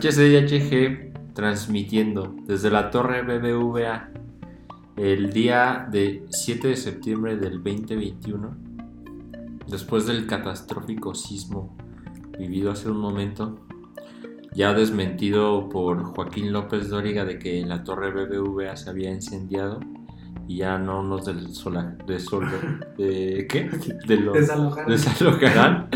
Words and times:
HCIHG 0.00 1.34
transmitiendo 1.34 2.34
desde 2.46 2.70
la 2.70 2.90
torre 2.90 3.22
BBVA 3.22 4.08
el 4.96 5.30
día 5.30 5.86
de 5.90 6.24
7 6.30 6.68
de 6.68 6.76
septiembre 6.76 7.36
del 7.36 7.62
2021, 7.62 8.56
después 9.68 10.06
del 10.06 10.26
catastrófico 10.26 11.14
sismo 11.14 11.76
vivido 12.38 12.70
hace 12.70 12.90
un 12.90 12.98
momento, 12.98 13.58
ya 14.54 14.72
desmentido 14.72 15.68
por 15.68 16.02
Joaquín 16.02 16.50
López 16.50 16.88
Dóriga 16.88 17.26
de 17.26 17.38
que 17.38 17.64
la 17.66 17.84
torre 17.84 18.10
BBVA 18.10 18.76
se 18.76 18.88
había 18.88 19.10
incendiado 19.10 19.80
y 20.48 20.56
ya 20.58 20.78
no 20.78 21.02
nos 21.02 21.26
del 21.26 21.54
sola, 21.54 21.96
de, 22.06 22.18
sol, 22.18 22.46
de, 22.96 23.46
¿qué? 23.48 23.70
De 24.06 24.16
lo, 24.16 24.32
Desalojaron. 24.34 24.90
desalojarán 24.90 25.88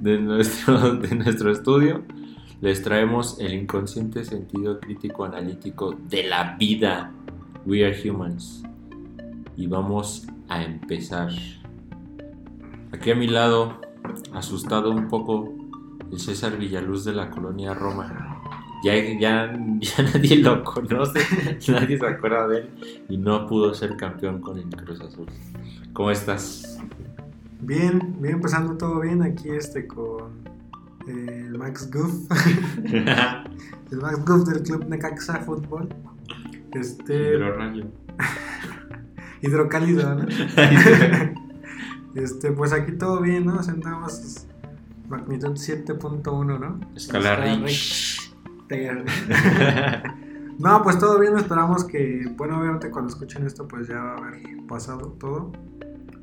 de 0.00 0.18
nuestro, 0.18 0.96
de 0.96 1.14
nuestro 1.14 1.50
estudio. 1.50 2.04
Les 2.62 2.82
traemos 2.82 3.38
el 3.38 3.52
inconsciente 3.52 4.24
sentido 4.24 4.80
crítico 4.80 5.26
analítico 5.26 5.92
de 6.08 6.22
la 6.22 6.56
vida. 6.56 7.12
We 7.66 7.84
are 7.84 7.94
humans. 8.02 8.62
Y 9.58 9.66
vamos 9.66 10.26
a 10.48 10.62
empezar. 10.62 11.28
Aquí 12.92 13.10
a 13.10 13.14
mi 13.14 13.26
lado, 13.26 13.78
asustado 14.32 14.90
un 14.90 15.08
poco, 15.08 15.52
el 16.10 16.18
César 16.18 16.56
Villaluz 16.56 17.04
de 17.04 17.12
la 17.12 17.28
colonia 17.28 17.74
Roma. 17.74 18.40
Ya, 18.82 18.94
ya, 18.94 19.54
ya 19.80 20.02
nadie 20.14 20.36
lo 20.36 20.64
conoce, 20.64 21.20
nadie 21.68 21.98
se 21.98 22.06
acuerda 22.06 22.48
de 22.48 22.58
él 22.60 23.04
y 23.10 23.18
no 23.18 23.46
pudo 23.46 23.74
ser 23.74 23.96
campeón 23.96 24.40
con 24.40 24.58
el 24.58 24.68
Cruz 24.70 25.02
Azul. 25.02 25.26
¿Cómo 25.92 26.10
estás? 26.10 26.78
Bien, 27.60 28.16
bien, 28.18 28.36
empezando 28.36 28.78
todo 28.78 29.00
bien 29.00 29.22
aquí 29.22 29.50
este 29.50 29.86
con 29.86 30.55
el 31.10 31.58
Max 31.58 31.90
Goof, 31.90 32.30
el 32.92 33.98
Max 33.98 34.24
Goof 34.24 34.48
del 34.48 34.62
Club 34.62 34.88
Necaxa 34.88 35.40
Fútbol. 35.40 35.88
Este, 36.72 37.34
Hidrorrayo. 37.34 37.86
hidrocálido, 39.42 40.14
¿no? 40.14 40.26
Este, 42.14 42.50
pues 42.50 42.72
aquí 42.72 42.92
todo 42.92 43.20
bien, 43.20 43.44
¿no? 43.44 43.62
Sentamos 43.62 44.46
magnitud 45.06 45.52
7.1, 45.52 46.58
¿no? 46.58 46.80
Escala 46.96 47.36
Rich. 47.36 48.34
No, 50.58 50.82
pues 50.82 50.98
todo 50.98 51.20
bien, 51.20 51.36
esperamos 51.36 51.84
que, 51.84 52.32
bueno, 52.38 52.58
obviamente 52.58 52.90
cuando 52.90 53.10
escuchen 53.10 53.46
esto 53.46 53.68
pues 53.68 53.88
ya 53.88 53.96
va 54.00 54.14
a 54.14 54.16
haber 54.16 54.40
pasado 54.66 55.08
todo, 55.20 55.52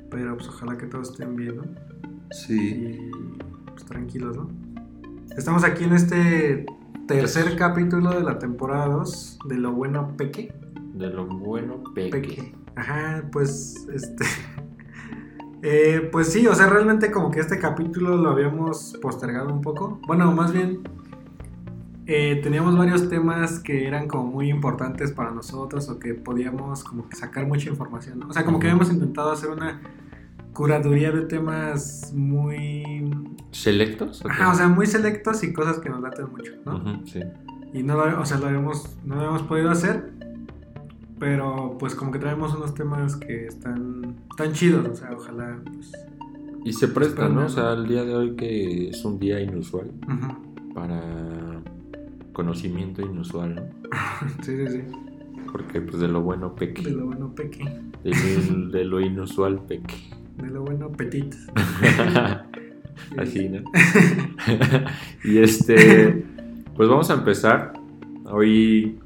pero 0.10 0.36
pues 0.36 0.50
ojalá 0.50 0.76
que 0.76 0.88
todos 0.88 1.12
estén 1.12 1.36
bien, 1.36 1.58
¿no? 1.58 1.64
Sí. 2.32 2.58
Y 2.60 3.12
pues 3.68 3.86
tranquilos, 3.86 4.36
¿no? 4.36 4.63
Estamos 5.38 5.64
aquí 5.64 5.84
en 5.84 5.94
este 5.94 6.66
tercer 7.08 7.56
capítulo 7.56 8.12
de 8.12 8.22
la 8.22 8.38
temporada 8.38 8.86
2 8.86 9.40
de 9.46 9.58
Lo 9.58 9.72
Bueno 9.72 10.16
Peque. 10.16 10.54
De 10.94 11.08
lo 11.08 11.26
bueno, 11.26 11.84
peque. 11.96 12.12
Peque. 12.12 12.56
Ajá, 12.76 13.24
pues 13.32 13.88
este... 13.92 14.26
eh, 15.64 16.08
pues 16.12 16.32
sí, 16.32 16.46
o 16.46 16.54
sea, 16.54 16.68
realmente 16.68 17.10
como 17.10 17.32
que 17.32 17.40
este 17.40 17.58
capítulo 17.58 18.16
lo 18.16 18.30
habíamos 18.30 18.96
postergado 19.02 19.52
un 19.52 19.62
poco. 19.62 20.00
Bueno, 20.06 20.32
más 20.32 20.54
bien 20.54 20.84
eh, 22.06 22.40
teníamos 22.44 22.78
varios 22.78 23.10
temas 23.10 23.60
que 23.60 23.88
eran 23.88 24.08
como 24.08 24.26
muy 24.26 24.52
importantes 24.52 25.12
para 25.12 25.32
nosotros 25.32 25.90
o 25.90 25.98
que 25.98 26.14
podíamos 26.14 26.84
como 26.84 27.10
que 27.10 27.16
sacar 27.16 27.48
mucha 27.48 27.72
información. 27.72 28.20
¿no? 28.20 28.28
O 28.28 28.34
sea, 28.34 28.46
como 28.46 28.60
que 28.60 28.68
habíamos 28.68 28.92
intentado 28.92 29.32
hacer 29.32 29.50
una 29.50 29.82
curaduría 30.54 31.12
de 31.12 31.24
temas 31.24 32.14
muy... 32.14 33.12
¿Selectos? 33.52 34.24
Ajá, 34.26 34.52
o 34.52 34.56
sea, 34.56 34.68
muy 34.68 34.88
selectos 34.88 35.44
y 35.44 35.54
cosas 35.54 35.80
que 35.80 35.90
nos 35.90 36.02
laten 36.02 36.32
mucho, 36.32 36.54
¿no? 36.66 37.06
Sí. 37.06 37.22
Y 37.74 37.84
no 37.84 37.96
lo, 37.98 38.22
o 38.22 38.26
sea, 38.26 38.38
lo 38.38 38.48
habíamos, 38.48 38.98
no 39.04 39.16
lo 39.16 39.22
habíamos 39.22 39.44
podido 39.44 39.72
hacer, 39.72 40.12
pero 41.20 41.78
pues 41.80 41.96
como 41.96 42.12
que 42.12 42.20
traemos 42.20 42.54
unos 42.56 42.74
temas 42.74 43.16
que 43.16 43.48
están, 43.48 44.16
están 44.30 44.54
chidos, 44.54 44.88
o 44.88 44.96
sea, 44.96 45.12
ojalá, 45.12 45.60
pues... 45.66 45.92
Y 46.66 46.74
se 46.74 46.88
presta, 46.88 47.28
¿no? 47.28 47.46
O 47.46 47.50
sea, 47.50 47.74
el 47.74 47.88
día 47.88 48.06
de 48.06 48.16
hoy 48.16 48.36
que 48.36 48.90
es 48.90 49.04
un 49.04 49.20
día 49.20 49.42
inusual 49.42 49.92
para 50.74 51.62
conocimiento 52.32 53.02
inusual, 53.02 53.56
¿no? 53.56 53.62
Sí, 54.44 54.56
sí, 54.56 54.68
sí. 54.68 54.82
Porque 55.52 55.82
pues 55.82 56.00
de 56.00 56.08
lo 56.08 56.22
bueno 56.22 56.50
De 56.50 56.56
peque, 56.56 56.90
lo 56.90 57.06
bueno 57.06 57.36
peque, 57.36 57.64
de 58.04 58.12
lo, 58.12 58.68
de 58.72 58.86
lo 58.86 59.00
inusual 59.02 59.60
peque. 59.66 59.96
De 60.38 60.50
lo 60.50 60.64
bueno 60.64 60.92
petit. 60.92 61.36
Así, 63.18 63.50
¿no? 63.50 63.64
y 65.24 65.38
este, 65.40 66.24
pues 66.76 66.90
vamos 66.90 67.10
a 67.10 67.16
empezar. 67.16 67.74
Hoy 68.26 69.00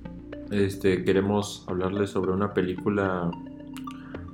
este, 0.52 1.04
queremos 1.04 1.66
hablarles 1.68 2.10
sobre 2.10 2.32
una 2.32 2.54
película 2.54 3.32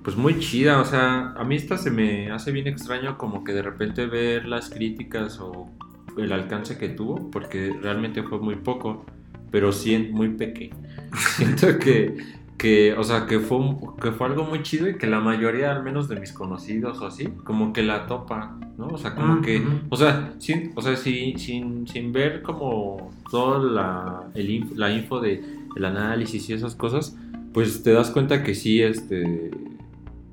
pues 0.04 0.18
muy 0.18 0.38
chida, 0.40 0.82
o 0.82 0.86
sea, 0.86 1.32
a 1.32 1.44
mí 1.46 1.56
esta 1.56 1.78
se 1.78 1.90
me 1.90 2.30
hace 2.30 2.52
bien 2.52 2.68
extraño 2.68 3.18
como 3.18 3.44
que 3.44 3.54
de 3.54 3.62
repente 3.62 4.06
ver 4.06 4.46
las 4.46 4.70
críticas 4.70 5.40
o 5.40 5.70
el 6.18 6.32
alcance 6.34 6.78
que 6.78 6.90
tuvo, 6.90 7.32
porque 7.32 7.74
realmente 7.82 8.22
fue 8.24 8.40
muy 8.40 8.58
poco, 8.58 9.06
pero 9.50 9.72
sí 9.72 9.98
muy 10.12 10.30
pequeño. 10.30 10.76
Siento 11.38 11.80
que, 11.80 12.18
que, 12.64 12.94
o 12.94 13.04
sea, 13.04 13.26
que 13.26 13.42
fue, 13.42 13.60
que 14.02 14.14
fue 14.14 14.28
algo 14.28 14.46
muy 14.46 14.64
chido 14.64 14.88
y 14.90 14.98
que 14.98 15.06
la 15.06 15.20
mayoría, 15.20 15.72
al 15.74 15.84
menos 15.84 16.08
de 16.08 16.18
mis 16.18 16.32
conocidos 16.32 17.00
o 17.02 17.08
así, 17.08 17.26
como 17.44 17.74
que 17.74 17.84
la 17.84 18.08
topa, 18.08 18.58
¿no? 18.78 18.88
O 18.88 18.98
sea, 18.98 19.16
como 19.16 19.36
Mm, 19.36 19.42
que, 19.42 19.62
o 19.90 19.98
sea, 19.98 20.34
sin, 20.40 20.72
o 20.76 20.82
sea, 20.82 20.96
si- 20.96 21.34
sin, 21.38 21.86
sin 21.90 22.14
ver 22.14 22.42
como 22.42 23.12
toda 23.30 23.60
la, 23.60 24.24
el 24.34 24.66
la 24.78 24.94
info 24.94 25.20
de 25.20 25.44
el 25.76 25.84
análisis 25.86 26.50
y 26.50 26.54
esas 26.54 26.74
cosas, 26.76 27.18
pues 27.54 27.84
te 27.84 27.92
das 27.92 28.12
cuenta 28.12 28.44
que 28.44 28.56
sí, 28.56 28.82
este, 28.82 29.52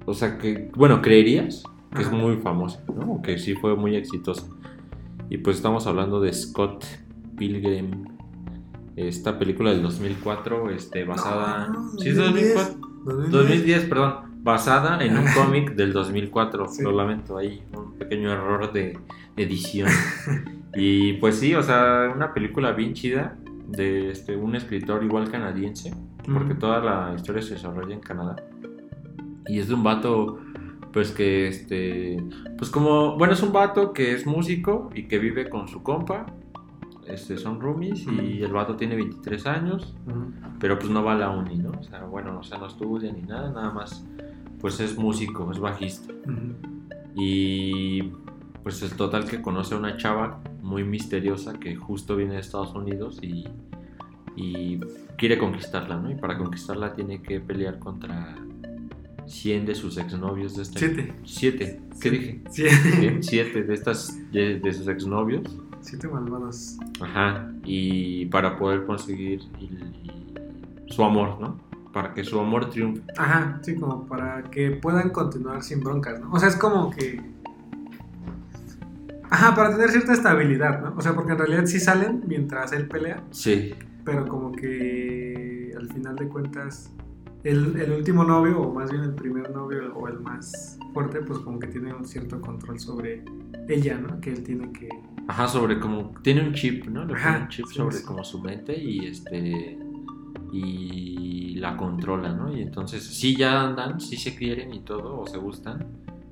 o 0.06 0.14
sea, 0.14 0.38
que, 0.38 0.70
bueno, 0.76 1.02
creerías 1.02 1.64
que 1.96 2.02
es 2.02 2.12
muy 2.12 2.36
famoso, 2.36 2.78
¿no? 2.94 3.20
Que 3.22 3.38
sí 3.38 3.54
fue 3.54 3.74
muy 3.74 3.96
exitoso. 3.96 4.56
Y 5.30 5.38
pues 5.38 5.56
estamos 5.56 5.88
hablando 5.88 6.20
de 6.20 6.32
Scott 6.32 6.84
Pilgrim, 7.36 8.04
esta 8.96 9.38
película 9.38 9.70
del 9.70 9.82
2004, 9.82 10.70
este, 10.70 11.04
basada... 11.04 11.68
No, 11.68 11.90
¿Sí 11.98 12.08
es 12.10 12.16
2004? 12.16 12.74
2010. 13.04 13.30
2010, 13.30 13.84
perdón, 13.84 14.14
basada 14.42 15.02
en 15.04 15.16
un 15.16 15.24
cómic 15.34 15.74
del 15.74 15.92
2004. 15.92 16.68
Sí. 16.68 16.82
Lo 16.82 16.92
lamento, 16.92 17.38
ahí 17.38 17.62
un 17.76 17.92
pequeño 17.98 18.30
error 18.32 18.72
de 18.72 18.98
edición. 19.36 19.88
y 20.74 21.14
pues 21.14 21.36
sí, 21.38 21.54
o 21.54 21.62
sea, 21.62 22.12
una 22.14 22.34
película 22.34 22.72
bien 22.72 22.92
chida 22.94 23.36
de 23.68 24.10
este, 24.10 24.36
un 24.36 24.54
escritor 24.56 25.02
igual 25.04 25.30
canadiense, 25.30 25.94
porque 26.32 26.54
Mm. 26.54 26.58
toda 26.58 26.80
la 26.80 27.14
historia 27.14 27.40
se 27.42 27.54
desarrolla 27.54 27.94
en 27.94 28.00
Canadá. 28.00 28.36
Y 29.46 29.58
es 29.58 29.68
de 29.68 29.74
un 29.74 29.82
vato, 29.82 30.38
pues 30.92 31.12
que 31.12 31.48
este, 31.48 32.22
pues 32.58 32.70
como, 32.70 33.16
bueno, 33.16 33.32
es 33.34 33.42
un 33.42 33.52
vato 33.52 33.92
que 33.92 34.12
es 34.12 34.26
músico 34.26 34.90
y 34.94 35.04
que 35.08 35.18
vive 35.18 35.48
con 35.48 35.68
su 35.68 35.82
compa. 35.82 36.26
Este, 37.12 37.36
son 37.36 37.60
roomies 37.60 38.06
y 38.06 38.42
el 38.42 38.52
vato 38.52 38.76
tiene 38.76 38.96
23 38.96 39.46
años 39.46 39.94
pero 40.60 40.78
pues 40.78 40.90
no 40.90 41.02
va 41.02 41.14
a 41.14 41.16
la 41.16 41.30
uni, 41.30 41.56
¿no? 41.56 41.70
O 41.70 41.82
sea, 41.82 42.04
bueno, 42.04 42.38
o 42.38 42.42
sea, 42.42 42.58
no 42.58 42.66
estudia 42.66 43.10
ni 43.10 43.22
nada, 43.22 43.50
nada 43.50 43.70
más, 43.70 44.04
pues 44.60 44.78
es 44.78 44.96
músico, 44.96 45.50
es 45.50 45.58
bajista. 45.58 46.12
Y 47.16 48.02
pues 48.62 48.82
es 48.82 48.94
total 48.94 49.24
que 49.24 49.40
conoce 49.40 49.74
a 49.74 49.78
una 49.78 49.96
chava 49.96 50.40
muy 50.62 50.84
misteriosa 50.84 51.58
que 51.58 51.74
justo 51.74 52.14
viene 52.14 52.34
de 52.34 52.40
Estados 52.40 52.74
Unidos 52.74 53.18
y, 53.22 53.48
y 54.36 54.78
quiere 55.16 55.38
conquistarla, 55.38 55.96
¿no? 55.96 56.10
Y 56.10 56.14
para 56.14 56.36
conquistarla 56.36 56.92
tiene 56.92 57.22
que 57.22 57.40
pelear 57.40 57.78
contra 57.78 58.36
100 59.26 59.64
de 59.64 59.74
sus 59.74 59.96
exnovios 59.96 60.56
de 60.56 60.62
esta... 60.62 60.78
Siete. 60.78 61.14
Siete. 61.24 61.80
¿Qué 62.02 62.10
dije? 62.10 62.42
Siete. 62.50 63.22
Siete 63.22 63.62
de 63.62 63.72
estas, 63.74 64.14
de, 64.30 64.60
de 64.60 64.72
sus 64.74 64.88
exnovios. 64.88 65.44
Siete 65.80 66.08
malvados. 66.08 66.76
Ajá, 67.00 67.50
y 67.64 68.26
para 68.26 68.58
poder 68.58 68.84
conseguir 68.86 69.40
el- 69.60 70.86
su 70.88 71.02
amor, 71.04 71.40
¿no? 71.40 71.56
Para 71.92 72.12
que 72.14 72.22
su 72.24 72.38
amor 72.38 72.70
triunfe. 72.70 73.02
Ajá, 73.16 73.58
sí, 73.62 73.74
como 73.76 74.06
para 74.06 74.42
que 74.44 74.70
puedan 74.72 75.10
continuar 75.10 75.62
sin 75.62 75.80
broncas, 75.80 76.20
¿no? 76.20 76.30
O 76.32 76.38
sea, 76.38 76.48
es 76.48 76.56
como 76.56 76.90
que. 76.90 77.20
Ajá, 79.30 79.54
para 79.54 79.70
tener 79.70 79.90
cierta 79.90 80.12
estabilidad, 80.12 80.82
¿no? 80.82 80.94
O 80.96 81.00
sea, 81.00 81.14
porque 81.14 81.32
en 81.32 81.38
realidad 81.38 81.66
sí 81.66 81.78
salen 81.78 82.24
mientras 82.26 82.72
él 82.72 82.88
pelea, 82.88 83.22
Sí, 83.30 83.74
pero 84.04 84.26
como 84.26 84.50
que 84.52 85.72
al 85.78 85.88
final 85.88 86.16
de 86.16 86.26
cuentas, 86.28 86.90
el, 87.44 87.80
el 87.80 87.92
último 87.92 88.24
novio, 88.24 88.60
o 88.60 88.72
más 88.74 88.90
bien 88.90 89.02
el 89.04 89.14
primer 89.14 89.50
novio, 89.50 89.94
o 89.96 90.08
el 90.08 90.20
más 90.20 90.78
fuerte, 90.92 91.20
pues 91.22 91.38
como 91.40 91.58
que 91.58 91.66
tiene 91.68 91.92
un 91.94 92.04
cierto 92.04 92.40
control 92.40 92.78
sobre 92.78 93.24
ella, 93.68 93.98
¿no? 93.98 94.20
Que 94.20 94.30
él 94.32 94.42
tiene 94.42 94.70
que. 94.72 94.88
ajá, 95.28 95.48
sobre 95.48 95.78
como 95.80 96.12
tiene 96.22 96.46
un 96.46 96.54
chip, 96.54 96.86
¿no? 96.86 97.04
Le 97.04 97.14
Ajá, 97.14 97.40
un 97.42 97.48
chip 97.48 97.66
sí, 97.66 97.74
sobre 97.74 97.96
sí. 97.96 98.04
como 98.04 98.24
su 98.24 98.40
mente 98.40 98.76
y 98.76 99.06
este 99.06 99.78
y 100.52 101.54
la 101.56 101.76
controla, 101.76 102.32
¿no? 102.32 102.52
Y 102.56 102.62
entonces 102.62 103.04
sí 103.04 103.36
ya 103.36 103.62
andan, 103.62 104.00
sí 104.00 104.16
se 104.16 104.34
quieren 104.34 104.74
y 104.74 104.80
todo 104.80 105.20
o 105.20 105.26
se 105.26 105.38
gustan, 105.38 105.86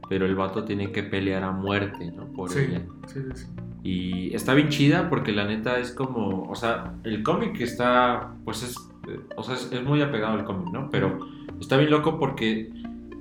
pero 0.09 0.27
el 0.27 0.35
vato 0.35 0.65
tiene 0.65 0.91
que 0.93 1.03
pelear 1.03 1.45
a 1.45 1.53
muerte, 1.53 2.11
¿no? 2.11 2.27
Por 2.33 2.51
Sí, 2.51 2.61
ella. 2.61 2.83
sí, 3.07 3.21
sí, 3.21 3.43
sí. 3.43 3.47
Y 3.85 4.35
está 4.35 4.55
bien 4.55 4.69
chida 4.71 5.09
porque 5.09 5.31
la 5.33 5.45
neta 5.47 5.79
es 5.79 5.93
como, 5.93 6.49
o 6.51 6.55
sea, 6.57 6.95
el 7.05 7.23
cómic 7.23 7.61
está, 7.61 8.35
pues 8.45 8.63
es, 8.65 8.77
eh, 9.09 9.21
o 9.37 9.43
sea, 9.43 9.55
es, 9.55 9.71
es 9.73 9.83
muy 9.83 10.03
apegado 10.03 10.35
al 10.35 10.45
cómic, 10.45 10.73
¿no? 10.73 10.91
Pero 10.91 11.19
está 11.61 11.77
bien 11.77 11.91
loco 11.91 12.19
porque, 12.19 12.71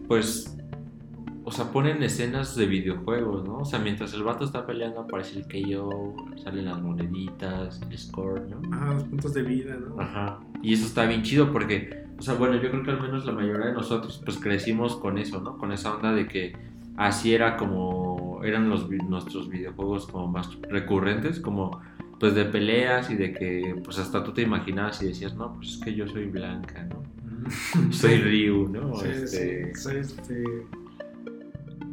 pues, 0.07 0.57
o 1.47 1.51
sea, 1.51 1.71
ponen 1.71 2.03
escenas 2.03 2.57
de 2.57 2.65
videojuegos, 2.65 3.47
¿no? 3.47 3.59
O 3.59 3.65
sea, 3.65 3.79
mientras 3.79 4.13
el 4.13 4.23
vato 4.23 4.43
está 4.43 4.65
peleando 4.65 4.99
aparece 4.99 5.39
el 5.39 5.45
KO, 5.45 6.13
salen 6.43 6.65
las 6.65 6.81
moneditas, 6.81 7.81
el 7.89 7.97
score, 7.97 8.41
¿no? 8.49 8.59
Ajá, 8.75 8.93
los 8.95 9.05
puntos 9.05 9.33
de 9.33 9.43
vida, 9.43 9.77
¿no? 9.77 10.01
Ajá. 10.01 10.39
Y 10.61 10.73
eso 10.73 10.85
está 10.85 11.05
bien 11.05 11.23
chido 11.23 11.53
porque, 11.53 12.05
o 12.19 12.21
sea, 12.21 12.33
bueno, 12.33 12.55
yo 12.55 12.69
creo 12.69 12.83
que 12.83 12.91
al 12.91 13.01
menos 13.01 13.25
la 13.25 13.31
mayoría 13.31 13.67
de 13.67 13.73
nosotros 13.73 14.21
pues 14.25 14.37
crecimos 14.37 14.97
con 14.97 15.17
eso, 15.17 15.39
¿no? 15.39 15.57
Con 15.57 15.71
esa 15.71 15.95
onda 15.95 16.11
de 16.11 16.27
que 16.27 16.53
así 16.97 17.33
era 17.33 17.55
como 17.55 18.41
eran 18.43 18.69
los 18.69 18.89
nuestros 18.89 19.47
videojuegos 19.47 20.07
como 20.07 20.27
más 20.27 20.49
recurrentes, 20.69 21.39
como 21.39 21.79
pues 22.19 22.33
de 22.35 22.45
peleas 22.45 23.09
y 23.09 23.15
de 23.15 23.33
que 23.33 23.79
pues 23.83 23.99
hasta 23.99 24.23
tú 24.23 24.33
te 24.33 24.41
imaginabas 24.41 25.01
y 25.01 25.07
decías, 25.07 25.35
no, 25.35 25.53
pues 25.55 25.73
es 25.73 25.77
que 25.77 25.93
yo 25.93 26.07
soy 26.07 26.25
Blanca, 26.25 26.83
¿no? 26.83 27.03
Soy 27.91 28.17
Ryu, 28.17 28.67
¿no? 28.69 28.95
Sí, 28.95 29.07
este, 29.09 29.73
sí, 29.73 29.81
soy 29.81 29.97
este. 29.97 30.43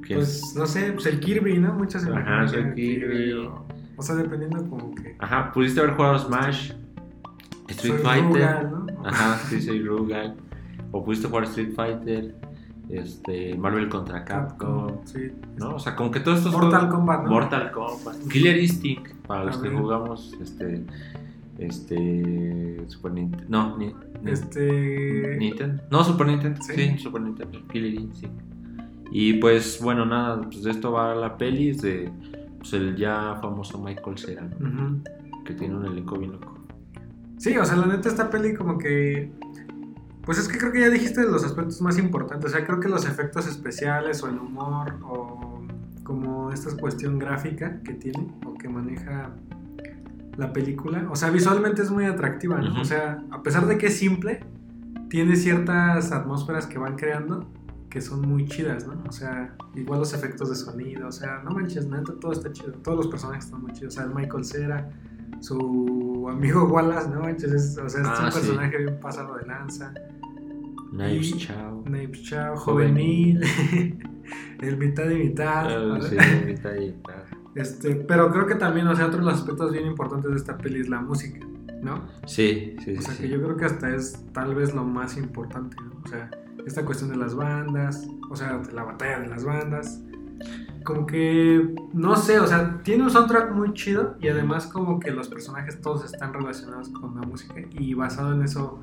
¿quién? 0.02 0.18
Pues 0.18 0.54
no 0.56 0.66
sé, 0.66 0.92
pues 0.92 1.06
el 1.06 1.20
Kirby, 1.20 1.58
¿no? 1.58 1.74
Muchos 1.74 2.02
se 2.02 2.10
Ajá, 2.10 2.48
soy 2.48 2.74
Kirby. 2.74 3.32
o, 3.32 3.66
o 3.96 4.02
sea, 4.02 4.16
dependiendo 4.16 4.68
como 4.68 4.94
que. 4.94 5.14
Ajá, 5.18 5.52
pudiste 5.52 5.80
haber 5.80 5.94
jugado 5.94 6.18
Smash, 6.18 6.72
Street 7.68 7.94
soy 7.94 8.02
Fighter. 8.02 8.24
Rugal, 8.24 8.70
¿no? 8.70 8.86
Ajá, 9.06 9.38
sí, 9.48 9.60
soy 9.60 9.82
Rugal. 9.82 10.36
O 10.90 11.04
pudiste 11.04 11.28
jugar 11.28 11.44
Street 11.44 11.74
Fighter, 11.74 12.34
este, 12.88 13.56
Marvel 13.56 13.88
contra 13.88 14.24
Capcom, 14.24 14.98
Sí. 15.04 15.30
¿no? 15.58 15.76
O 15.76 15.78
sea, 15.78 15.96
como 15.96 16.10
que 16.10 16.20
todos 16.20 16.38
estos 16.38 16.52
Mortal 16.52 16.70
juegos- 16.82 16.94
Kombat, 16.96 17.24
¿no? 17.24 17.30
Mortal 17.30 17.70
Kombat, 17.72 18.16
Killer 18.30 18.58
Instinct, 18.58 19.12
para 19.26 19.44
los 19.44 19.56
que 19.58 19.70
jugamos, 19.70 20.32
este, 20.40 20.84
este, 21.58 22.84
Super 22.88 23.12
Nintendo, 23.12 23.44
no, 23.48 23.76
ni, 23.78 23.94
Este. 24.30 25.36
Nintendo, 25.38 25.82
no, 25.90 26.04
Super 26.04 26.26
Nintendo, 26.26 26.60
Sí. 26.62 26.72
sí, 26.74 26.98
Super 26.98 27.22
Nintendo, 27.22 27.58
Killer 27.72 27.94
Instinct. 27.94 28.40
Y 29.10 29.34
pues, 29.34 29.80
bueno, 29.82 30.04
nada, 30.06 30.40
pues 30.42 30.62
de 30.62 30.70
esto 30.70 30.92
va 30.92 31.14
la 31.14 31.36
peli, 31.36 31.70
es 31.70 31.82
de, 31.82 32.10
pues 32.58 32.72
el 32.72 32.96
ya 32.96 33.38
famoso 33.40 33.78
Michael 33.82 34.18
Cera. 34.18 34.48
Que 35.44 35.52
tiene 35.54 35.76
un 35.76 35.84
elenco 35.84 36.16
bien 36.18 36.32
loco. 36.32 36.58
Sí, 37.36 37.56
o 37.58 37.64
sea, 37.64 37.76
la 37.76 37.86
neta, 37.86 38.08
esta 38.08 38.30
peli 38.30 38.54
como 38.54 38.78
que. 38.78 39.30
Pues 40.24 40.38
es 40.38 40.48
que 40.48 40.58
creo 40.58 40.72
que 40.72 40.80
ya 40.80 40.90
dijiste 40.90 41.22
los 41.22 41.44
aspectos 41.44 41.80
más 41.82 41.98
importantes. 41.98 42.52
O 42.52 42.56
sea, 42.56 42.64
creo 42.64 42.80
que 42.80 42.88
los 42.88 43.06
efectos 43.06 43.46
especiales 43.46 44.22
o 44.22 44.28
el 44.28 44.38
humor 44.38 44.98
o 45.02 45.62
como 46.02 46.50
esta 46.50 46.74
cuestión 46.76 47.18
gráfica 47.18 47.80
que 47.82 47.94
tiene 47.94 48.32
o 48.46 48.54
que 48.54 48.68
maneja 48.68 49.30
la 50.36 50.52
película. 50.52 51.06
O 51.10 51.16
sea, 51.16 51.30
visualmente 51.30 51.82
es 51.82 51.90
muy 51.90 52.04
atractiva, 52.04 52.60
¿no? 52.60 52.80
O 52.80 52.84
sea, 52.84 53.22
a 53.30 53.42
pesar 53.42 53.66
de 53.66 53.78
que 53.78 53.86
es 53.86 53.98
simple, 53.98 54.40
tiene 55.08 55.36
ciertas 55.36 56.12
atmósferas 56.12 56.66
que 56.66 56.78
van 56.78 56.96
creando 56.96 57.48
que 57.94 58.00
son 58.00 58.22
muy 58.22 58.46
chidas, 58.48 58.88
¿no? 58.88 59.00
O 59.08 59.12
sea, 59.12 59.54
igual 59.76 60.00
los 60.00 60.12
efectos 60.14 60.48
de 60.48 60.56
sonido, 60.56 61.06
o 61.06 61.12
sea, 61.12 61.40
no 61.44 61.52
manches, 61.52 61.86
neta, 61.86 62.12
todo 62.20 62.32
está 62.32 62.50
chido. 62.50 62.72
Todos 62.72 62.96
los 62.96 63.06
personajes 63.06 63.44
están 63.44 63.62
muy 63.62 63.72
chidos. 63.72 63.94
O 63.94 63.96
sea, 63.96 64.06
el 64.06 64.14
Michael 64.14 64.44
Cera, 64.44 64.90
su 65.40 66.26
amigo 66.30 66.64
Wallace, 66.64 67.08
¿no 67.10 67.20
manches? 67.20 67.52
Es, 67.52 67.78
o 67.78 67.88
sea, 67.88 68.02
es 68.02 68.06
Ah, 68.08 68.24
un 68.26 68.32
sí. 68.32 68.38
personaje 68.40 68.78
bien 68.78 68.98
pasado 69.00 69.36
de 69.36 69.46
lanza. 69.46 69.92
Knives 70.90 71.36
Chow. 71.38 71.82
Nape 71.86 72.12
Chow, 72.12 72.56
Juvenil. 72.56 73.40
el 74.60 74.76
mitad 74.76 75.08
y 75.10 75.14
mitad. 75.16 75.66
Ah, 75.96 75.98
sí, 76.00 76.16
mitad 76.46 76.74
y 76.74 76.86
mitad. 76.92 77.14
Este, 77.54 77.94
pero 77.94 78.32
creo 78.32 78.46
que 78.46 78.56
también, 78.56 78.88
o 78.88 78.96
sea, 78.96 79.06
otro 79.06 79.20
de 79.20 79.26
los 79.26 79.34
aspectos 79.34 79.70
bien 79.70 79.86
importantes 79.86 80.28
de 80.32 80.36
esta 80.36 80.58
peli 80.58 80.80
es 80.80 80.88
la 80.88 81.00
música, 81.00 81.38
¿no? 81.82 82.02
Sí, 82.26 82.74
sí, 82.84 82.96
O 82.96 83.00
sea, 83.00 83.14
sí. 83.14 83.22
que 83.22 83.28
yo 83.28 83.40
creo 83.40 83.56
que 83.56 83.64
hasta 83.66 83.94
es 83.94 84.24
tal 84.32 84.56
vez 84.56 84.74
lo 84.74 84.82
más 84.82 85.16
importante, 85.16 85.76
¿no? 85.80 85.92
O 86.04 86.08
sea, 86.08 86.28
esta 86.66 86.84
cuestión 86.84 87.10
de 87.10 87.16
las 87.16 87.36
bandas, 87.36 88.08
o 88.28 88.34
sea, 88.34 88.58
de 88.58 88.72
la 88.72 88.82
batalla 88.82 89.20
de 89.20 89.28
las 89.28 89.44
bandas. 89.44 90.02
Como 90.84 91.06
que, 91.06 91.74
no 91.94 92.14
sé, 92.16 92.38
o 92.40 92.46
sea, 92.46 92.82
tiene 92.82 93.04
un 93.04 93.10
soundtrack 93.10 93.52
muy 93.54 93.72
chido 93.72 94.16
y 94.20 94.28
además 94.28 94.66
como 94.66 95.00
que 95.00 95.10
los 95.12 95.28
personajes 95.28 95.80
todos 95.80 96.04
están 96.04 96.34
relacionados 96.34 96.90
con 96.90 97.14
la 97.14 97.22
música 97.22 97.54
y 97.70 97.94
basado 97.94 98.32
en 98.34 98.42
eso 98.42 98.80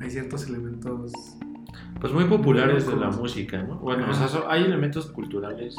hay 0.00 0.10
ciertos 0.10 0.46
elementos... 0.46 1.12
Pues 2.00 2.12
muy 2.12 2.24
populares 2.24 2.86
de 2.86 2.96
la 2.96 3.10
música, 3.10 3.62
¿no? 3.62 3.76
Bueno, 3.76 4.06
o 4.10 4.14
sea, 4.14 4.28
hay 4.48 4.64
elementos 4.64 5.06
culturales 5.06 5.74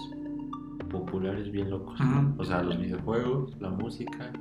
populares 0.89 1.51
bien 1.51 1.69
locos. 1.69 1.99
O 2.37 2.43
sea, 2.43 2.63
los 2.63 2.79
videojuegos, 2.79 3.55
la 3.59 3.69
música, 3.69 4.31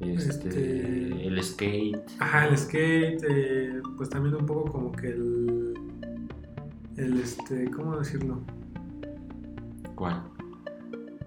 este, 0.00 0.48
Este- 0.48 1.26
el 1.26 1.42
skate. 1.42 1.98
Ajá, 2.18 2.46
el 2.46 2.56
skate, 2.58 3.24
eh, 3.28 3.80
pues 3.96 4.08
también 4.10 4.34
un 4.36 4.46
poco 4.46 4.70
como 4.72 4.92
que 4.92 5.08
el... 5.08 5.74
El, 6.96 7.18
este, 7.20 7.70
¿cómo 7.70 7.96
decirlo? 7.96 8.40
¿Cuál? 9.98 10.22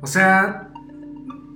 O 0.02 0.08
sea, 0.08 0.70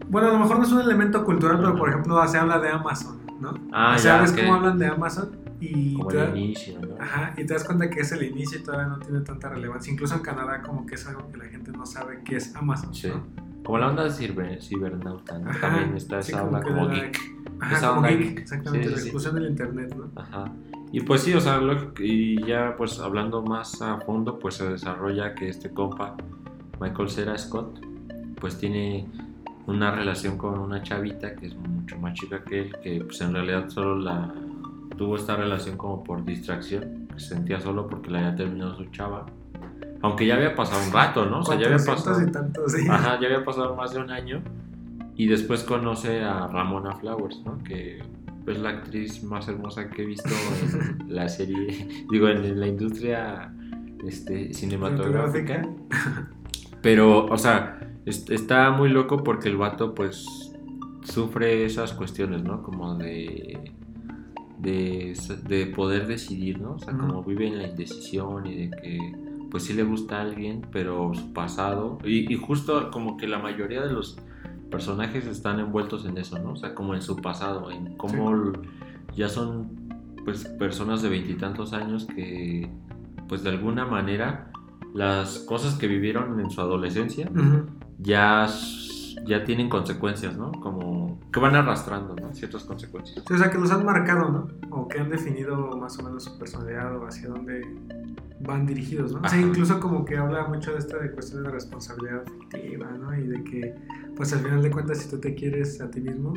bueno, 0.10 0.28
a 0.28 0.32
lo 0.34 0.40
mejor 0.40 0.58
no 0.60 0.64
es 0.66 0.72
un 0.72 0.82
elemento 0.82 1.24
cultural, 1.24 1.58
pero 1.60 1.76
por 1.76 1.90
ejemplo 1.90 2.28
se 2.28 2.38
habla 2.38 2.60
de 2.60 2.70
Amazon, 2.70 3.20
¿no? 3.40 3.54
Ah, 3.72 3.94
o 3.96 4.00
sea, 4.00 4.18
ya, 4.18 4.22
ves 4.22 4.34
cómo 4.34 4.56
hablan 4.56 4.78
de 4.78 4.88
Amazon 4.88 5.30
y 5.62 5.96
Como 5.96 6.10
te, 6.10 6.22
el 6.24 6.38
inicio, 6.38 6.80
¿no? 6.82 7.02
ajá, 7.02 7.34
y 7.38 7.46
te 7.46 7.54
das 7.54 7.64
cuenta 7.64 7.90
que 7.90 8.02
es 8.02 8.12
el 8.12 8.24
inicio 8.24 8.60
y 8.60 8.64
todavía 8.64 8.88
no 8.88 9.00
tiene 9.00 9.22
tanta 9.22 9.48
relevancia. 9.50 9.92
Incluso 9.94 10.16
en 10.16 10.22
Canadá 10.22 10.62
como 10.62 10.86
que 10.86 10.96
es 10.96 11.08
algo 11.08 11.32
que 11.32 11.38
la 11.38 11.46
gente 11.46 11.72
no 11.72 11.86
sabe 11.86 12.20
qué 12.26 12.36
es 12.36 12.54
Amazon, 12.56 12.94
Sí. 12.94 13.08
¿no? 13.08 13.24
Como 13.64 13.78
la 13.80 13.88
onda 13.88 14.10
ciber, 14.12 14.62
cibernauta, 14.62 15.40
¿no? 15.40 15.50
Ajá, 15.50 15.62
También 15.62 15.96
está 15.98 16.22
sí, 16.22 16.34
esa 16.34 16.42
como 16.42 16.52
onda 16.58 16.68
como 16.68 16.88
de 16.88 16.96
la- 16.98 17.04
geek. 17.06 17.20
Ajá, 17.62 17.78
Esa 17.78 17.88
como 17.88 18.00
onda 18.02 18.10
geek, 18.10 18.22
geek. 18.28 18.40
exactamente, 18.40 18.88
Sí, 18.88 18.92
la 18.92 18.98
sí, 18.98 19.02
sí. 19.02 19.08
exclusión 19.08 19.36
del 19.36 19.50
internet, 19.50 19.96
¿no? 19.96 20.22
Ajá. 20.22 20.52
Y 20.92 21.00
pues 21.02 21.22
sí, 21.24 21.34
o 21.34 21.42
sea, 21.42 21.58
lo- 21.60 21.94
y 22.00 22.46
ya 22.46 22.76
pues 22.78 23.00
hablando 23.00 23.42
más 23.42 23.82
a 23.82 23.98
fondo, 24.02 24.38
pues 24.38 24.56
se 24.56 24.70
desarrolla 24.70 25.34
que 25.34 25.50
este 25.50 25.72
compa, 25.72 26.16
Michael 26.80 27.10
Cera 27.10 27.38
Scott, 27.38 27.80
pues 28.39 28.57
tiene 28.57 29.07
una 29.68 29.92
relación 29.92 30.38
con 30.38 30.60
una 30.60 30.83
chavita 30.83 31.36
que 31.36 31.48
es 31.48 31.56
mucho 31.56 31.98
más 31.98 32.13
chica 32.13 32.44
que 32.44 32.62
él, 32.62 32.75
que 32.83 33.04
pues 33.04 33.19
en 33.22 33.33
realidad 33.33 33.69
solo 33.69 33.98
la 33.98 34.33
tuvo 34.98 35.16
esta 35.16 35.36
relación 35.36 35.77
como 35.77 36.04
por 36.04 36.24
distracción, 36.24 37.07
que 37.13 37.19
se 37.19 37.30
sentía 37.36 37.60
solo 37.60 37.88
porque 37.88 38.12
le 38.12 38.19
había 38.19 38.36
terminado 38.36 38.75
su 38.75 38.86
chava. 38.86 39.25
Aunque 40.01 40.25
ya 40.25 40.36
había 40.36 40.56
pasado 40.56 40.86
un 40.86 40.94
rato, 40.94 41.25
¿no? 41.25 41.39
O 41.39 41.44
sea, 41.44 41.58
ya 41.58 41.65
había 41.65 41.84
400 41.84 42.05
pasado. 42.05 42.27
y 42.27 42.32
tantos, 42.32 42.72
sí. 42.72 42.88
Ajá, 42.88 43.20
ya 43.20 43.27
había 43.27 43.44
pasado 43.44 43.75
más 43.75 43.94
de 43.94 44.00
un 44.00 44.12
año. 44.12 44.41
Y 45.15 45.27
después 45.27 45.63
conoce 45.63 46.22
a 46.22 46.48
Ramona 46.48 46.94
Flowers, 46.98 47.41
¿no? 47.46 47.58
Que 47.63 48.03
es 48.46 48.60
la 48.60 48.70
actriz 48.70 49.24
más 49.24 49.48
hermosa 49.48 49.89
que 49.89 50.03
he 50.03 50.05
visto 50.05 50.29
en 50.29 51.15
la 51.15 51.27
serie, 51.27 52.05
digo, 52.12 52.27
en 52.27 52.60
la 52.60 52.67
industria 52.67 53.51
este, 54.05 54.53
cinematográfica. 54.53 55.67
Pero, 56.86 57.25
o 57.25 57.38
sea, 57.39 57.80
es- 58.06 58.30
está 58.30 58.70
muy 58.70 58.89
loco 58.89 59.24
porque 59.24 59.50
el 59.50 59.58
vato, 59.58 59.96
pues, 59.96 60.24
sufre 61.01 61.65
esas 61.65 61.94
cuestiones, 61.94 62.44
¿no? 62.44 62.62
Como 62.62 62.94
de. 62.96 63.72
de, 64.60 65.13
de 65.48 65.65
poder 65.68 66.06
decidir, 66.06 66.60
¿no? 66.62 66.74
O 66.75 66.80
sea, 66.80 66.96
como 66.96 67.24
vive 67.24 67.48
en 67.48 67.58
la 67.58 67.68
indecisión 67.68 68.46
y 68.46 68.56
de 68.68 68.72
que, 68.72 69.15
pues, 69.50 69.63
sí 69.63 69.74
le 69.74 69.82
gusta 69.84 70.20
a 70.20 70.22
alguien, 70.22 70.62
pero 70.72 71.12
su 71.15 71.34
pasado. 71.34 71.98
Y, 72.06 72.32
y 72.32 72.38
justo 72.38 72.92
como 72.92 73.18
que 73.18 73.27
la 73.27 73.39
mayoría 73.39 73.82
de 73.82 73.92
los 73.92 74.18
personajes 74.70 75.25
están 75.25 75.60
envueltos 75.60 76.06
en 76.06 76.18
eso, 76.20 76.38
¿no? 76.38 76.51
O 76.54 76.56
sea, 76.56 76.75
como 76.75 76.94
en 76.94 77.01
su 77.01 77.15
pasado, 77.18 77.72
en 77.72 77.96
cómo 77.98 78.54
ya 79.15 79.27
son, 79.27 79.70
pues, 80.24 80.46
personas 80.60 81.01
de 81.01 81.10
veintitantos 81.10 81.74
años 81.74 82.06
que, 82.06 82.70
pues, 83.27 83.42
de 83.44 83.50
alguna 83.50 83.86
manera 83.86 84.51
las 84.96 85.40
cosas 85.40 85.75
que 85.75 85.88
vivieron 85.88 86.40
en 86.40 86.50
su 86.50 86.62
adolescencia 86.62 87.30
ya, 88.00 88.48
ya 89.25 89.44
tienen 89.44 89.68
consecuencias, 89.68 90.38
¿no? 90.38 90.54
Como 90.54 91.20
que 91.34 91.40
van 91.42 91.54
arrastrando, 91.54 92.16
¿no? 92.16 92.34
Ciertas 92.34 92.64
consecuencias. 92.64 93.25
Sí, 93.28 93.34
o 93.34 93.38
sea, 93.38 93.52
que 93.52 93.58
los 93.58 93.72
han 93.72 93.84
marcado, 93.84 94.30
¿no? 94.30 94.48
O 94.72 94.88
que 94.88 95.00
han 95.00 95.10
definido 95.10 95.78
más 95.78 96.00
o 96.00 96.04
menos 96.04 96.24
su 96.24 96.40
personalidad 96.40 96.96
o 96.96 97.06
hacia 97.06 97.28
dónde 97.28 97.62
van 98.40 98.66
dirigidos, 98.66 99.12
¿no? 99.12 99.20
O 99.22 99.28
sea, 99.28 99.40
incluso 99.40 99.82
como 99.82 100.06
que 100.06 100.16
habla 100.16 100.48
mucho 100.48 100.72
de 100.72 100.80
esta 100.80 100.98
de 100.98 101.12
cuestión 101.12 101.44
de 101.44 101.50
responsabilidad 101.50 102.22
afectiva, 102.22 102.90
¿no? 102.92 103.14
Y 103.18 103.28
de 103.28 103.44
que, 103.44 103.75
pues 104.16 104.32
al 104.32 104.40
final 104.40 104.62
de 104.62 104.72
cuentas, 104.72 105.00
si 105.00 105.10
tú 105.10 105.20
te 105.20 105.36
quieres 105.36 105.82
a 105.82 105.92
ti 105.92 106.00
mismo, 106.00 106.34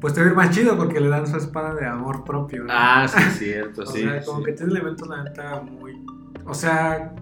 pues 0.00 0.12
te 0.12 0.20
va 0.20 0.26
a 0.26 0.30
ir 0.30 0.36
más 0.36 0.50
chido 0.50 0.76
porque 0.76 0.98
le 0.98 1.08
dan 1.08 1.24
su 1.28 1.36
espada 1.36 1.72
de 1.72 1.86
amor 1.86 2.24
propio, 2.24 2.64
¿no? 2.64 2.72
Ah, 2.72 3.06
sí, 3.06 3.22
es 3.22 3.38
cierto, 3.38 3.82
o 3.84 3.86
sí. 3.86 4.02
sea, 4.02 4.24
como 4.24 4.38
sí. 4.38 4.44
que 4.46 4.52
tiene 4.54 4.72
elementos, 4.72 5.06
la 5.06 5.22
neta, 5.22 5.60
muy... 5.60 6.04
O 6.44 6.54
sea, 6.54 7.14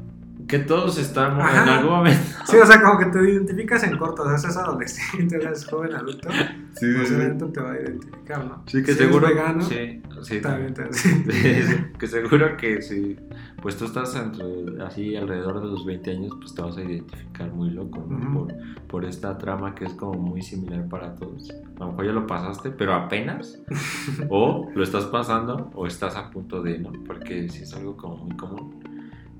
Que 0.46 0.58
todos 0.58 0.98
estamos 0.98 1.42
Ajá. 1.42 1.62
en 1.62 1.68
algún 1.68 1.92
momento. 1.92 2.20
sí, 2.46 2.56
o 2.56 2.66
sea, 2.66 2.80
como 2.82 2.98
que 2.98 3.06
te 3.06 3.18
identificas 3.30 3.82
en 3.84 3.96
corto, 3.96 4.22
o 4.22 4.28
sea, 4.28 4.36
seas 4.38 4.56
adolescente, 4.58 5.36
eres 5.42 5.64
joven, 5.66 5.94
adulto, 5.94 6.28
Sí, 6.74 6.86
pues 6.96 7.10
obviamente 7.12 7.46
te 7.46 7.60
va 7.60 7.72
a 7.72 7.80
identificar, 7.80 8.44
¿no? 8.44 8.62
Sí, 8.66 8.82
que 8.82 8.92
Si 8.92 8.98
eres 8.98 9.06
seguro. 9.06 9.28
vegano, 9.28 9.62
Sí, 9.62 10.02
sí. 10.22 10.40
También, 10.40 10.74
también. 10.74 11.92
que 11.98 12.06
seguro 12.06 12.56
que 12.56 12.82
si 12.82 13.16
pues 13.62 13.76
tú 13.76 13.84
estás 13.86 14.14
entre, 14.16 14.44
así 14.84 15.16
alrededor 15.16 15.60
de 15.62 15.68
los 15.68 15.86
20 15.86 16.10
años, 16.10 16.32
pues 16.38 16.54
te 16.54 16.60
vas 16.62 16.76
a 16.76 16.82
identificar 16.82 17.50
muy 17.52 17.70
loco, 17.70 18.04
¿no? 18.08 18.16
Ujú. 18.18 18.46
por, 18.48 18.54
por 18.88 19.04
esta 19.06 19.38
trama 19.38 19.74
que 19.74 19.84
es 19.86 19.94
como 19.94 20.14
muy 20.14 20.42
similar 20.42 20.86
para 20.88 21.14
todos. 21.14 21.48
A 21.76 21.80
lo 21.80 21.90
mejor 21.92 22.06
ya 22.06 22.12
lo 22.12 22.26
pasaste, 22.26 22.70
pero 22.70 22.92
apenas. 22.94 23.58
o 24.28 24.68
lo 24.74 24.82
estás 24.82 25.04
pasando 25.06 25.70
o 25.74 25.86
estás 25.86 26.16
a 26.16 26.28
punto 26.30 26.60
de, 26.62 26.78
¿no? 26.78 26.92
Porque 27.06 27.48
sí 27.48 27.62
es 27.62 27.72
algo 27.74 27.96
como 27.96 28.16
muy 28.16 28.36
común. 28.36 28.82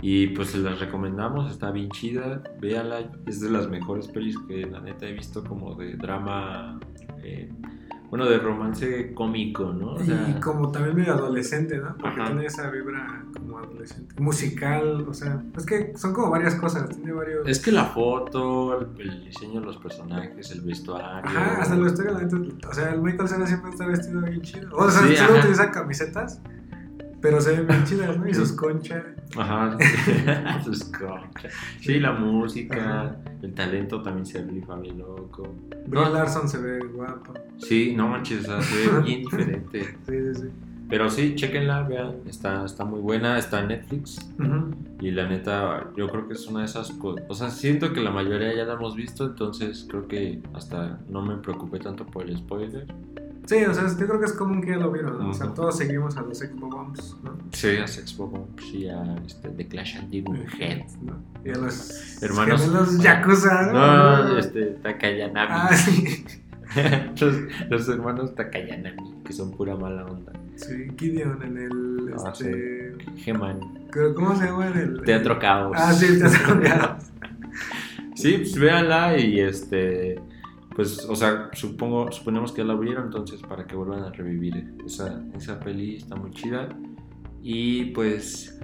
Y 0.06 0.26
pues 0.26 0.50
se 0.50 0.58
las 0.58 0.80
recomendamos, 0.80 1.50
está 1.50 1.70
bien 1.70 1.88
chida, 1.88 2.42
véala, 2.60 3.10
es 3.24 3.40
de 3.40 3.48
las 3.48 3.70
mejores 3.70 4.06
pelis 4.08 4.36
que 4.46 4.66
la 4.66 4.82
neta 4.82 5.06
he 5.06 5.14
visto 5.14 5.42
como 5.42 5.74
de 5.76 5.96
drama, 5.96 6.78
eh, 7.22 7.50
bueno, 8.10 8.26
de 8.26 8.36
romance 8.36 9.14
cómico, 9.14 9.72
¿no? 9.72 9.94
O 9.94 10.04
sea, 10.04 10.28
y 10.28 10.38
como 10.40 10.70
también 10.70 10.94
medio 10.94 11.14
adolescente, 11.14 11.78
¿no? 11.78 11.96
Porque 11.96 12.20
Ajá. 12.20 12.26
tiene 12.26 12.44
esa 12.44 12.68
vibra 12.70 13.24
como 13.32 13.60
adolescente. 13.60 14.14
Musical, 14.20 15.06
o 15.08 15.14
sea, 15.14 15.42
es 15.56 15.64
que 15.64 15.96
son 15.96 16.12
como 16.12 16.30
varias 16.32 16.56
cosas, 16.56 16.86
tiene 16.90 17.12
varios... 17.12 17.48
Es 17.48 17.58
que 17.60 17.72
la 17.72 17.86
foto, 17.86 18.78
el, 18.78 19.00
el 19.00 19.24
diseño 19.24 19.60
de 19.60 19.66
los 19.66 19.78
personajes, 19.78 20.50
el 20.50 20.60
vestuario. 20.60 21.06
Ajá, 21.26 21.62
hasta 21.62 21.76
lo 21.76 21.86
estoy 21.86 22.08
la 22.12 22.20
neta, 22.20 22.36
O 22.68 22.74
sea, 22.74 22.92
el 22.92 23.00
Michael 23.00 23.26
Cera 23.26 23.46
siempre 23.46 23.70
está 23.70 23.86
vestido 23.86 24.20
bien 24.20 24.42
chido. 24.42 24.68
O 24.76 24.90
sea, 24.90 25.00
Sí, 25.08 25.16
solo 25.16 25.38
utiliza 25.38 25.70
camisetas, 25.70 26.42
pero 27.24 27.40
se 27.40 27.52
ven 27.52 27.66
bien 27.66 27.84
chidas, 27.84 28.18
¿no? 28.18 28.28
Y 28.28 28.34
sus 28.34 28.52
conchas. 28.52 29.02
Ajá. 29.34 29.78
Sus 30.62 30.84
conchas. 30.84 31.54
Sí, 31.80 31.98
la 31.98 32.12
música, 32.12 32.76
Ajá. 32.76 33.16
el 33.40 33.54
talento 33.54 34.02
también 34.02 34.26
se 34.26 34.42
rifa 34.44 34.76
bien 34.76 34.98
loco. 34.98 35.54
Brie 35.86 36.02
No. 36.04 36.10
Larson 36.12 36.46
se 36.46 36.58
ve 36.58 36.80
guapo. 36.80 37.32
Sí, 37.56 37.94
no 37.96 38.08
manches, 38.08 38.40
o 38.46 38.60
sea, 38.60 38.60
se 38.60 38.90
ve 38.90 39.00
bien 39.00 39.20
diferente. 39.22 39.96
Sí, 40.06 40.12
sí, 40.12 40.34
sí. 40.42 40.48
Pero 40.90 41.08
sí, 41.08 41.34
chequenla, 41.34 41.84
vean, 41.84 42.16
está, 42.28 42.66
está 42.66 42.84
muy 42.84 43.00
buena, 43.00 43.38
está 43.38 43.60
en 43.60 43.68
Netflix. 43.68 44.18
Y 45.00 45.10
la 45.12 45.26
neta, 45.26 45.90
yo 45.96 46.10
creo 46.10 46.28
que 46.28 46.34
es 46.34 46.46
una 46.46 46.60
de 46.60 46.66
esas 46.66 46.90
cosas. 46.92 47.24
O 47.30 47.34
sea, 47.34 47.48
siento 47.48 47.94
que 47.94 48.02
la 48.02 48.10
mayoría 48.10 48.54
ya 48.54 48.66
la 48.66 48.74
hemos 48.74 48.94
visto, 48.94 49.24
entonces 49.24 49.86
creo 49.88 50.06
que 50.06 50.42
hasta 50.52 50.98
no 51.08 51.22
me 51.22 51.36
preocupé 51.36 51.78
tanto 51.78 52.04
por 52.04 52.28
el 52.28 52.36
spoiler. 52.36 52.86
Sí, 53.46 53.56
o 53.64 53.74
sea, 53.74 53.86
yo 53.88 54.06
creo 54.06 54.18
que 54.18 54.26
es 54.26 54.32
común 54.32 54.62
que 54.62 54.70
ya 54.70 54.76
lo 54.78 54.90
vieron, 54.90 55.18
¿no? 55.18 55.28
O 55.30 55.34
sea, 55.34 55.48
todos 55.52 55.76
seguimos 55.76 56.16
a 56.16 56.22
los 56.22 56.40
Expo 56.40 56.66
Bombs, 56.68 57.16
¿no? 57.22 57.36
Sí, 57.52 57.76
a 57.76 57.86
Sex 57.86 58.16
Bombs 58.16 58.62
y 58.72 58.88
a 58.88 59.16
este, 59.26 59.50
The 59.50 59.68
Clash 59.68 59.96
and 59.98 60.10
Demon 60.10 60.44
Head. 60.58 60.82
¿no? 61.02 61.22
Y 61.44 61.50
a 61.50 61.56
los 61.58 62.22
Hermanos- 62.22 62.62
gemelos 62.62 62.98
Yakuza, 63.00 63.70
No, 63.72 64.38
este, 64.38 64.62
Takayanami. 64.82 65.48
Ah, 65.50 65.76
sí. 65.76 66.24
los, 67.20 67.34
los 67.68 67.88
hermanos 67.90 68.34
Takayanami, 68.34 69.14
que 69.24 69.32
son 69.34 69.50
pura 69.52 69.76
mala 69.76 70.06
onda. 70.06 70.32
Sí, 70.56 70.86
Gideon 70.98 71.42
en 71.42 71.58
el. 71.58 72.14
Ah, 72.24 72.30
Este, 72.32 72.94
Geman. 73.16 73.60
creo- 73.90 74.14
¿Cómo 74.14 74.34
se 74.36 74.46
llama? 74.46 74.68
En 74.68 74.78
el. 74.78 75.02
Teatro 75.02 75.38
Caos. 75.38 75.76
Ah, 75.78 75.92
sí, 75.92 76.18
Teatro 76.18 76.60
Caos. 76.62 77.04
Sí, 78.14 78.38
pues 78.38 78.54
véanla 78.58 79.18
y 79.18 79.40
este. 79.40 80.18
Pues, 80.74 81.06
o 81.08 81.14
sea, 81.14 81.50
supongo, 81.52 82.10
suponemos 82.10 82.52
que 82.52 82.62
ya 82.62 82.66
la 82.66 82.74
vieron, 82.74 83.04
entonces 83.04 83.40
para 83.42 83.66
que 83.66 83.76
vuelvan 83.76 84.02
a 84.02 84.10
revivir 84.10 84.74
esa, 84.84 85.22
esa 85.34 85.60
peli 85.60 85.96
está 85.96 86.16
muy 86.16 86.32
chida. 86.32 86.68
Y 87.42 87.86
pues, 87.92 88.58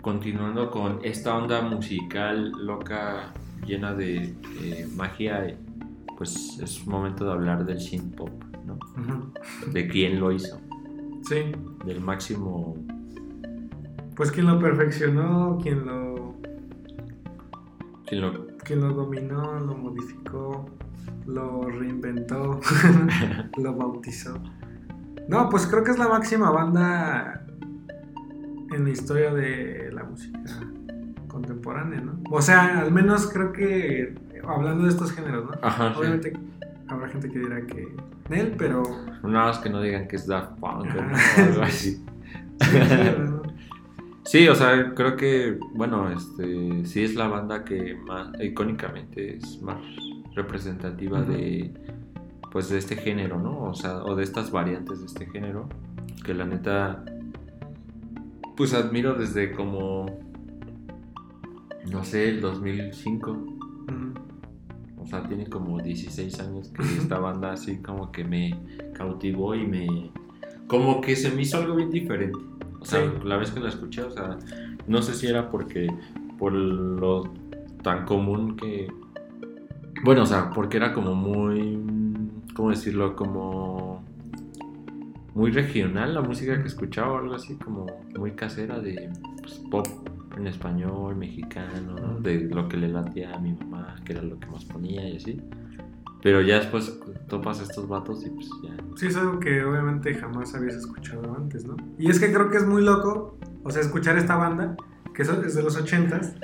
continuando 0.00 0.70
con 0.70 1.00
esta 1.02 1.36
onda 1.36 1.62
musical 1.62 2.52
loca, 2.52 3.32
llena 3.66 3.94
de 3.94 4.36
eh, 4.62 4.88
magia, 4.94 5.56
pues 6.16 6.58
es 6.62 6.86
momento 6.86 7.24
de 7.24 7.32
hablar 7.32 7.66
del 7.66 7.80
synth 7.80 8.14
pop, 8.14 8.30
¿no? 8.64 8.78
De 9.72 9.88
quién 9.88 10.20
lo 10.20 10.30
hizo, 10.30 10.60
Sí, 11.22 11.52
del 11.84 12.00
máximo. 12.00 12.76
Pues 14.14 14.30
quien 14.30 14.46
lo 14.46 14.60
perfeccionó, 14.60 15.58
quien 15.60 15.84
lo, 15.84 16.36
quién 18.06 18.20
lo 18.20 18.46
quien 18.66 18.80
lo 18.80 18.92
dominó, 18.92 19.60
lo 19.60 19.76
modificó, 19.76 20.66
lo 21.26 21.62
reinventó, 21.62 22.60
lo 23.56 23.74
bautizó. 23.74 24.38
No, 25.28 25.48
pues 25.48 25.66
creo 25.66 25.82
que 25.82 25.90
es 25.90 25.98
la 25.98 26.08
máxima 26.08 26.50
banda 26.50 27.44
en 28.72 28.84
la 28.84 28.90
historia 28.90 29.32
de 29.32 29.90
la 29.92 30.04
música 30.04 30.38
contemporánea, 31.28 32.00
¿no? 32.00 32.20
O 32.30 32.40
sea, 32.40 32.80
al 32.80 32.92
menos 32.92 33.26
creo 33.32 33.52
que 33.52 34.14
hablando 34.46 34.84
de 34.84 34.90
estos 34.90 35.12
géneros, 35.12 35.44
¿no? 35.46 35.58
Ajá, 35.62 35.92
sí. 35.92 35.98
Obviamente 35.98 36.32
habrá 36.88 37.08
gente 37.08 37.28
que 37.28 37.38
dirá 37.38 37.66
que 37.66 37.88
él, 38.30 38.54
pero 38.56 38.82
Nada 39.22 39.46
más 39.46 39.58
que 39.58 39.70
no 39.70 39.80
digan 39.80 40.06
que 40.06 40.16
es 40.16 40.26
Daft 40.26 40.58
Punk 40.60 40.86
o 40.94 41.40
algo 41.42 41.62
así. 41.62 42.04
sí, 42.60 42.78
¿no? 43.18 43.42
Sí, 44.24 44.48
o 44.48 44.56
sea, 44.56 44.92
creo 44.94 45.16
que, 45.16 45.58
bueno, 45.74 46.10
este, 46.10 46.84
sí 46.84 47.04
es 47.04 47.14
la 47.14 47.28
banda 47.28 47.64
que 47.64 47.94
más, 47.94 48.28
icónicamente 48.40 49.36
es 49.36 49.62
más 49.62 49.78
representativa 50.36 51.22
de, 51.22 51.72
pues, 52.52 52.68
de 52.68 52.78
este 52.78 52.96
género, 52.96 53.40
¿no? 53.40 53.62
O 53.64 53.74
sea, 53.74 54.04
o 54.04 54.14
de 54.14 54.22
estas 54.22 54.50
variantes 54.52 55.00
de 55.00 55.06
este 55.06 55.26
género, 55.26 55.68
que 56.24 56.34
la 56.34 56.44
neta, 56.44 57.04
pues 58.56 58.72
admiro 58.74 59.14
desde 59.14 59.52
como, 59.52 60.06
no 61.90 62.04
sé, 62.04 62.28
el 62.28 62.40
2005, 62.40 63.30
Ujú. 63.30 65.02
o 65.02 65.06
sea, 65.06 65.22
tiene 65.26 65.46
como 65.46 65.80
16 65.80 66.40
años 66.40 66.68
que 66.68 66.82
esta 66.82 67.18
banda 67.18 67.52
así 67.52 67.78
como 67.78 68.10
que 68.12 68.24
me 68.24 68.54
cautivó 68.94 69.54
y 69.54 69.66
me, 69.66 70.10
como 70.66 71.00
que 71.00 71.16
se 71.16 71.30
me 71.30 71.42
hizo 71.42 71.58
algo 71.58 71.76
bien 71.76 71.90
diferente. 71.90 72.38
O 72.80 72.84
sea, 72.84 73.00
Sí. 73.02 73.08
la 73.24 73.36
vez 73.36 73.50
que 73.50 73.60
la 73.60 73.68
escuché, 73.68 74.02
o 74.02 74.10
sea, 74.10 74.38
no 74.86 75.02
sé 75.02 75.14
si 75.14 75.26
era 75.26 75.50
porque 75.50 75.88
por 76.38 76.52
lo 76.52 77.24
tan 77.82 78.04
común 78.04 78.56
que 78.56 78.88
bueno, 80.06 80.22
o 80.22 80.26
sea, 80.26 80.50
porque 80.50 80.76
era 80.76 80.92
como 80.94 81.16
muy 81.16 81.78
¿cómo 82.54 82.70
decirlo? 82.70 83.16
como 83.16 84.04
muy 85.34 85.50
regional 85.50 86.14
la 86.14 86.22
música 86.22 86.62
que 86.62 86.68
escuchaba 86.68 87.18
algo 87.18 87.34
así, 87.34 87.56
como 87.56 87.86
muy 88.16 88.30
casera 88.32 88.78
de 88.78 89.10
pues, 89.42 89.60
pop 89.70 89.86
en 90.36 90.46
español, 90.46 91.16
mexicano, 91.16 91.96
¿no? 92.00 92.20
De 92.20 92.42
lo 92.42 92.68
que 92.68 92.76
le 92.76 92.88
latía 92.88 93.34
a 93.34 93.38
mi 93.38 93.52
mamá, 93.52 93.96
que 94.04 94.12
era 94.12 94.22
lo 94.22 94.38
que 94.38 94.46
más 94.46 94.64
ponía 94.64 95.06
y 95.08 95.16
así. 95.16 95.42
Pero 96.22 96.40
ya 96.40 96.60
después 96.60 96.98
topas 97.28 97.60
estos 97.60 97.88
vatos 97.88 98.24
y 98.24 98.30
pues 98.30 98.48
ya. 98.62 98.76
Sí, 98.94 99.08
es 99.08 99.16
algo 99.16 99.40
que 99.40 99.64
obviamente 99.64 100.14
jamás 100.14 100.54
habías 100.54 100.76
escuchado 100.76 101.34
antes, 101.36 101.66
¿no? 101.66 101.76
Y 101.98 102.10
es 102.10 102.20
que 102.20 102.32
creo 102.32 102.48
que 102.48 102.58
es 102.58 102.66
muy 102.66 102.82
loco, 102.82 103.36
o 103.64 103.70
sea, 103.70 103.82
escuchar 103.82 104.16
esta 104.16 104.36
banda, 104.36 104.76
que 105.12 105.22
es 105.22 105.28
es 105.28 105.54
de 105.56 105.62
los 105.64 105.76
ochentas, 105.76 106.36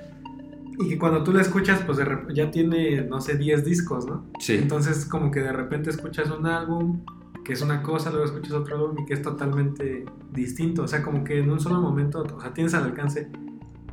y 0.85 0.89
que 0.89 0.99
cuando 0.99 1.23
tú 1.25 1.33
la 1.33 1.41
escuchas, 1.41 1.83
pues 1.85 1.99
de 1.99 2.05
rep- 2.05 2.33
ya 2.35 2.51
tiene, 2.51 3.03
no 3.03 3.21
sé, 3.21 3.37
10 3.37 3.65
discos, 3.65 4.07
¿no? 4.07 4.25
Sí. 4.39 4.55
Entonces 4.55 5.07
como 5.07 5.31
que 5.31 5.41
de 5.41 5.53
repente 5.53 5.91
escuchas 5.91 6.31
un 6.31 6.47
álbum, 6.47 7.01
que 7.45 7.53
es 7.55 7.63
una 7.63 7.83
cosa, 7.83 8.11
luego 8.11 8.25
escuchas 8.27 8.53
otro 8.53 8.77
álbum 8.77 8.99
y 9.01 9.05
que 9.05 9.15
es 9.15 9.23
totalmente 9.23 10.05
distinto, 10.33 10.83
o 10.85 10.89
sea, 10.89 11.03
como 11.03 11.25
que 11.25 11.39
en 11.41 11.51
un 11.51 11.59
solo 11.61 11.81
momento, 11.81 12.23
o 12.37 12.41
sea, 12.41 12.53
tienes 12.55 12.73
al 12.75 12.85
alcance 12.85 13.29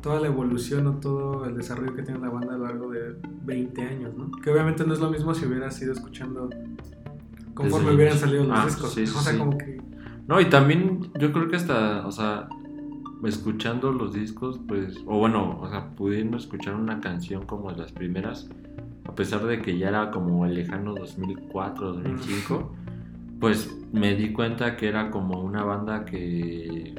toda 0.00 0.18
la 0.20 0.28
evolución 0.28 0.86
o 0.86 0.94
todo 0.94 1.44
el 1.44 1.56
desarrollo 1.56 1.94
que 1.94 2.02
tiene 2.02 2.20
la 2.20 2.30
banda 2.30 2.54
a 2.54 2.56
lo 2.58 2.64
largo 2.66 2.90
de 2.90 3.16
20 3.44 3.82
años, 3.82 4.14
¿no? 4.16 4.30
Que 4.42 4.50
obviamente 4.50 4.86
no 4.86 4.94
es 4.94 5.00
lo 5.00 5.10
mismo 5.10 5.34
si 5.34 5.44
hubieras 5.46 5.80
ido 5.82 5.92
escuchando 5.92 6.48
conforme 7.54 7.92
hubieran 7.94 8.16
salido 8.18 8.44
los 8.44 8.58
Ah, 8.58 8.64
discos. 8.64 8.92
sí, 8.94 9.06
sí, 9.06 9.14
o 9.16 9.20
sea, 9.20 9.32
sí. 9.32 9.38
como 9.38 9.58
que 9.58 9.80
No, 10.26 10.40
y 10.40 10.46
también 10.48 11.10
yo 11.18 11.32
creo 11.32 11.48
que 11.48 11.56
hasta, 11.56 12.06
o 12.06 12.12
sea, 12.12 12.48
escuchando 13.28 13.92
los 13.92 14.12
discos, 14.12 14.60
pues, 14.66 14.96
o 15.06 15.18
bueno, 15.18 15.58
o 15.60 15.68
sea, 15.68 15.90
pudiendo 15.90 16.36
escuchar 16.36 16.74
una 16.74 17.00
canción 17.00 17.44
como 17.44 17.70
las 17.72 17.92
primeras, 17.92 18.48
a 19.04 19.14
pesar 19.14 19.44
de 19.44 19.60
que 19.60 19.76
ya 19.78 19.88
era 19.88 20.10
como 20.10 20.46
el 20.46 20.54
lejano 20.54 20.94
2004, 20.94 21.92
2005, 21.94 22.72
pues 23.40 23.76
me 23.92 24.14
di 24.14 24.32
cuenta 24.32 24.76
que 24.76 24.88
era 24.88 25.10
como 25.10 25.40
una 25.40 25.64
banda 25.64 26.04
que... 26.04 26.94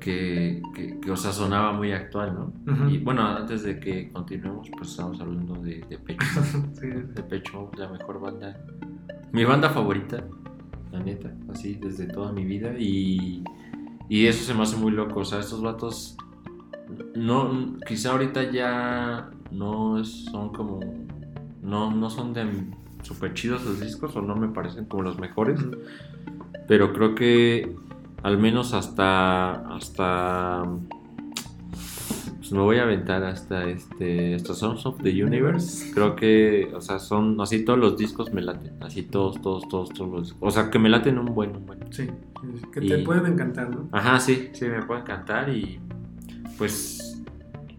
Que, 0.00 0.62
que, 0.74 1.00
que, 1.00 1.10
o 1.10 1.16
sea, 1.16 1.32
sonaba 1.32 1.72
muy 1.72 1.92
actual, 1.92 2.32
¿no? 2.32 2.88
Y 2.88 2.98
bueno, 2.98 3.26
antes 3.26 3.64
de 3.64 3.78
que 3.78 4.08
continuemos, 4.10 4.70
pues 4.70 4.90
estamos 4.90 5.20
hablando 5.20 5.54
de, 5.56 5.84
de 5.88 5.98
Pecho. 5.98 6.24
sí, 6.72 6.86
de 6.86 7.22
Pecho, 7.24 7.70
la 7.76 7.88
mejor 7.88 8.20
banda. 8.20 8.58
Mi 9.32 9.44
banda 9.44 9.68
favorita, 9.68 10.24
la 10.92 11.00
neta, 11.00 11.34
así 11.52 11.74
desde 11.74 12.06
toda 12.06 12.32
mi 12.32 12.44
vida. 12.44 12.72
Y, 12.78 13.42
y 14.08 14.26
eso 14.26 14.44
se 14.44 14.54
me 14.54 14.62
hace 14.62 14.76
muy 14.76 14.92
loco. 14.92 15.20
O 15.20 15.24
sea, 15.24 15.40
estos 15.40 15.62
vatos, 15.62 16.16
no, 17.14 17.76
quizá 17.86 18.12
ahorita 18.12 18.50
ya 18.50 19.30
no 19.50 20.04
son 20.04 20.50
como, 20.50 20.80
no, 21.62 21.90
no 21.90 22.10
son 22.10 22.32
de 22.32 22.46
super 23.02 23.34
chidos 23.34 23.64
los 23.64 23.80
discos 23.80 24.16
o 24.16 24.22
no 24.22 24.34
me 24.36 24.48
parecen 24.48 24.86
como 24.86 25.02
los 25.02 25.18
mejores. 25.18 25.60
Pero 26.66 26.92
creo 26.92 27.14
que 27.14 27.74
al 28.22 28.38
menos 28.38 28.74
hasta, 28.74 29.52
hasta 29.74 30.64
pues 32.48 32.56
me 32.58 32.64
voy 32.64 32.78
a 32.78 32.84
aventar 32.84 33.22
hasta 33.24 33.68
este 33.68 34.34
estos 34.34 34.58
Songs 34.60 34.86
of 34.86 35.02
the 35.02 35.22
Universe. 35.22 35.92
Creo 35.92 36.16
que, 36.16 36.72
o 36.74 36.80
sea, 36.80 36.98
son 36.98 37.38
así 37.42 37.62
todos 37.62 37.78
los 37.78 37.98
discos 37.98 38.32
me 38.32 38.40
laten, 38.40 38.82
así 38.82 39.02
todos, 39.02 39.38
todos, 39.42 39.68
todos, 39.68 39.90
todos 39.90 40.10
los, 40.10 40.36
o 40.40 40.50
sea, 40.50 40.70
que 40.70 40.78
me 40.78 40.88
laten 40.88 41.18
un 41.18 41.26
buen, 41.34 41.54
un 41.54 41.66
buen. 41.66 41.80
Sí, 41.92 42.08
que 42.72 42.80
te 42.80 43.00
Y- 43.00 43.04
pueden 43.04 43.26
encantar, 43.26 43.68
¿no? 43.68 43.88
Ajá, 43.92 44.18
sí, 44.18 44.48
sí, 44.54 44.64
me 44.64 44.82
puede 44.82 45.02
encantar 45.02 45.50
y 45.50 45.78
pues 46.56 47.22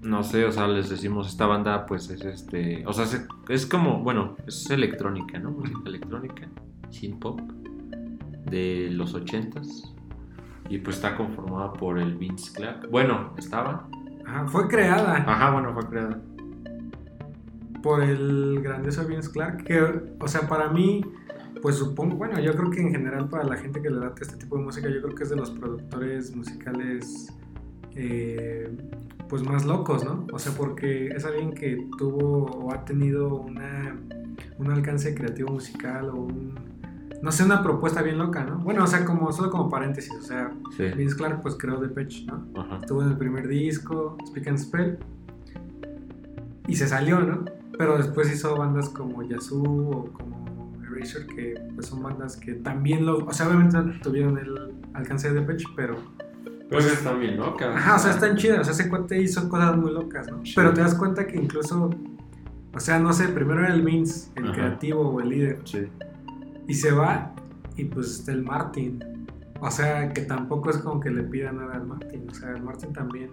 no 0.03 0.23
sé, 0.23 0.45
o 0.45 0.51
sea, 0.51 0.67
les 0.67 0.87
decimos 0.89 1.27
esta 1.27 1.47
banda 1.47 1.87
pues 1.87 2.07
es 2.11 2.21
este, 2.23 2.85
o 2.85 2.93
sea, 2.93 3.07
se- 3.07 3.25
es 3.47 3.65
como, 3.65 4.03
bueno, 4.03 4.35
es 4.45 4.69
electrónica, 4.69 5.39
¿no? 5.39 5.49
Música 5.49 5.79
electrónica, 5.87 6.47
synth 6.91 7.19
pop 7.19 7.41
de 8.51 8.89
los 8.91 9.15
ochentas 9.15 9.95
y 10.69 10.77
pues 10.77 10.97
está 10.97 11.15
conformada 11.17 11.73
por 11.73 11.97
el 11.97 12.13
Vince 12.15 12.53
Clark. 12.53 12.87
Bueno, 12.91 13.33
estaba. 13.37 13.87
Ajá, 14.29 14.47
fue 14.47 14.67
creada 14.67 15.23
Ajá, 15.27 15.51
bueno, 15.51 15.73
fue 15.73 15.85
creada. 15.89 16.21
por 17.81 18.03
el 18.03 18.61
grandioso 18.61 19.05
Vince 19.07 19.31
Clark, 19.31 19.63
que, 19.63 19.81
o 20.19 20.27
sea, 20.27 20.47
para 20.47 20.69
mí, 20.69 21.01
pues 21.61 21.77
supongo, 21.77 22.15
bueno, 22.17 22.39
yo 22.39 22.53
creo 22.53 22.69
que 22.69 22.81
en 22.81 22.91
general 22.91 23.29
para 23.29 23.43
la 23.43 23.57
gente 23.57 23.81
que 23.81 23.89
le 23.89 23.99
late 23.99 24.23
este 24.23 24.37
tipo 24.37 24.57
de 24.57 24.63
música, 24.63 24.87
yo 24.89 25.01
creo 25.01 25.15
que 25.15 25.23
es 25.23 25.29
de 25.29 25.35
los 25.35 25.49
productores 25.51 26.35
musicales, 26.35 27.33
eh, 27.95 28.69
pues 29.27 29.43
más 29.43 29.65
locos, 29.65 30.03
¿no? 30.03 30.27
O 30.31 30.39
sea, 30.39 30.51
porque 30.53 31.07
es 31.07 31.25
alguien 31.25 31.53
que 31.53 31.87
tuvo 31.97 32.45
o 32.45 32.73
ha 32.73 32.85
tenido 32.85 33.35
una, 33.35 33.95
un 34.57 34.71
alcance 34.71 35.15
creativo 35.15 35.53
musical 35.53 36.09
o 36.09 36.15
un, 36.15 36.78
no 37.21 37.31
sé, 37.31 37.43
una 37.43 37.61
propuesta 37.63 38.01
bien 38.01 38.17
loca, 38.17 38.43
¿no? 38.43 38.59
Bueno, 38.59 38.83
o 38.83 38.87
sea, 38.87 39.03
como, 39.05 39.31
solo 39.31 39.49
como 39.49 39.69
paréntesis, 39.69 40.13
o 40.13 40.21
sea, 40.21 40.51
Sí. 40.77 40.83
Vince 40.95 41.15
Clark 41.15 41.41
pues 41.41 41.55
creó 41.55 41.79
Depeche, 41.79 42.25
¿no? 42.25 42.45
Ajá. 42.61 42.77
Estuvo 42.81 43.01
en 43.03 43.09
el 43.09 43.17
primer 43.17 43.47
disco, 43.47 44.17
Speak 44.27 44.47
and 44.47 44.57
Spell. 44.57 44.97
Y 46.67 46.75
se 46.75 46.87
salió, 46.87 47.19
¿no? 47.19 47.45
Pero 47.77 47.97
después 47.97 48.31
hizo 48.31 48.55
bandas 48.55 48.89
como 48.89 49.23
Yazoo 49.23 49.63
o 49.63 50.05
como 50.11 50.73
Erasure, 50.95 51.25
que 51.27 51.55
pues 51.75 51.87
son 51.87 52.03
bandas 52.03 52.35
que 52.37 52.53
también 52.53 53.05
lo. 53.05 53.25
O 53.25 53.33
sea, 53.33 53.47
obviamente 53.47 53.77
tuvieron 54.03 54.37
el 54.37 54.73
alcance 54.93 55.29
de 55.31 55.39
Depeche, 55.39 55.65
pero. 55.75 55.95
Pues 56.69 56.85
está 56.85 57.13
bien 57.13 57.37
loca. 57.37 57.73
Ajá, 57.75 57.95
o 57.95 57.99
sea, 57.99 58.11
están 58.11 58.35
chidas. 58.37 58.59
O 58.59 58.63
sea, 58.63 58.73
ese 58.73 58.89
cuate 58.89 59.19
hizo 59.19 59.49
cosas 59.49 59.75
muy 59.77 59.91
locas, 59.91 60.29
¿no? 60.29 60.45
Sí. 60.45 60.53
Pero 60.55 60.73
te 60.73 60.81
das 60.81 60.93
cuenta 60.93 61.25
que 61.25 61.37
incluso. 61.37 61.89
O 62.75 62.79
sea, 62.79 62.99
no 62.99 63.11
sé, 63.13 63.29
primero 63.29 63.61
era 63.61 63.73
el 63.73 63.81
Vince, 63.81 64.29
el 64.35 64.43
Ajá. 64.45 64.53
creativo 64.53 65.01
o 65.09 65.19
el 65.21 65.29
líder. 65.29 65.59
Sí. 65.63 65.87
Y 66.69 66.75
se 66.75 66.91
va, 66.91 67.33
y 67.75 67.85
pues 67.85 68.19
está 68.19 68.31
el 68.31 68.43
Martin. 68.43 69.03
O 69.59 69.71
sea, 69.71 70.13
que 70.13 70.21
tampoco 70.21 70.69
es 70.69 70.77
como 70.77 70.99
que 70.99 71.09
le 71.09 71.23
pida 71.23 71.51
nada 71.51 71.73
al 71.73 71.87
Martin. 71.87 72.29
O 72.29 72.33
sea, 72.33 72.51
el 72.51 72.61
Martin 72.61 72.93
también, 72.93 73.31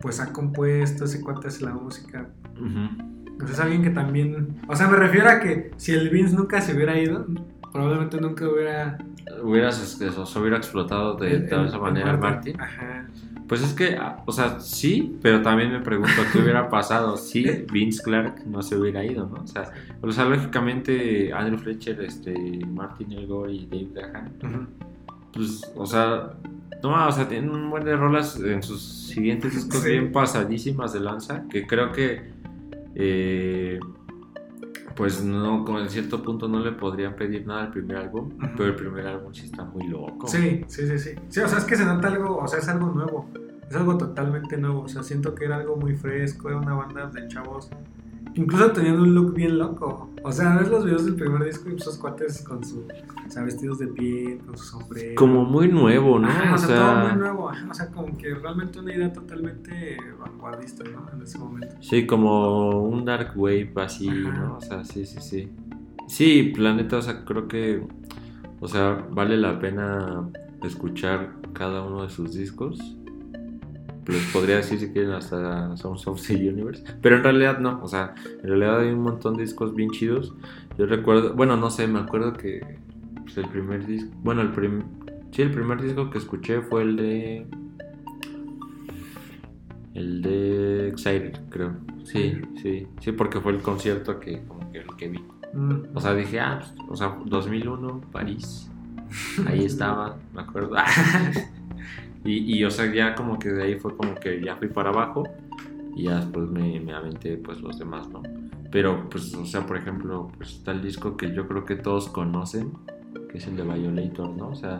pues 0.00 0.18
ha 0.18 0.32
compuesto, 0.32 1.04
ese 1.04 1.20
cuate 1.20 1.46
hace 1.46 1.64
la 1.64 1.72
música. 1.72 2.28
Ujú. 2.56 3.42
O 3.42 3.46
sea, 3.46 3.54
es 3.54 3.60
alguien 3.60 3.82
que 3.82 3.90
también. 3.90 4.60
O 4.68 4.74
sea, 4.74 4.88
me 4.88 4.96
refiero 4.96 5.30
a 5.30 5.38
que 5.38 5.70
si 5.76 5.92
el 5.92 6.10
Vince 6.10 6.34
nunca 6.34 6.60
se 6.60 6.74
hubiera 6.74 6.98
ido, 6.98 7.24
probablemente 7.72 8.20
nunca 8.20 8.48
hubiera. 8.48 8.98
Hubieras, 9.42 9.80
este, 9.82 10.08
o 10.08 10.26
sea, 10.26 10.40
hubiera 10.42 10.56
explotado 10.56 11.14
de, 11.14 11.32
el- 11.34 11.46
de 11.48 11.56
el- 11.56 11.66
esa 11.66 11.76
el 11.76 11.82
manera 11.82 12.16
Martin. 12.16 12.60
Ajá. 12.60 13.06
Pues 13.46 13.62
es 13.62 13.72
que, 13.74 13.96
ah, 13.96 14.22
o 14.26 14.32
sea, 14.32 14.60
sí, 14.60 15.18
pero 15.22 15.42
también 15.42 15.72
me 15.72 15.80
pregunto 15.80 16.12
qué 16.32 16.38
hubiera 16.38 16.68
pasado 16.68 17.16
si 17.16 17.42
Vince 17.72 18.00
Clark 18.02 18.44
no 18.46 18.62
se 18.62 18.76
hubiera 18.76 19.04
ido, 19.04 19.26
¿no? 19.26 19.42
O 19.42 19.46
sea, 19.46 19.72
o 20.00 20.12
sea 20.12 20.24
lógicamente 20.26 21.32
Andrew 21.32 21.58
Fletcher, 21.58 22.00
este, 22.00 22.32
Martin 22.66 23.10
Elgore 23.12 23.52
y 23.52 23.66
Dave 23.66 23.88
Gahan, 23.92 24.32
Ujú. 24.42 24.66
pues, 25.32 25.72
o 25.74 25.84
sea, 25.84 26.30
no, 26.82 27.08
o 27.08 27.12
sea, 27.12 27.26
tienen 27.28 27.50
un 27.50 27.70
buen 27.70 27.84
de 27.84 27.96
rolas 27.96 28.38
en 28.40 28.62
sus 28.62 28.80
siguientes 28.82 29.52
discos 29.54 29.82
Sí. 29.82 29.90
bien 29.90 30.12
pasadísimas 30.12 30.92
de 30.92 31.00
lanza, 31.00 31.42
que 31.50 31.66
creo 31.66 31.90
que, 31.90 32.30
eh, 32.94 33.80
pues 34.94 35.22
no, 35.22 35.64
con 35.64 35.88
cierto 35.88 36.22
punto 36.22 36.48
no 36.48 36.60
le 36.60 36.72
podrían 36.72 37.14
pedir 37.14 37.46
nada 37.46 37.62
al 37.62 37.70
primer 37.70 37.96
álbum, 37.96 38.30
pero 38.56 38.70
el 38.70 38.74
primer 38.74 39.06
álbum 39.06 39.32
sí 39.32 39.46
está 39.46 39.64
muy 39.64 39.86
loco. 39.86 40.26
Sí, 40.26 40.64
sí, 40.68 40.86
sí, 40.86 40.98
sí. 40.98 41.10
Sí, 41.28 41.40
o 41.40 41.48
sea, 41.48 41.58
es 41.58 41.64
que 41.64 41.76
se 41.76 41.84
nota 41.84 42.08
algo, 42.08 42.36
o 42.36 42.48
sea, 42.48 42.58
es 42.58 42.68
algo 42.68 42.86
nuevo. 42.86 43.28
Es 43.68 43.76
algo 43.76 43.96
totalmente 43.96 44.56
nuevo. 44.56 44.82
O 44.82 44.88
sea, 44.88 45.02
siento 45.02 45.34
que 45.34 45.44
era 45.44 45.56
algo 45.56 45.76
muy 45.76 45.94
fresco, 45.94 46.48
era 46.48 46.58
una 46.58 46.74
banda 46.74 47.06
de 47.06 47.28
chavos. 47.28 47.70
Incluso 48.34 48.70
tenían 48.72 49.00
un 49.00 49.14
look 49.14 49.34
bien 49.34 49.58
loco. 49.58 50.10
O 50.22 50.32
sea, 50.32 50.56
ves 50.58 50.68
los 50.68 50.84
videos 50.84 51.04
del 51.04 51.14
primer 51.14 51.44
disco 51.44 51.70
y 51.70 51.76
esos 51.76 51.96
cuates 51.98 52.42
con 52.42 52.62
su, 52.62 52.80
o 52.80 53.30
sea, 53.30 53.42
vestidos 53.42 53.78
de 53.78 53.86
piel, 53.88 54.38
con 54.38 54.56
su 54.56 54.64
sombrero. 54.64 55.14
Como 55.16 55.44
muy 55.44 55.68
nuevo, 55.68 56.18
¿no? 56.18 56.28
Ajá, 56.28 56.52
o 56.52 56.54
o 56.54 56.58
sea, 56.58 56.68
sea, 56.68 56.76
todo 56.76 57.08
muy 57.08 57.18
nuevo. 57.18 57.48
Ajá, 57.48 57.68
o 57.70 57.74
sea, 57.74 57.90
como 57.90 58.16
que 58.18 58.34
realmente 58.34 58.78
una 58.78 58.94
idea 58.94 59.12
totalmente 59.12 59.96
vanguardista, 60.18 60.84
¿no? 60.84 61.06
En 61.12 61.22
ese 61.22 61.38
momento. 61.38 61.74
Sí, 61.80 62.06
como 62.06 62.82
un 62.82 63.04
dark 63.04 63.32
wave 63.34 63.72
así, 63.76 64.08
Ajá. 64.08 64.38
¿no? 64.38 64.56
O 64.58 64.60
sea, 64.60 64.84
sí, 64.84 65.06
sí, 65.06 65.20
sí. 65.20 65.50
Sí, 66.06 66.52
Planeta, 66.54 66.98
o 66.98 67.02
sea, 67.02 67.24
creo 67.24 67.48
que, 67.48 67.82
o 68.60 68.68
sea, 68.68 69.06
vale 69.10 69.36
la 69.36 69.58
pena 69.58 70.28
escuchar 70.62 71.34
cada 71.54 71.82
uno 71.82 72.02
de 72.02 72.10
sus 72.10 72.34
discos. 72.34 72.78
Les 74.10 74.26
podría 74.32 74.56
decir 74.56 74.80
si 74.80 74.88
quieren 74.92 75.12
hasta 75.12 75.76
Sounds 75.76 76.06
of 76.06 76.26
the 76.26 76.34
Universe, 76.34 76.82
pero 77.00 77.16
en 77.16 77.22
realidad 77.22 77.58
no, 77.58 77.80
o 77.82 77.88
sea, 77.88 78.14
en 78.42 78.48
realidad 78.48 78.80
hay 78.80 78.90
un 78.90 79.02
montón 79.02 79.36
de 79.36 79.42
discos 79.44 79.74
bien 79.74 79.90
chidos. 79.90 80.34
Yo 80.76 80.86
recuerdo, 80.86 81.34
bueno, 81.34 81.56
no 81.56 81.70
sé, 81.70 81.86
me 81.86 82.00
acuerdo 82.00 82.32
que 82.32 82.78
pues, 83.22 83.38
el 83.38 83.48
primer 83.48 83.86
disco, 83.86 84.10
bueno, 84.22 84.42
el 84.42 84.50
prim, 84.50 84.82
sí, 85.30 85.42
el 85.42 85.52
primer 85.52 85.80
disco 85.80 86.10
que 86.10 86.18
escuché 86.18 86.60
fue 86.60 86.82
el 86.82 86.96
de 86.96 87.46
el 89.94 90.22
de 90.22 90.88
Excited, 90.88 91.38
creo. 91.48 91.76
Sí, 92.04 92.40
sí, 92.60 92.86
sí, 93.00 93.12
porque 93.12 93.40
fue 93.40 93.52
el 93.52 93.60
concierto 93.60 94.18
que 94.18 94.42
como 94.46 94.70
que 94.72 94.78
el 94.78 94.96
que 94.96 95.08
vi. 95.08 95.24
Mm. 95.52 95.94
O 95.94 96.00
sea, 96.00 96.14
dije, 96.14 96.40
ah, 96.40 96.60
pues, 96.76 96.90
o 96.90 96.96
sea, 96.96 97.16
2001, 97.24 98.00
París. 98.12 98.70
Ahí 99.46 99.64
estaba, 99.64 100.16
me 100.32 100.42
acuerdo. 100.42 100.76
y, 102.24 102.58
y, 102.58 102.64
o 102.64 102.70
sea, 102.70 102.92
ya 102.92 103.14
como 103.14 103.38
que 103.38 103.50
de 103.50 103.62
ahí 103.62 103.74
fue 103.78 103.96
como 103.96 104.14
que 104.14 104.42
ya 104.44 104.56
fui 104.56 104.68
para 104.68 104.90
abajo 104.90 105.24
y 105.96 106.04
ya 106.04 106.16
después 106.16 106.48
me, 106.50 106.80
me 106.80 106.92
aventé 106.92 107.36
pues 107.36 107.60
los 107.60 107.78
demás, 107.78 108.08
¿no? 108.08 108.22
Pero 108.70 109.08
pues, 109.10 109.34
o 109.34 109.44
sea, 109.46 109.66
por 109.66 109.76
ejemplo, 109.76 110.28
pues 110.36 110.50
está 110.50 110.70
el 110.72 110.82
disco 110.82 111.16
que 111.16 111.34
yo 111.34 111.48
creo 111.48 111.64
que 111.64 111.76
todos 111.76 112.08
conocen, 112.08 112.72
que 113.30 113.38
es 113.38 113.46
el 113.46 113.56
de 113.56 113.64
Violator, 113.64 114.30
¿no? 114.30 114.48
O 114.50 114.54
sea, 114.54 114.78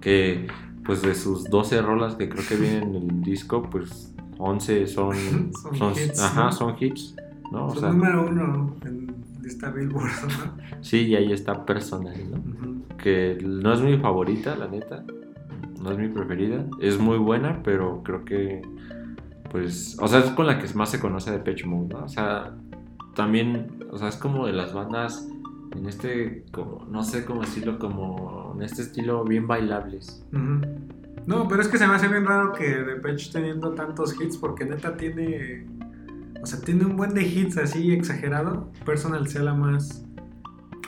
que 0.00 0.46
pues 0.84 1.02
de 1.02 1.14
sus 1.14 1.44
12 1.44 1.82
rolas 1.82 2.14
que 2.14 2.28
creo 2.28 2.44
que 2.48 2.56
vienen 2.56 2.94
en 2.94 3.10
el 3.10 3.22
disco, 3.22 3.62
pues 3.70 4.14
11 4.38 4.86
son, 4.86 5.14
Son 5.52 5.74
son, 5.76 5.92
hits, 5.92 6.20
ajá, 6.20 6.44
¿no? 6.44 6.52
son 6.52 6.76
hits, 6.78 7.16
¿no? 7.50 7.66
O 7.66 7.70
Son 7.70 7.80
sea, 7.80 7.90
número 7.90 8.26
uno 8.28 8.76
en 8.86 9.14
lista 9.42 9.70
Billboard, 9.70 10.04
¿no? 10.28 10.82
sí, 10.82 11.06
y 11.06 11.16
ahí 11.16 11.32
está 11.32 11.64
personal, 11.66 12.14
¿no? 12.30 12.36
Ujú. 12.38 12.82
que 12.98 13.38
no 13.44 13.72
es 13.72 13.80
mi 13.80 13.96
favorita, 13.98 14.54
la 14.56 14.68
neta. 14.68 15.04
No 15.80 15.90
es 15.92 15.98
mi 15.98 16.08
preferida. 16.08 16.64
Es 16.80 16.98
muy 16.98 17.18
buena, 17.18 17.60
pero 17.62 18.02
creo 18.02 18.24
que, 18.24 18.62
pues, 19.50 19.96
o 20.00 20.08
sea, 20.08 20.20
es 20.20 20.30
con 20.32 20.46
la 20.46 20.58
que 20.58 20.72
más 20.74 20.90
se 20.90 21.00
conoce 21.00 21.30
de 21.30 21.38
Pitch 21.38 21.64
Mode, 21.64 21.88
¿no? 21.94 22.04
O 22.04 22.08
sea, 22.08 22.54
también, 23.14 23.84
o 23.90 23.98
sea, 23.98 24.08
es 24.08 24.16
como 24.16 24.46
de 24.46 24.52
las 24.52 24.72
bandas 24.74 25.28
en 25.76 25.86
este, 25.86 26.44
como, 26.52 26.86
no 26.90 27.02
sé 27.04 27.24
cómo 27.24 27.42
decirlo, 27.42 27.78
como 27.78 28.52
en 28.56 28.62
este 28.62 28.82
estilo 28.82 29.24
bien 29.24 29.46
bailables. 29.46 30.24
No, 31.26 31.46
pero 31.46 31.60
es 31.60 31.68
que 31.68 31.76
se 31.78 31.86
me 31.86 31.94
hace 31.94 32.08
bien 32.08 32.24
raro 32.24 32.52
que 32.54 32.64
Depeche 32.64 33.30
teniendo 33.32 33.72
tantos 33.74 34.18
hits, 34.20 34.36
porque 34.38 34.64
neta 34.64 34.96
tiene. 34.96 35.66
O 36.42 36.46
sea, 36.46 36.60
tiene 36.60 36.84
un 36.86 36.96
buen 36.96 37.12
de 37.14 37.22
hits 37.22 37.58
así 37.58 37.92
exagerado. 37.92 38.70
Personal 38.86 39.26
sea 39.28 39.42
la 39.42 39.54
más. 39.54 40.04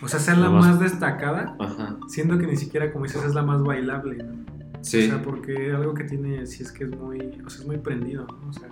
O 0.02 0.08
sea, 0.08 0.18
sea 0.18 0.34
la, 0.34 0.42
La 0.46 0.50
más- 0.50 0.66
más... 0.66 0.80
destacada, 0.80 1.56
Ajá. 1.58 1.98
siendo 2.08 2.38
que 2.38 2.46
ni 2.46 2.56
siquiera, 2.56 2.90
como 2.90 3.04
dices, 3.04 3.22
es 3.22 3.34
la 3.34 3.42
más 3.42 3.62
bailable. 3.62 4.22
¿no? 4.22 4.40
Sí. 4.82 5.04
O 5.04 5.08
sea, 5.08 5.22
porque 5.22 5.72
algo 5.72 5.94
que 5.94 6.04
tiene, 6.04 6.46
sí 6.46 6.62
es 6.62 6.72
que 6.72 6.84
es 6.84 6.90
muy. 6.96 7.18
O 7.44 7.50
sea, 7.50 7.60
es 7.60 7.66
muy 7.66 7.78
prendido, 7.78 8.26
¿no? 8.26 8.48
O 8.48 8.52
sea, 8.52 8.68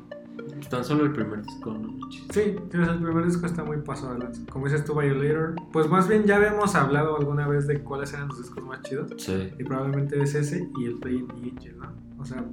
Tan 0.71 0.83
solo 0.85 1.05
el 1.05 1.13
primer 1.13 1.43
disco, 1.43 1.73
¿no? 1.73 1.99
sí, 2.31 2.41
el 2.41 2.63
primer 2.63 3.25
disco 3.27 3.45
está 3.47 3.65
muy 3.65 3.79
pasado 3.79 4.15
de 4.15 4.21
lanza. 4.21 4.41
Como 4.51 4.65
dices 4.67 4.85
tú, 4.85 4.95
Violator. 4.99 5.55
Pues 5.73 5.89
más 5.89 6.09
bien 6.09 6.25
ya 6.25 6.37
habíamos 6.37 6.75
hablado 6.75 7.17
alguna 7.19 7.47
vez 7.47 7.67
de 7.67 7.81
cuáles 7.81 8.13
eran 8.15 8.29
los 8.29 8.39
discos 8.39 8.65
más 8.65 8.81
chidos. 8.83 9.13
Sí. 9.19 9.51
Y 9.59 9.65
probablemente 9.65 10.21
es 10.23 10.35
ese 10.35 10.69
y 10.79 10.85
el 10.87 10.95
Play 10.99 11.17
in 11.19 11.27
the 11.29 11.35
Angel, 11.51 11.77
¿no? 11.79 11.93
O 12.21 12.25
sea, 12.25 12.45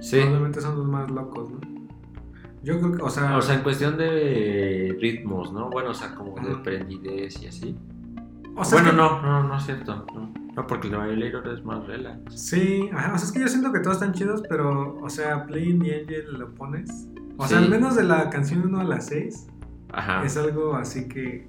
Sí. 0.00 0.16
Probablemente 0.18 0.60
son 0.60 0.76
los 0.78 0.86
más 0.86 1.10
locos, 1.10 1.50
¿no? 1.52 1.60
Yo 2.62 2.78
creo 2.80 2.92
que, 2.92 3.02
o 3.02 3.08
sea, 3.10 3.36
O 3.36 3.42
sea, 3.42 3.54
en 3.56 3.62
cuestión 3.62 3.96
de 3.98 4.96
ritmos, 5.00 5.52
¿no? 5.52 5.70
Bueno, 5.70 5.90
o 5.90 5.94
sea, 5.94 6.14
como 6.14 6.34
de 6.46 6.56
prendidez 6.56 7.40
y 7.42 7.46
así. 7.46 7.76
o 8.56 8.64
sea, 8.64 8.80
bueno, 8.82 8.90
que- 8.90 8.96
no, 8.96 9.22
no, 9.22 9.44
no 9.48 9.56
es 9.56 9.64
cierto. 9.64 10.04
No, 10.14 10.32
no 10.56 10.66
porque 10.66 10.88
el 10.88 10.96
Violator 10.96 11.48
es 11.48 11.64
más 11.64 11.84
relax. 11.86 12.34
Sí, 12.34 12.88
ajá, 12.92 13.14
o 13.14 13.18
sea, 13.18 13.26
es 13.26 13.32
que 13.32 13.40
yo 13.40 13.48
siento 13.48 13.72
que 13.72 13.80
todos 13.80 13.96
están 13.96 14.12
chidos, 14.12 14.42
pero, 14.48 14.98
o 15.00 15.10
sea, 15.10 15.46
Play 15.46 15.70
in 15.70 15.80
the 15.80 16.00
Angel 16.00 16.38
lo 16.38 16.54
pones. 16.54 17.08
O 17.36 17.46
sea, 17.46 17.58
al 17.58 17.68
menos 17.68 17.96
de 17.96 18.04
la 18.04 18.30
canción 18.30 18.64
1 18.64 18.80
a 18.80 18.84
la 18.84 19.00
6 19.00 19.48
Ajá. 19.92 20.24
es 20.24 20.36
algo 20.36 20.76
así 20.76 21.08
que, 21.08 21.48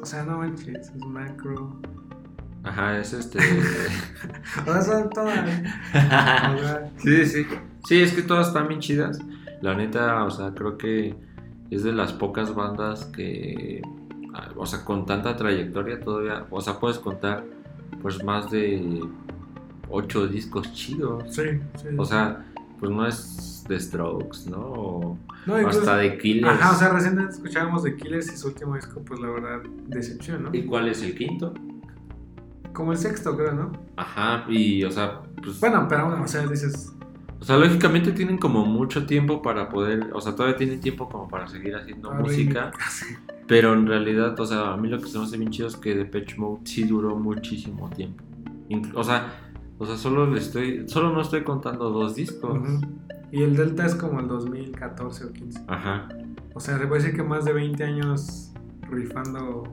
o 0.00 0.04
sea, 0.04 0.24
no 0.24 0.38
manches, 0.38 0.90
es 0.90 1.06
macro. 1.06 1.80
Ajá, 2.64 2.98
es 2.98 3.12
este. 3.12 3.38
O 4.60 4.72
sea, 4.72 4.82
son 4.82 5.10
todas. 5.10 5.50
sí, 6.98 7.26
sí. 7.26 7.46
Sí, 7.84 8.02
es 8.02 8.12
que 8.12 8.22
todas 8.22 8.48
están 8.48 8.68
bien 8.68 8.80
chidas. 8.80 9.18
La 9.62 9.74
neta, 9.74 10.24
o 10.24 10.30
sea, 10.30 10.52
creo 10.54 10.76
que 10.76 11.16
es 11.70 11.82
de 11.82 11.92
las 11.92 12.12
pocas 12.12 12.54
bandas 12.54 13.06
que, 13.06 13.80
o 14.56 14.66
sea, 14.66 14.84
con 14.84 15.06
tanta 15.06 15.36
trayectoria 15.36 15.98
todavía, 16.00 16.46
o 16.50 16.60
sea, 16.60 16.78
puedes 16.78 16.98
contar 16.98 17.44
pues 18.00 18.22
más 18.24 18.50
de 18.50 19.00
ocho 19.90 20.26
discos 20.26 20.72
chidos. 20.72 21.24
Sí, 21.34 21.42
sí. 21.76 21.88
O 21.96 22.04
sea, 22.04 22.44
pues 22.80 22.90
no 22.90 23.06
es 23.06 23.64
de 23.68 23.78
Strokes, 23.78 24.48
¿no? 24.50 24.58
O 24.58 25.18
No, 25.46 25.58
incluso- 25.58 25.80
hasta 25.80 25.96
de 25.96 26.18
Killers. 26.18 26.48
Ajá, 26.60 26.72
o 26.72 26.78
sea, 26.78 26.88
recién 26.90 27.18
escuchábamos 27.20 27.82
de 27.82 27.96
Killers 27.96 28.32
y 28.32 28.36
su 28.36 28.48
último 28.48 28.74
disco, 28.76 29.00
pues 29.04 29.20
la 29.20 29.28
verdad, 29.28 29.62
decepción, 29.88 30.44
¿no? 30.44 30.50
¿Y 30.52 30.64
cuál 30.64 30.88
es 30.88 31.02
el 31.02 31.14
quinto? 31.14 31.52
Como 32.72 32.92
el 32.92 32.98
sexto, 32.98 33.36
creo, 33.36 33.52
¿no? 33.52 33.72
Ajá, 33.96 34.44
y 34.48 34.82
o 34.84 34.90
sea, 34.90 35.20
pues... 35.42 35.60
Bueno, 35.60 35.86
pero 35.88 36.02
aún, 36.02 36.22
o 36.22 36.26
sea, 36.28 36.46
dices, 36.46 36.91
O 37.42 37.44
sea, 37.44 37.56
lógicamente 37.56 38.12
tienen 38.12 38.38
como 38.38 38.64
mucho 38.64 39.04
tiempo 39.04 39.42
para 39.42 39.68
poder, 39.68 40.10
o 40.12 40.20
sea, 40.20 40.36
todavía 40.36 40.56
tienen 40.56 40.80
tiempo 40.80 41.08
como 41.08 41.26
para 41.26 41.48
seguir 41.48 41.74
haciendo 41.74 42.12
música, 42.12 42.70
sí. 42.88 43.16
pero 43.48 43.74
en 43.74 43.88
realidad, 43.88 44.38
o 44.38 44.46
sea, 44.46 44.74
a 44.74 44.76
mí 44.76 44.88
lo 44.88 45.00
que 45.00 45.08
se 45.08 45.18
me 45.18 45.24
hace 45.24 45.38
bien 45.38 45.50
chido 45.50 45.66
es 45.66 45.74
que 45.74 45.92
Depeche 45.92 46.36
Mode 46.36 46.60
sí 46.62 46.84
duró 46.84 47.16
muchísimo 47.16 47.90
tiempo. 47.90 48.22
O 48.94 49.02
sea, 49.02 49.40
o 49.76 49.84
sea, 49.84 49.96
solo 49.96 50.30
le 50.30 50.38
estoy, 50.38 50.88
solo 50.88 51.12
no 51.12 51.20
estoy 51.20 51.42
contando 51.42 51.90
dos 51.90 52.14
discos. 52.14 52.60
Y 53.32 53.42
el 53.42 53.56
Delta 53.56 53.86
es 53.86 53.96
como 53.96 54.20
el 54.20 54.28
2014 54.28 55.24
o 55.24 55.32
15. 55.32 55.62
Ajá. 55.66 56.08
O 56.54 56.60
sea, 56.60 56.78
se 56.78 56.86
puede 56.86 57.02
decir 57.02 57.16
que 57.16 57.24
más 57.24 57.44
de 57.44 57.52
20 57.54 57.82
años 57.82 58.52
rifando. 58.88 59.64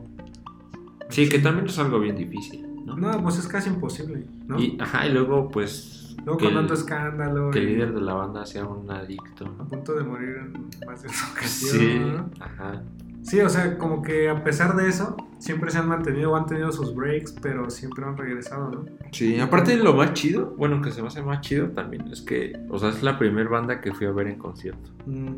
Sí, 1.09 1.29
que 1.29 1.37
también 1.37 1.67
es 1.67 1.77
algo 1.77 1.99
bien 1.99 2.15
difícil, 2.15 2.65
¿no? 2.83 2.97
No, 2.97 3.21
pues 3.21 3.37
es 3.37 3.47
casi 3.47 3.69
imposible, 3.69 4.25
¿no? 4.47 4.59
Y, 4.59 4.75
ajá, 4.79 5.05
y 5.05 5.13
luego, 5.13 5.49
pues, 5.49 5.98
Luego 6.25 6.37
que, 6.37 6.45
con 6.45 6.53
el, 6.53 6.59
tanto 6.59 6.73
escándalo. 6.73 7.51
que 7.51 7.59
el 7.59 7.65
líder 7.67 7.93
de 7.93 8.01
la 8.01 8.13
banda 8.13 8.45
sea 8.45 8.65
un 8.65 8.89
adicto, 8.91 9.45
A 9.59 9.63
punto 9.65 9.93
de 9.95 10.03
morir 10.03 10.37
en 10.37 10.53
más 10.87 11.01
de 11.03 11.09
una 11.09 11.31
ocasión. 11.31 11.77
Sí, 11.79 11.99
¿no? 11.99 12.29
ajá. 12.43 12.83
Sí, 13.21 13.41
o 13.41 13.49
sea, 13.49 13.77
como 13.77 14.01
que 14.01 14.29
a 14.29 14.43
pesar 14.43 14.75
de 14.77 14.87
eso, 14.87 15.15
siempre 15.39 15.69
se 15.71 15.77
han 15.77 15.87
mantenido 15.89 16.31
o 16.31 16.35
han 16.37 16.45
tenido 16.45 16.71
sus 16.71 16.95
breaks, 16.95 17.33
pero 17.41 17.69
siempre 17.69 18.03
han 18.05 18.17
regresado, 18.17 18.71
¿no? 18.71 18.85
Sí, 19.11 19.39
aparte 19.39 19.75
de 19.77 19.83
lo 19.83 19.93
más 19.93 20.13
chido, 20.13 20.55
bueno, 20.57 20.81
que 20.81 20.89
se 20.91 21.01
me 21.01 21.09
hace 21.09 21.21
más 21.21 21.41
chido 21.41 21.67
también, 21.69 22.07
es 22.07 22.21
que, 22.21 22.57
o 22.69 22.79
sea, 22.79 22.89
es 22.89 23.03
la 23.03 23.19
primera 23.19 23.49
banda 23.49 23.81
que 23.81 23.93
fui 23.93 24.07
a 24.07 24.11
ver 24.11 24.27
en 24.27 24.37
concierto. 24.39 24.89
Mm, 25.05 25.33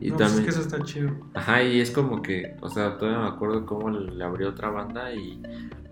Y 0.00 0.10
no, 0.10 0.16
pues 0.16 0.28
también, 0.32 0.38
es 0.38 0.40
que 0.44 0.50
eso 0.50 0.60
está 0.62 0.82
chido. 0.82 1.10
ajá, 1.34 1.62
y 1.62 1.80
es 1.80 1.90
como 1.90 2.22
que, 2.22 2.56
o 2.62 2.70
sea, 2.70 2.96
todavía 2.96 3.20
me 3.20 3.28
acuerdo 3.28 3.66
cómo 3.66 3.90
le 3.90 4.24
abrió 4.24 4.48
otra 4.48 4.70
banda 4.70 5.12
y 5.12 5.40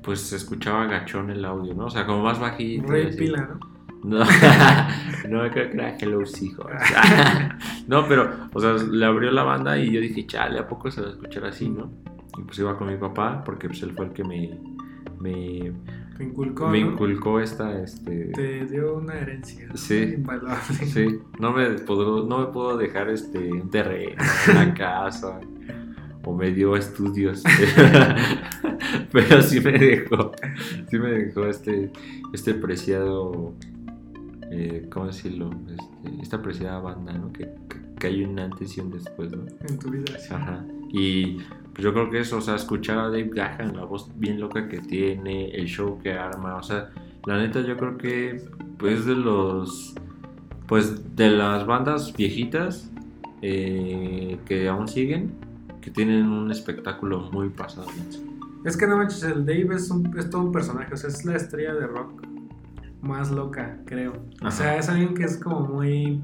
pues 0.03 0.21
se 0.23 0.37
escuchaba 0.37 0.87
gachón 0.87 1.31
el 1.31 1.45
audio, 1.45 1.75
¿no? 1.75 1.87
O 1.87 1.91
sea, 1.91 2.07
como 2.07 2.23
más 2.23 2.41
bajito. 2.41 2.87
Rey. 2.91 3.15
Pila, 3.17 3.49
¿no? 3.53 3.74
No, 4.05 4.19
no 5.29 5.51
creo 5.51 5.71
que 5.71 5.77
era 5.77 5.97
Hello 5.97 6.23
Hijos. 6.23 6.67
no, 7.89 8.07
pero, 8.07 8.31
o 8.53 8.61
sea, 8.61 8.75
le 8.75 9.07
abrió 9.07 9.31
la 9.31 9.45
banda 9.45 9.79
y 9.79 9.91
yo 9.91 10.01
dije, 10.01 10.27
chale, 10.27 10.59
¿a 10.59 10.69
poco 10.69 10.91
se 10.91 11.01
va 11.01 11.09
a 11.09 11.11
escuchar 11.11 11.47
así, 11.47 11.71
no? 11.71 11.91
Y 12.39 12.43
pues 12.43 12.59
iba 12.59 12.77
con 12.77 12.89
mi 12.89 12.99
papá, 12.99 13.43
porque 13.43 13.69
pues 13.69 13.83
él 13.83 13.93
fue 13.97 14.07
el 14.07 14.13
que 14.13 14.23
me, 14.23 14.59
me, 15.21 15.73
Te 16.19 16.25
inculcó, 16.25 16.69
me 16.69 16.83
¿no? 16.83 16.91
inculcó 16.91 17.41
esta, 17.41 17.81
este... 17.81 18.27
Te 18.35 18.67
dio 18.67 18.97
una 18.99 19.15
herencia. 19.15 19.69
Sí. 19.75 20.03
Invaluable. 20.19 20.87
Sí, 20.87 21.21
no 21.39 21.53
me 21.53 21.71
pudo, 21.71 22.27
no 22.27 22.41
me 22.41 22.47
pudo 22.53 22.77
dejar 22.77 23.09
este, 23.09 23.51
un 23.51 23.71
terreno, 23.71 24.23
una 24.51 24.75
casa, 24.75 25.41
o 26.25 26.35
me 26.35 26.51
dio 26.51 26.77
estudios. 26.77 27.43
Pero 29.13 29.41
sí 29.41 29.61
me 29.61 29.73
dejó, 29.73 30.33
sí 30.91 30.99
me 30.99 31.11
dejó 31.11 31.47
este, 31.47 31.91
este 32.35 32.53
preciado, 32.55 33.55
eh, 34.51 34.89
¿cómo 34.91 35.07
decirlo? 35.07 35.51
Este, 35.69 36.23
esta 36.23 36.43
preciada 36.43 36.81
banda, 36.81 37.13
¿no? 37.13 37.33
Que, 37.33 37.45
que, 37.69 37.79
que 37.99 38.07
hay 38.07 38.25
un 38.25 38.39
antes 38.39 38.77
y 38.77 38.81
un 38.81 38.91
después, 38.91 39.31
¿no? 39.33 39.45
En 39.69 39.79
tu 39.79 39.91
vida, 39.91 40.19
sí. 40.19 40.33
Ajá. 40.33 40.65
Y 40.93 41.39
pues 41.73 41.83
yo 41.83 41.93
creo 41.93 42.09
que 42.09 42.21
eso, 42.21 42.39
o 42.39 42.41
sea, 42.41 42.55
escuchar 42.55 42.99
a 42.99 43.05
Dave 43.05 43.31
Gahan, 43.33 43.77
la 43.77 43.85
voz 43.85 44.09
bien 44.17 44.41
loca 44.41 44.69
que 44.69 44.79
tiene, 44.79 45.51
el 45.51 45.67
show 45.67 45.99
que 46.01 46.13
arma, 46.13 46.57
o 46.57 46.63
sea, 46.63 46.91
la 47.27 47.39
neta 47.39 47.63
yo 47.63 47.77
creo 47.77 47.99
que 47.99 48.41
pues 48.79 49.05
de 49.05 49.17
los, 49.17 49.95
pues 50.69 51.17
de 51.17 51.31
las 51.31 51.67
bandas 51.67 52.15
viejitas 52.17 52.91
eh, 53.43 54.39
que 54.47 54.69
aún 54.69 54.87
siguen, 54.87 55.33
que 55.81 55.91
tienen 55.91 56.27
un 56.27 56.51
espectáculo 56.51 57.31
muy 57.33 57.49
pasado. 57.49 57.89
Es 58.65 58.77
que 58.77 58.87
no 58.87 58.97
manches, 58.97 59.25
el 59.25 59.45
Dave 59.45 59.75
es, 59.75 59.91
un, 59.91 60.17
es 60.17 60.31
todo 60.31 60.43
un 60.43 60.53
personaje, 60.53 60.95
o 60.95 60.97
sea, 60.97 61.11
es 61.11 61.25
la 61.25 61.37
estrella 61.37 61.75
de 61.75 61.87
rock 61.87 62.23
más 63.05 63.31
loca, 63.31 63.79
creo. 63.85 64.13
O 64.43 64.51
sea, 64.51 64.77
es 64.77 64.89
alguien 64.89 65.15
que 65.15 65.25
es 65.25 65.39
como 65.39 65.61
muy... 65.61 66.23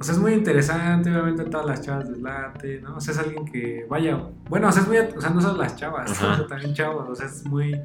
O 0.00 0.04
sea, 0.04 0.14
es 0.14 0.20
muy 0.20 0.32
interesante, 0.32 1.10
obviamente 1.10 1.44
todas 1.44 1.64
las 1.64 1.80
chavas 1.80 2.08
les 2.08 2.20
late, 2.20 2.80
¿no? 2.80 2.96
O 2.96 3.00
sea, 3.00 3.14
es 3.14 3.20
alguien 3.20 3.44
que, 3.44 3.86
vaya, 3.88 4.20
bueno, 4.48 4.68
o 4.68 4.72
sea, 4.72 4.82
es 4.82 4.88
muy, 4.88 4.98
o 4.98 5.20
sea, 5.20 5.30
no 5.30 5.40
son 5.40 5.56
las 5.58 5.76
chavas, 5.76 6.10
o 6.10 6.14
sea, 6.14 6.46
también 6.48 6.74
chavos, 6.74 7.08
o 7.08 7.14
sea, 7.14 7.26
es 7.26 7.46
muy, 7.46 7.80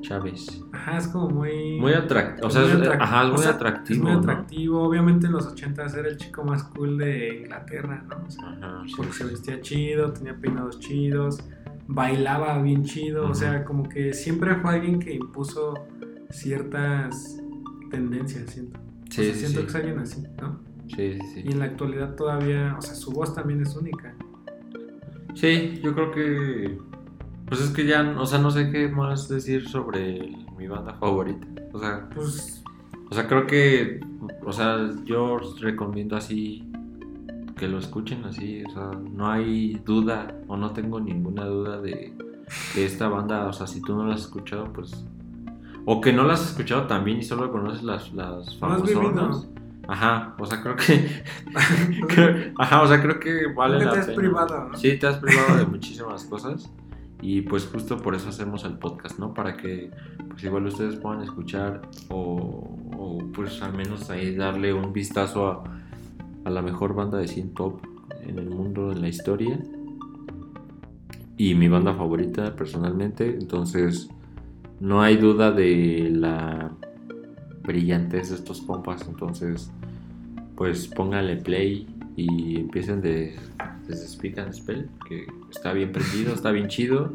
Chávez. 0.00 0.64
ajá, 0.72 0.96
es 0.96 1.08
como 1.08 1.28
muy... 1.28 1.78
Muy 1.78 1.92
atractivo, 1.92 2.46
o 2.46 2.50
sea, 2.50 2.62
muy 2.62 2.86
es, 2.86 2.88
ajá, 2.88 3.22
es 3.22 3.28
o 3.28 3.32
muy 3.32 3.42
sea, 3.42 3.50
atractivo. 3.50 3.96
Es 3.96 4.02
muy 4.02 4.12
¿no? 4.12 4.18
atractivo, 4.18 4.82
obviamente 4.82 5.26
en 5.26 5.32
los 5.32 5.46
80 5.46 5.82
era 5.98 6.08
el 6.08 6.16
chico 6.16 6.42
más 6.42 6.64
cool 6.64 6.96
de 6.96 7.40
Inglaterra, 7.40 8.02
¿no? 8.08 8.16
O 8.26 8.30
sea, 8.30 8.48
Ajá, 8.48 8.82
sí, 8.86 8.94
porque 8.96 9.12
se 9.12 9.24
vestía 9.24 9.60
chido, 9.60 10.12
tenía 10.12 10.34
peinados 10.34 10.78
chidos, 10.80 11.40
bailaba 11.86 12.60
bien 12.62 12.84
chido, 12.84 13.28
o 13.28 13.34
sea, 13.34 13.64
como 13.64 13.88
que 13.88 14.14
siempre 14.14 14.54
fue 14.56 14.74
alguien 14.74 14.98
que 14.98 15.14
impuso 15.14 15.74
ciertas 16.30 17.40
tendencias, 17.90 18.50
siento. 18.50 18.78
O 18.78 19.10
Sí, 19.10 19.24
sea, 19.24 19.34
sí, 19.34 19.40
siento 19.40 19.60
sí. 19.60 19.64
que 19.64 19.70
es 19.70 19.74
alguien 19.76 19.98
así, 19.98 20.22
¿no? 20.40 20.58
Sí, 20.88 21.14
sí, 21.14 21.20
sí. 21.34 21.42
Y 21.44 21.52
en 21.52 21.58
la 21.60 21.64
actualidad 21.66 22.14
todavía, 22.14 22.74
o 22.78 22.82
sea, 22.82 22.94
su 22.94 23.10
voz 23.12 23.34
también 23.34 23.62
es 23.62 23.74
única. 23.76 24.14
Sí, 25.34 25.80
yo 25.82 25.94
creo 25.94 26.10
que. 26.10 26.78
Pues 27.46 27.60
es 27.62 27.70
que 27.70 27.86
ya, 27.86 28.02
o 28.18 28.26
sea, 28.26 28.38
no 28.38 28.50
sé 28.50 28.70
qué 28.70 28.88
más 28.88 29.28
decir 29.28 29.66
sobre 29.68 30.36
mi 30.58 30.66
banda 30.66 30.94
favorita. 30.94 31.46
O 31.72 31.78
sea, 31.78 32.08
Pues, 32.14 32.62
o 33.10 33.14
sea, 33.14 33.26
creo 33.26 33.46
que. 33.46 34.00
O 34.44 34.52
sea, 34.52 34.90
yo 35.04 35.38
recomiendo 35.60 36.16
así. 36.16 36.64
Que 37.56 37.66
lo 37.68 37.78
escuchen 37.78 38.24
así. 38.24 38.62
O 38.64 38.70
sea, 38.70 38.90
no 39.10 39.30
hay 39.30 39.80
duda, 39.84 40.38
o 40.46 40.56
no 40.56 40.72
tengo 40.72 41.00
ninguna 41.00 41.44
duda 41.46 41.80
de 41.80 42.12
que 42.74 42.84
esta 42.84 43.08
banda, 43.08 43.46
o 43.46 43.52
sea, 43.52 43.66
si 43.66 43.80
tú 43.82 43.96
no 43.96 44.06
la 44.06 44.14
has 44.14 44.22
escuchado, 44.22 44.72
pues. 44.72 45.04
O 45.90 46.02
que 46.02 46.12
no 46.12 46.24
la 46.24 46.34
has 46.34 46.50
escuchado 46.50 46.86
también 46.86 47.16
y 47.18 47.22
solo 47.22 47.50
conoces 47.50 47.82
las, 47.82 48.12
las 48.12 48.56
famosonas. 48.58 49.48
Ajá, 49.88 50.34
o 50.38 50.44
sea, 50.44 50.60
creo 50.60 50.76
que. 50.76 51.22
creo- 52.08 52.52
ajá, 52.58 52.82
o 52.82 52.86
sea, 52.86 53.00
creo 53.00 53.18
que 53.18 53.46
vale 53.56 53.78
Creo 53.78 53.78
que 53.78 53.84
la 53.86 53.92
te 53.92 53.98
has 54.00 54.06
pena. 54.06 54.18
privado, 54.18 54.68
¿no? 54.68 54.76
Sí, 54.76 54.98
te 54.98 55.06
has 55.06 55.16
privado 55.16 55.56
de 55.56 55.64
muchísimas 55.74 56.24
cosas. 56.24 56.70
Y 57.22 57.40
pues 57.40 57.66
justo 57.66 57.96
por 57.96 58.14
eso 58.14 58.28
hacemos 58.28 58.64
el 58.64 58.74
podcast, 58.78 59.18
¿no? 59.18 59.32
Para 59.32 59.56
que 59.56 59.90
pues 60.28 60.44
igual 60.44 60.66
ustedes 60.66 60.96
puedan 60.96 61.22
escuchar 61.22 61.80
o, 62.10 62.76
o, 62.96 63.18
pues 63.34 63.60
al 63.62 63.72
menos 63.72 64.10
ahí 64.10 64.36
darle 64.36 64.74
un 64.74 64.92
vistazo 64.92 65.48
a, 65.48 65.64
a 66.44 66.50
la 66.50 66.60
mejor 66.60 66.94
banda 66.94 67.16
de 67.18 67.26
synth 67.26 67.54
pop 67.54 67.80
en 68.26 68.38
el 68.38 68.50
mundo, 68.50 68.92
en 68.92 69.00
la 69.00 69.08
historia. 69.08 69.58
Y 71.36 71.54
mi 71.54 71.68
banda 71.68 71.94
favorita 71.94 72.54
personalmente. 72.54 73.36
Entonces 73.40 74.08
no 74.80 75.02
hay 75.02 75.16
duda 75.16 75.52
de 75.52 76.10
la 76.12 76.70
brillantez 77.62 78.30
de 78.30 78.36
estos 78.36 78.62
compas. 78.62 79.06
Entonces 79.08 79.70
pues 80.58 80.88
pónganle 80.88 81.36
play 81.36 81.86
y 82.16 82.58
empiecen 82.58 83.00
de, 83.00 83.36
desde 83.86 84.08
Speak 84.08 84.38
and 84.38 84.52
Spell, 84.52 84.90
que 85.08 85.28
está 85.50 85.72
bien 85.72 85.92
prendido, 85.92 86.34
está 86.34 86.50
bien 86.50 86.66
chido 86.66 87.14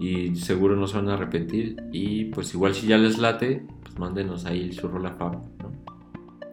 y 0.00 0.34
seguro 0.36 0.74
no 0.74 0.86
se 0.86 0.96
van 0.96 1.10
a 1.10 1.14
arrepentir. 1.14 1.76
Y 1.92 2.26
pues 2.26 2.54
igual 2.54 2.74
si 2.74 2.86
ya 2.86 2.96
les 2.96 3.18
late, 3.18 3.66
pues 3.82 3.98
mándenos 3.98 4.46
ahí 4.46 4.72
su 4.72 4.88
rola 4.88 5.12
fab, 5.12 5.34
¿no? 5.34 5.72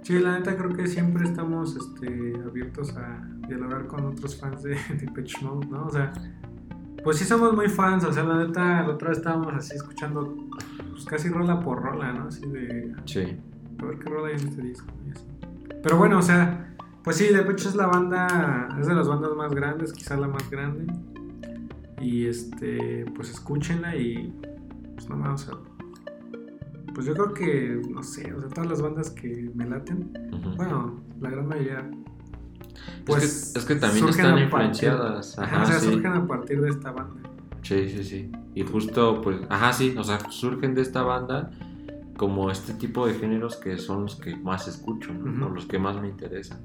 sí, 0.03 0.19
la 0.19 0.39
neta 0.39 0.57
creo 0.57 0.73
que 0.73 0.87
siempre 0.87 1.23
estamos 1.23 1.77
este, 1.77 2.33
abiertos 2.45 2.95
a 2.97 3.25
dialogar 3.47 3.87
con 3.87 4.05
otros 4.07 4.35
fans 4.37 4.63
de 4.63 4.75
Depeche 4.99 5.37
Mode, 5.41 5.67
¿no? 5.67 5.85
O 5.85 5.89
sea, 5.89 6.11
pues 7.03 7.17
sí 7.17 7.25
somos 7.25 7.53
muy 7.53 7.67
fans, 7.69 8.03
o 8.03 8.11
sea, 8.13 8.23
la 8.23 8.45
neta, 8.45 8.81
la 8.83 8.89
otra 8.89 9.09
vez 9.09 9.17
estábamos 9.19 9.53
así 9.53 9.75
escuchando, 9.75 10.35
pues 10.91 11.05
casi 11.05 11.29
rola 11.29 11.59
por 11.59 11.81
rola, 11.81 12.11
¿no? 12.13 12.25
Así 12.27 12.45
de, 12.47 12.93
Sí. 13.05 13.37
a 13.79 13.85
ver 13.85 13.99
qué 13.99 14.09
rola 14.09 14.27
hay 14.29 14.41
en 14.41 14.47
este 14.47 14.61
disco. 14.61 14.87
Pero 15.81 15.97
bueno, 15.97 16.17
o 16.17 16.21
sea, 16.21 16.75
pues 17.03 17.15
sí, 17.17 17.27
Depeche 17.33 17.69
es 17.69 17.75
la 17.75 17.87
banda, 17.87 18.67
es 18.79 18.87
de 18.87 18.93
las 18.93 19.07
bandas 19.07 19.31
más 19.35 19.51
grandes, 19.53 19.93
quizá 19.93 20.17
la 20.17 20.27
más 20.27 20.49
grande. 20.49 20.91
Y 22.01 22.25
este, 22.27 23.05
pues 23.15 23.29
escúchenla 23.29 23.95
y 23.95 24.33
pues 24.95 25.09
nada 25.09 25.21
más, 25.21 25.43
o 25.43 25.51
sea, 25.51 25.59
pues 26.93 27.05
yo 27.05 27.13
creo 27.13 27.33
que, 27.33 27.81
no 27.89 28.03
sé, 28.03 28.33
o 28.33 28.39
sea, 28.39 28.49
todas 28.49 28.69
las 28.69 28.81
bandas 28.81 29.09
que 29.11 29.49
me 29.55 29.65
laten, 29.65 30.11
bueno, 30.57 30.99
la 31.21 31.29
gran 31.29 31.47
mayoría, 31.47 31.89
es, 32.79 33.03
pues 33.05 33.51
que, 33.53 33.59
es 33.59 33.65
que 33.65 33.75
también 33.75 34.09
están 34.09 34.25
partir- 34.31 34.43
influenciadas. 34.43 35.39
Ajá, 35.39 35.63
o 35.63 35.65
sea, 35.65 35.79
sí. 35.79 35.85
surgen 35.91 36.13
a 36.13 36.27
partir 36.27 36.61
de 36.61 36.69
esta 36.69 36.91
banda. 36.91 37.29
Sí, 37.61 37.89
sí, 37.89 38.03
sí. 38.03 38.31
Y 38.55 38.63
justo, 38.63 39.21
pues, 39.21 39.37
ajá, 39.49 39.73
sí, 39.73 39.95
o 39.97 40.03
sea, 40.03 40.19
surgen 40.29 40.75
de 40.75 40.81
esta 40.81 41.01
banda 41.03 41.51
como 42.17 42.51
este 42.51 42.73
tipo 42.73 43.07
de 43.07 43.13
géneros 43.13 43.55
que 43.57 43.77
son 43.77 44.03
los 44.03 44.15
que 44.15 44.35
más 44.35 44.67
escucho, 44.67 45.13
¿no? 45.13 45.31
Ujú. 45.31 45.45
O 45.51 45.55
los 45.55 45.65
que 45.65 45.79
más 45.79 45.99
me 46.01 46.09
interesan. 46.09 46.59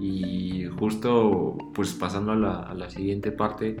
Y 0.00 0.66
justo, 0.78 1.56
pues 1.74 1.92
pasando 1.92 2.32
a 2.32 2.36
la, 2.36 2.54
a 2.60 2.74
la 2.74 2.90
siguiente 2.90 3.30
parte, 3.30 3.76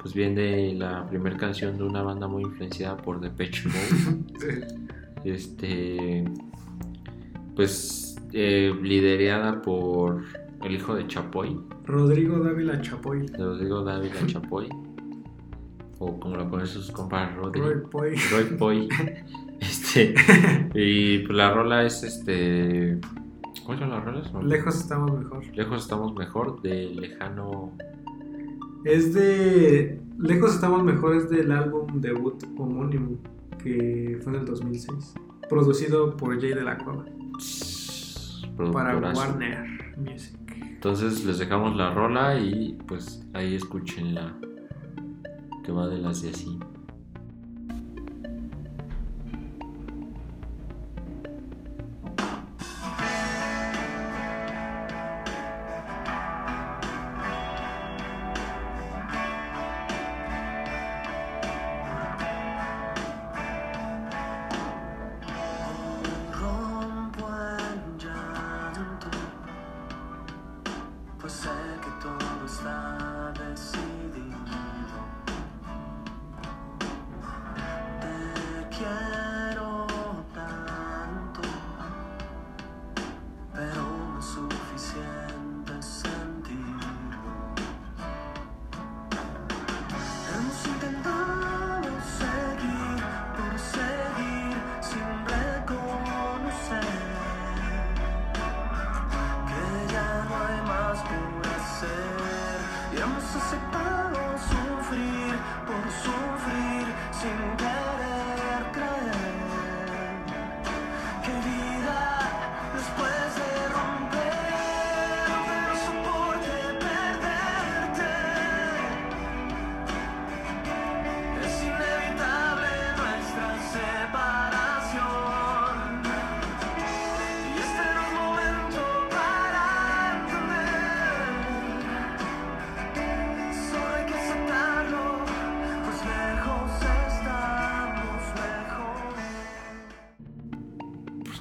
pues 0.00 0.14
viene 0.14 0.72
la 0.74 1.06
primera 1.08 1.36
canción 1.36 1.76
de 1.76 1.82
una 1.84 2.02
banda 2.02 2.26
muy 2.28 2.42
influenciada 2.44 2.96
por 2.96 3.20
Depeche 3.20 3.68
Mode. 3.68 4.66
este, 5.24 6.24
pues 7.56 8.16
eh, 8.32 8.72
liderada 8.82 9.60
por 9.60 10.22
el 10.64 10.74
hijo 10.74 10.94
de 10.94 11.06
Chapoy, 11.06 11.60
Rodrigo 11.84 12.38
Dávila 12.38 12.80
Chapoy. 12.80 13.26
Rodrigo 13.38 13.84
Dávila 13.84 14.26
Chapoy, 14.26 14.68
o 15.98 16.18
como 16.18 16.36
lo 16.36 16.48
conocen 16.48 16.82
sus 16.82 16.90
compas, 16.90 17.34
Rodri, 17.36 17.60
Roy 17.60 17.80
Poy. 17.90 18.14
Roy 18.30 18.44
Poy. 18.56 18.88
Este, 19.60 20.14
y 20.74 21.18
pues 21.18 21.36
la 21.36 21.52
rola 21.52 21.84
es 21.84 22.04
este. 22.04 23.00
¿Cuáles 23.64 23.80
son 23.80 23.90
las 23.90 24.04
rolas? 24.04 24.32
Lejos 24.44 24.76
estamos 24.76 25.18
mejor. 25.18 25.44
Lejos 25.52 25.82
estamos 25.82 26.14
mejor, 26.14 26.62
de 26.62 26.90
lejano. 26.90 27.72
Es 28.84 29.12
de. 29.14 30.00
Lejos 30.16 30.54
estamos 30.54 30.84
mejor 30.84 31.16
es 31.16 31.28
del 31.28 31.50
álbum 31.50 32.00
debut 32.00 32.42
homónimo 32.56 33.18
que 33.58 34.18
fue 34.22 34.32
en 34.32 34.40
el 34.40 34.46
2006. 34.46 35.14
Producido 35.48 36.16
por 36.16 36.40
Jay 36.40 36.54
de 36.54 36.62
la 36.62 36.78
Cueva. 36.78 37.04
Para. 38.72 38.96
Warner 38.96 39.96
Music. 39.96 40.47
Entonces 40.78 41.24
les 41.24 41.40
dejamos 41.40 41.74
la 41.74 41.92
rola 41.92 42.38
y 42.38 42.78
pues 42.86 43.26
ahí 43.34 43.56
escúchenla. 43.56 44.32
Que 45.64 45.72
va 45.72 45.88
de 45.88 45.98
las 45.98 46.22
de 46.22 46.30
así. 46.30 46.56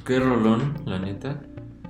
Qué 0.07 0.19
rolón, 0.21 0.73
la 0.85 0.97
neta. 0.99 1.41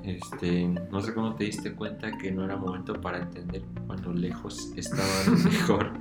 Este, 0.03 0.67
no 0.91 1.01
sé 1.01 1.13
cómo 1.13 1.35
te 1.35 1.43
diste 1.43 1.73
cuenta 1.73 2.17
que 2.17 2.31
no 2.31 2.43
era 2.45 2.55
momento 2.57 2.99
para 2.99 3.19
entender 3.19 3.61
cuando 3.85 4.11
lejos 4.11 4.73
estaban 4.75 5.43
mejor. 5.43 5.91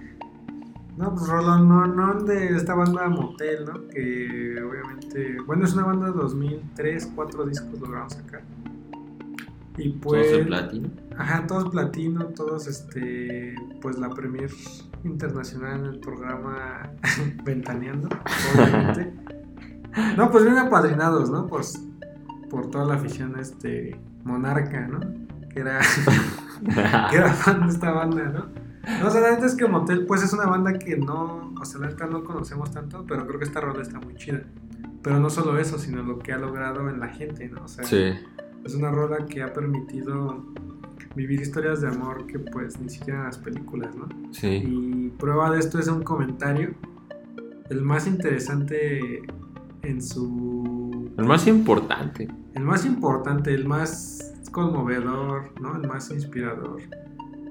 No, 0.96 1.14
pues 1.14 1.29
Roland, 1.29 1.68
no, 1.68 1.87
no 1.87 2.14
de 2.24 2.57
esta 2.57 2.74
banda 2.74 3.07
Motel, 3.09 3.66
¿no? 3.66 3.87
Que 3.88 4.62
obviamente, 4.62 5.37
bueno, 5.46 5.66
es 5.66 5.74
una 5.74 5.85
banda 5.85 6.07
de 6.07 6.12
2003, 6.12 7.12
cuatro 7.14 7.44
discos 7.44 7.79
lograron 7.79 8.09
sacar. 8.09 8.42
Y 9.76 9.90
pues, 9.90 10.26
Todos 10.26 10.40
en 10.40 10.46
platino. 10.46 10.88
ajá, 11.18 11.46
todos 11.46 11.68
platino, 11.68 12.24
todos, 12.29 12.66
este, 12.66 13.55
pues 13.83 13.98
la 13.98 14.09
premier 14.09 14.50
internacional 15.05 15.81
en 15.81 15.87
el 15.87 16.00
programa 16.00 16.90
Ventaneando, 17.44 18.09
obviamente. 18.55 19.12
No, 20.14 20.31
pues 20.31 20.44
bien 20.44 20.59
apadrinados, 20.59 21.31
¿no? 21.31 21.46
Pues 21.46 21.83
por 22.50 22.70
toda 22.70 22.85
la 22.85 22.94
afición, 22.94 23.38
este, 23.38 23.98
monarca, 24.24 24.87
¿no? 24.87 25.00
Que 25.48 25.61
era, 25.61 25.80
que 27.11 27.16
era 27.16 27.32
fan 27.32 27.66
de 27.66 27.72
esta 27.72 27.92
banda, 27.92 28.24
¿no? 28.24 28.66
No, 29.00 29.09
o 29.09 29.11
sea, 29.11 29.20
la 29.20 29.32
neta 29.32 29.46
es 29.46 29.56
que 29.56 29.66
Motel, 29.66 30.06
pues 30.06 30.22
es 30.22 30.32
una 30.32 30.46
banda 30.46 30.78
que 30.78 30.96
no, 30.96 31.52
o 31.61 31.64
sea, 31.64 31.80
la 31.80 31.88
neta 31.88 32.06
no 32.06 32.22
conocemos 32.22 32.70
tanto, 32.70 33.04
pero 33.06 33.26
creo 33.26 33.38
que 33.38 33.44
esta 33.44 33.61
rola 33.61 33.82
está 33.82 33.98
muy 33.98 34.14
chida. 34.14 34.42
Pero 35.02 35.18
no 35.18 35.28
solo 35.28 35.59
eso, 35.59 35.78
sino 35.78 36.02
lo 36.02 36.20
que 36.20 36.32
ha 36.32 36.38
logrado 36.38 36.88
en 36.88 37.00
la 37.00 37.09
gente, 37.09 37.48
¿no? 37.48 37.64
O 37.64 37.68
sea, 37.68 37.85
Sí, 37.85 38.12
es 38.64 38.74
una 38.74 38.90
rola 38.90 39.26
que 39.26 39.42
ha 39.42 39.52
permitido 39.52 40.44
vivir 41.16 41.40
historias 41.40 41.80
de 41.80 41.88
amor 41.88 42.26
que 42.26 42.38
pues 42.38 42.78
ni 42.78 42.90
siquiera 42.90 43.20
en 43.20 43.24
las 43.26 43.38
películas, 43.38 43.94
¿no? 43.96 44.09
sí. 44.32 44.62
Y 44.66 45.09
prueba 45.18 45.50
de 45.50 45.59
esto 45.59 45.78
es 45.78 45.88
un 45.88 46.02
comentario, 46.02 46.74
el 47.70 47.82
más 47.82 48.06
interesante 48.06 49.22
en 49.82 50.02
su... 50.02 50.86
El 51.19 51.25
más 51.25 51.47
importante. 51.47 52.29
El 52.55 52.62
más 52.64 52.85
importante, 52.85 53.55
el 53.55 53.66
más 53.66 54.35
conmovedor, 54.53 55.51
¿no? 55.61 55.77
El 55.81 55.87
más 55.88 56.11
inspirador. 56.11 56.81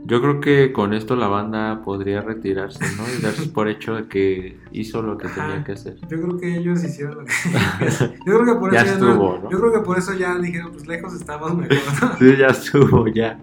Yo 0.07 0.21
creo 0.21 0.39
que 0.39 0.71
con 0.71 0.93
esto 0.93 1.15
la 1.15 1.27
banda 1.27 1.81
podría 1.83 2.21
retirarse, 2.21 2.79
¿no? 2.95 3.03
Y 3.17 3.21
darse 3.23 3.47
por 3.47 3.67
hecho 3.67 3.95
de 3.95 4.07
que 4.07 4.59
hizo 4.71 5.01
lo 5.01 5.17
que 5.17 5.25
Ajá. 5.25 5.47
tenía 5.47 5.63
que 5.63 5.71
hacer. 5.71 5.95
Yo 6.01 6.21
creo 6.21 6.37
que 6.37 6.57
ellos 6.57 6.83
hicieron 6.83 7.17
lo 7.17 7.25
que 7.25 7.31
Yo 8.25 8.39
creo 8.39 8.45
que 8.45 8.59
por 8.59 8.71
Ya 8.71 8.81
eso 8.83 8.99
no- 8.99 9.09
estuvo, 9.11 9.39
¿no? 9.43 9.49
Yo 9.49 9.59
creo 9.59 9.73
que 9.73 9.79
por 9.79 9.97
eso 9.97 10.13
ya 10.13 10.37
dijeron, 10.37 10.71
pues 10.73 10.87
lejos 10.87 11.13
estamos 11.15 11.55
mejor, 11.57 11.77
¿no? 12.01 12.15
Sí, 12.19 12.35
ya 12.37 12.47
estuvo, 12.47 13.07
ya. 13.07 13.39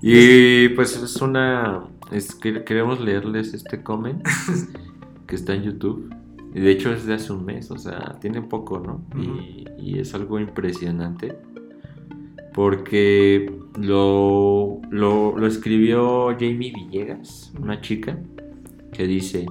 Y 0.00 0.68
pues 0.70 0.96
es 0.96 1.16
una... 1.20 1.84
Es 2.12 2.36
que 2.36 2.62
queremos 2.62 3.00
leerles 3.00 3.52
este 3.52 3.82
comment 3.82 4.22
que 5.26 5.34
está 5.34 5.54
en 5.54 5.62
YouTube. 5.64 6.14
De 6.60 6.70
hecho 6.70 6.90
es 6.90 7.04
de 7.04 7.12
hace 7.12 7.34
un 7.34 7.44
mes, 7.44 7.70
o 7.70 7.76
sea, 7.76 8.18
tiene 8.18 8.40
poco, 8.40 8.80
¿no? 8.80 9.04
y, 9.20 9.66
y 9.78 9.98
es 9.98 10.14
algo 10.14 10.40
impresionante. 10.40 11.36
Porque 12.54 13.54
lo, 13.78 14.80
lo, 14.88 15.36
lo 15.36 15.46
escribió 15.46 16.28
Jamie 16.28 16.72
Villegas, 16.72 17.52
una 17.60 17.82
chica, 17.82 18.18
que 18.90 19.06
dice, 19.06 19.44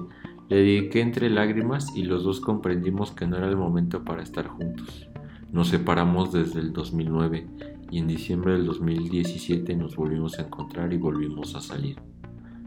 le 0.48 0.56
dediqué 0.56 1.00
entre 1.00 1.30
lágrimas 1.30 1.96
y 1.96 2.02
los 2.02 2.24
dos 2.24 2.40
comprendimos 2.40 3.12
que 3.12 3.28
no 3.28 3.36
era 3.36 3.48
el 3.48 3.56
momento 3.56 4.02
para 4.02 4.24
estar 4.24 4.48
juntos. 4.48 5.08
Nos 5.52 5.68
separamos 5.68 6.32
desde 6.32 6.58
el 6.58 6.72
2009 6.72 7.46
y 7.92 7.98
en 7.98 8.08
diciembre 8.08 8.54
del 8.54 8.66
2017 8.66 9.76
nos 9.76 9.94
volvimos 9.94 10.40
a 10.40 10.42
encontrar 10.42 10.92
y 10.92 10.96
volvimos 10.96 11.54
a 11.54 11.60
salir. 11.60 11.96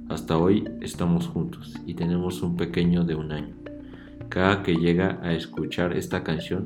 Hasta 0.08 0.38
hoy 0.38 0.64
estamos 0.80 1.28
juntos 1.28 1.76
y 1.86 1.94
tenemos 1.94 2.42
un 2.42 2.56
pequeño 2.56 3.04
de 3.04 3.16
un 3.16 3.34
año. 3.34 3.59
Cada 4.30 4.64
que 4.64 4.76
llega 4.76 5.20
a 5.24 5.34
escuchar 5.34 5.98
esta 5.98 6.24
canción, 6.24 6.64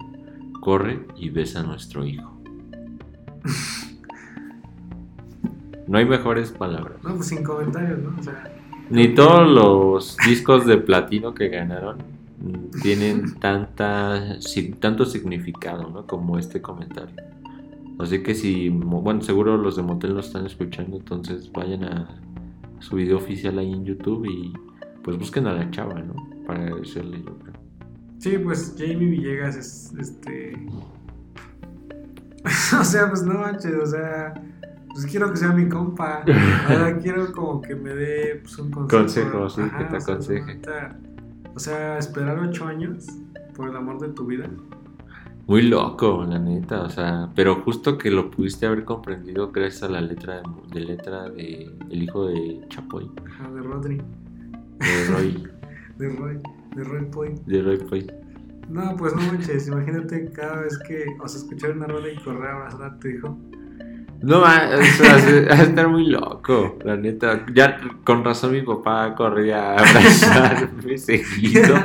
corre 0.59 1.05
y 1.15 1.29
besa 1.29 1.61
a 1.61 1.63
nuestro 1.63 2.05
hijo. 2.05 2.31
No 5.87 5.97
hay 5.97 6.05
mejores 6.05 6.51
palabras. 6.51 6.97
No, 7.03 7.15
pues 7.15 7.27
sin 7.27 7.43
comentarios, 7.43 7.99
¿no? 7.99 8.15
O 8.17 8.23
sea, 8.23 8.53
Ni 8.89 9.13
todos 9.13 9.49
los 9.49 10.17
discos 10.25 10.65
de 10.65 10.77
platino 10.77 11.33
que 11.33 11.49
ganaron 11.49 11.97
tienen 12.81 13.35
tanta, 13.39 14.37
tanto 14.79 15.05
significado, 15.05 15.89
¿no? 15.89 16.05
Como 16.05 16.37
este 16.37 16.61
comentario. 16.61 17.15
Así 17.99 18.23
que 18.23 18.33
si, 18.33 18.69
bueno, 18.69 19.21
seguro 19.21 19.57
los 19.57 19.75
de 19.75 19.83
Motel 19.83 20.13
lo 20.13 20.19
están 20.19 20.45
escuchando, 20.45 20.97
entonces 20.97 21.51
vayan 21.51 21.83
a 21.83 22.21
su 22.79 22.95
video 22.95 23.17
oficial 23.17 23.59
ahí 23.59 23.71
en 23.71 23.85
YouTube 23.85 24.25
y 24.25 24.53
pues 25.03 25.17
busquen 25.17 25.47
a 25.47 25.53
la 25.53 25.69
chava, 25.71 25.99
¿no? 25.99 26.15
Para 26.45 26.63
agradecerle, 26.63 27.19
yo 27.19 27.37
creo. 27.37 27.52
Sí, 28.23 28.37
pues 28.37 28.73
Jamie 28.77 29.09
Villegas 29.09 29.55
es 29.57 29.93
este. 29.99 30.53
o 32.79 32.83
sea, 32.83 33.09
pues 33.09 33.23
no 33.23 33.33
manches, 33.33 33.75
o 33.75 33.85
sea. 33.85 34.33
pues 34.93 35.05
quiero 35.05 35.29
que 35.29 35.37
sea 35.37 35.49
mi 35.49 35.67
compa. 35.67 36.23
Quiero 37.01 37.31
como 37.33 37.61
que 37.61 37.75
me 37.75 37.93
dé 37.93 38.39
pues, 38.41 38.57
un 38.59 38.71
consejo. 38.71 39.39
Consejo, 39.39 39.49
sí, 39.49 39.61
que 39.77 39.83
te 39.85 39.97
o 39.97 39.99
sea, 39.99 40.13
aconseje. 40.13 40.61
O 41.55 41.59
sea, 41.59 41.97
esperar 41.97 42.39
ocho 42.39 42.65
años 42.65 43.07
por 43.55 43.69
el 43.69 43.75
amor 43.75 43.99
de 43.99 44.09
tu 44.09 44.25
vida. 44.25 44.49
Muy 45.45 45.63
loco, 45.63 46.23
la 46.23 46.39
neta, 46.39 46.83
o 46.83 46.89
sea, 46.89 47.29
pero 47.35 47.61
justo 47.63 47.97
que 47.97 48.09
lo 48.09 48.31
pudiste 48.31 48.65
haber 48.65 48.85
comprendido 48.85 49.51
gracias 49.51 49.83
a 49.83 49.89
la 49.89 49.99
letra 49.99 50.41
de, 50.41 50.43
de 50.71 50.79
letra 50.79 51.29
de 51.29 51.69
el 51.89 52.03
hijo 52.03 52.27
de 52.27 52.61
Chapoy, 52.69 53.11
Ajá, 53.27 53.51
de 53.51 53.61
Rodri, 53.61 53.97
de 53.97 55.07
Roy, 55.09 55.43
de 55.97 56.15
Roy, 56.15 56.39
de 56.75 56.83
Roy 56.83 57.05
Point. 57.05 57.39
de 57.45 57.61
Roy 57.61 57.77
Poy. 57.77 58.11
No, 58.69 58.95
pues 58.95 59.13
no 59.15 59.21
manches, 59.23 59.67
imagínate 59.67 60.31
cada 60.31 60.61
vez 60.61 60.77
que, 60.79 61.05
o 61.21 61.27
sea, 61.27 61.41
escuchar 61.41 61.71
una 61.71 61.85
rola 61.87 62.07
y 62.09 62.15
correr 62.17 62.49
a 62.49 62.53
abrazar 62.55 62.83
a 62.83 62.97
tu 62.99 63.07
hijo. 63.09 63.37
No, 64.21 64.39
ma- 64.39 64.69
o 64.79 64.81
sea, 64.81 65.19
se- 65.19 65.45
va 65.45 65.53
a 65.55 65.61
estar 65.63 65.89
muy 65.89 66.07
loco, 66.07 66.77
la 66.85 66.95
neta. 66.95 67.45
Ya 67.53 67.77
con 68.05 68.23
razón 68.23 68.53
mi 68.53 68.61
papá 68.61 69.13
corría 69.15 69.73
a 69.73 69.77
abrazarme 69.79 70.97
seguido. 70.97 71.75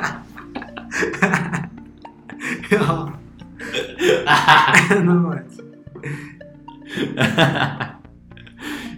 no, 2.70 3.18
no 5.04 5.34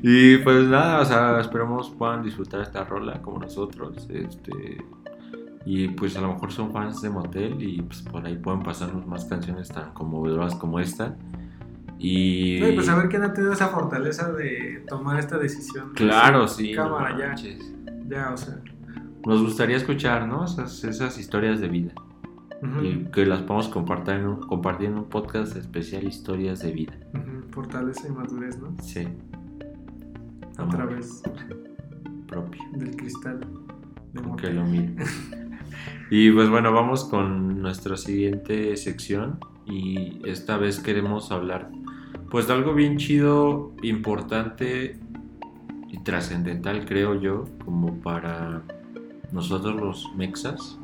y 0.02 0.38
pues 0.38 0.64
nada, 0.66 1.00
o 1.00 1.04
sea, 1.04 1.40
esperamos 1.40 1.90
puedan 1.90 2.22
disfrutar 2.22 2.62
esta 2.62 2.84
rola 2.84 3.20
como 3.20 3.38
nosotros. 3.38 4.08
Este, 4.10 4.78
y 5.64 5.88
pues 5.88 6.16
a 6.16 6.20
lo 6.20 6.32
mejor 6.32 6.52
son 6.52 6.72
fans 6.72 7.02
de 7.02 7.10
Motel 7.10 7.62
y 7.62 7.82
pues 7.82 8.02
por 8.02 8.24
ahí 8.24 8.36
pueden 8.36 8.62
pasarnos 8.62 9.06
más 9.06 9.24
canciones 9.26 9.68
tan 9.68 9.92
conmovedoras 9.92 10.54
como 10.54 10.80
esta. 10.80 11.16
Y 11.98 12.72
pues 12.72 12.88
a 12.88 12.96
ver 12.96 13.10
quién 13.10 13.22
ha 13.24 13.34
tenido 13.34 13.52
esa 13.52 13.68
fortaleza 13.68 14.32
de 14.32 14.84
tomar 14.88 15.18
esta 15.18 15.36
decisión. 15.36 15.92
claro, 15.94 16.48
sí. 16.48 16.72
no 16.72 16.84
Cámara, 16.84 17.16
ya. 17.18 17.34
Ya, 18.08 18.32
o 18.32 18.36
sea. 18.38 18.58
Nos 19.26 19.42
gustaría 19.42 19.76
escuchar, 19.76 20.26
¿no? 20.26 20.46
Esas, 20.46 20.82
esas 20.82 21.18
historias 21.18 21.60
de 21.60 21.68
vida. 21.68 21.92
Y 22.82 23.04
que 23.06 23.24
las 23.24 23.40
podamos 23.40 23.68
compartir 23.68 24.14
en, 24.14 24.26
un, 24.28 24.40
compartir 24.40 24.88
en 24.88 24.98
un 24.98 25.04
podcast 25.04 25.56
especial 25.56 26.04
Historias 26.04 26.60
de 26.60 26.72
vida. 26.72 26.92
Fortaleza 27.50 28.08
y 28.08 28.12
madurez, 28.12 28.58
¿no? 28.58 28.74
Sí. 28.82 29.06
A 30.58 30.62
Amor 30.62 30.76
través 30.76 31.22
propio. 32.26 32.62
del 32.72 32.96
cristal. 32.96 33.40
de 34.12 34.22
Con 34.22 34.36
que 34.36 34.50
lo 34.50 34.64
mire. 34.64 34.94
y 36.10 36.30
pues 36.30 36.48
bueno, 36.48 36.72
vamos 36.72 37.04
con 37.04 37.60
nuestra 37.62 37.96
siguiente 37.96 38.76
sección. 38.76 39.38
Y 39.66 40.20
esta 40.24 40.56
vez 40.56 40.80
queremos 40.80 41.30
hablar 41.30 41.70
pues 42.30 42.46
de 42.46 42.54
algo 42.54 42.74
bien 42.74 42.96
chido, 42.96 43.72
importante 43.82 44.98
y 45.88 45.98
trascendental, 45.98 46.84
creo 46.86 47.20
yo, 47.20 47.44
como 47.64 48.00
para 48.00 48.62
nosotros 49.32 49.74
los 49.74 50.14
mexas. 50.16 50.78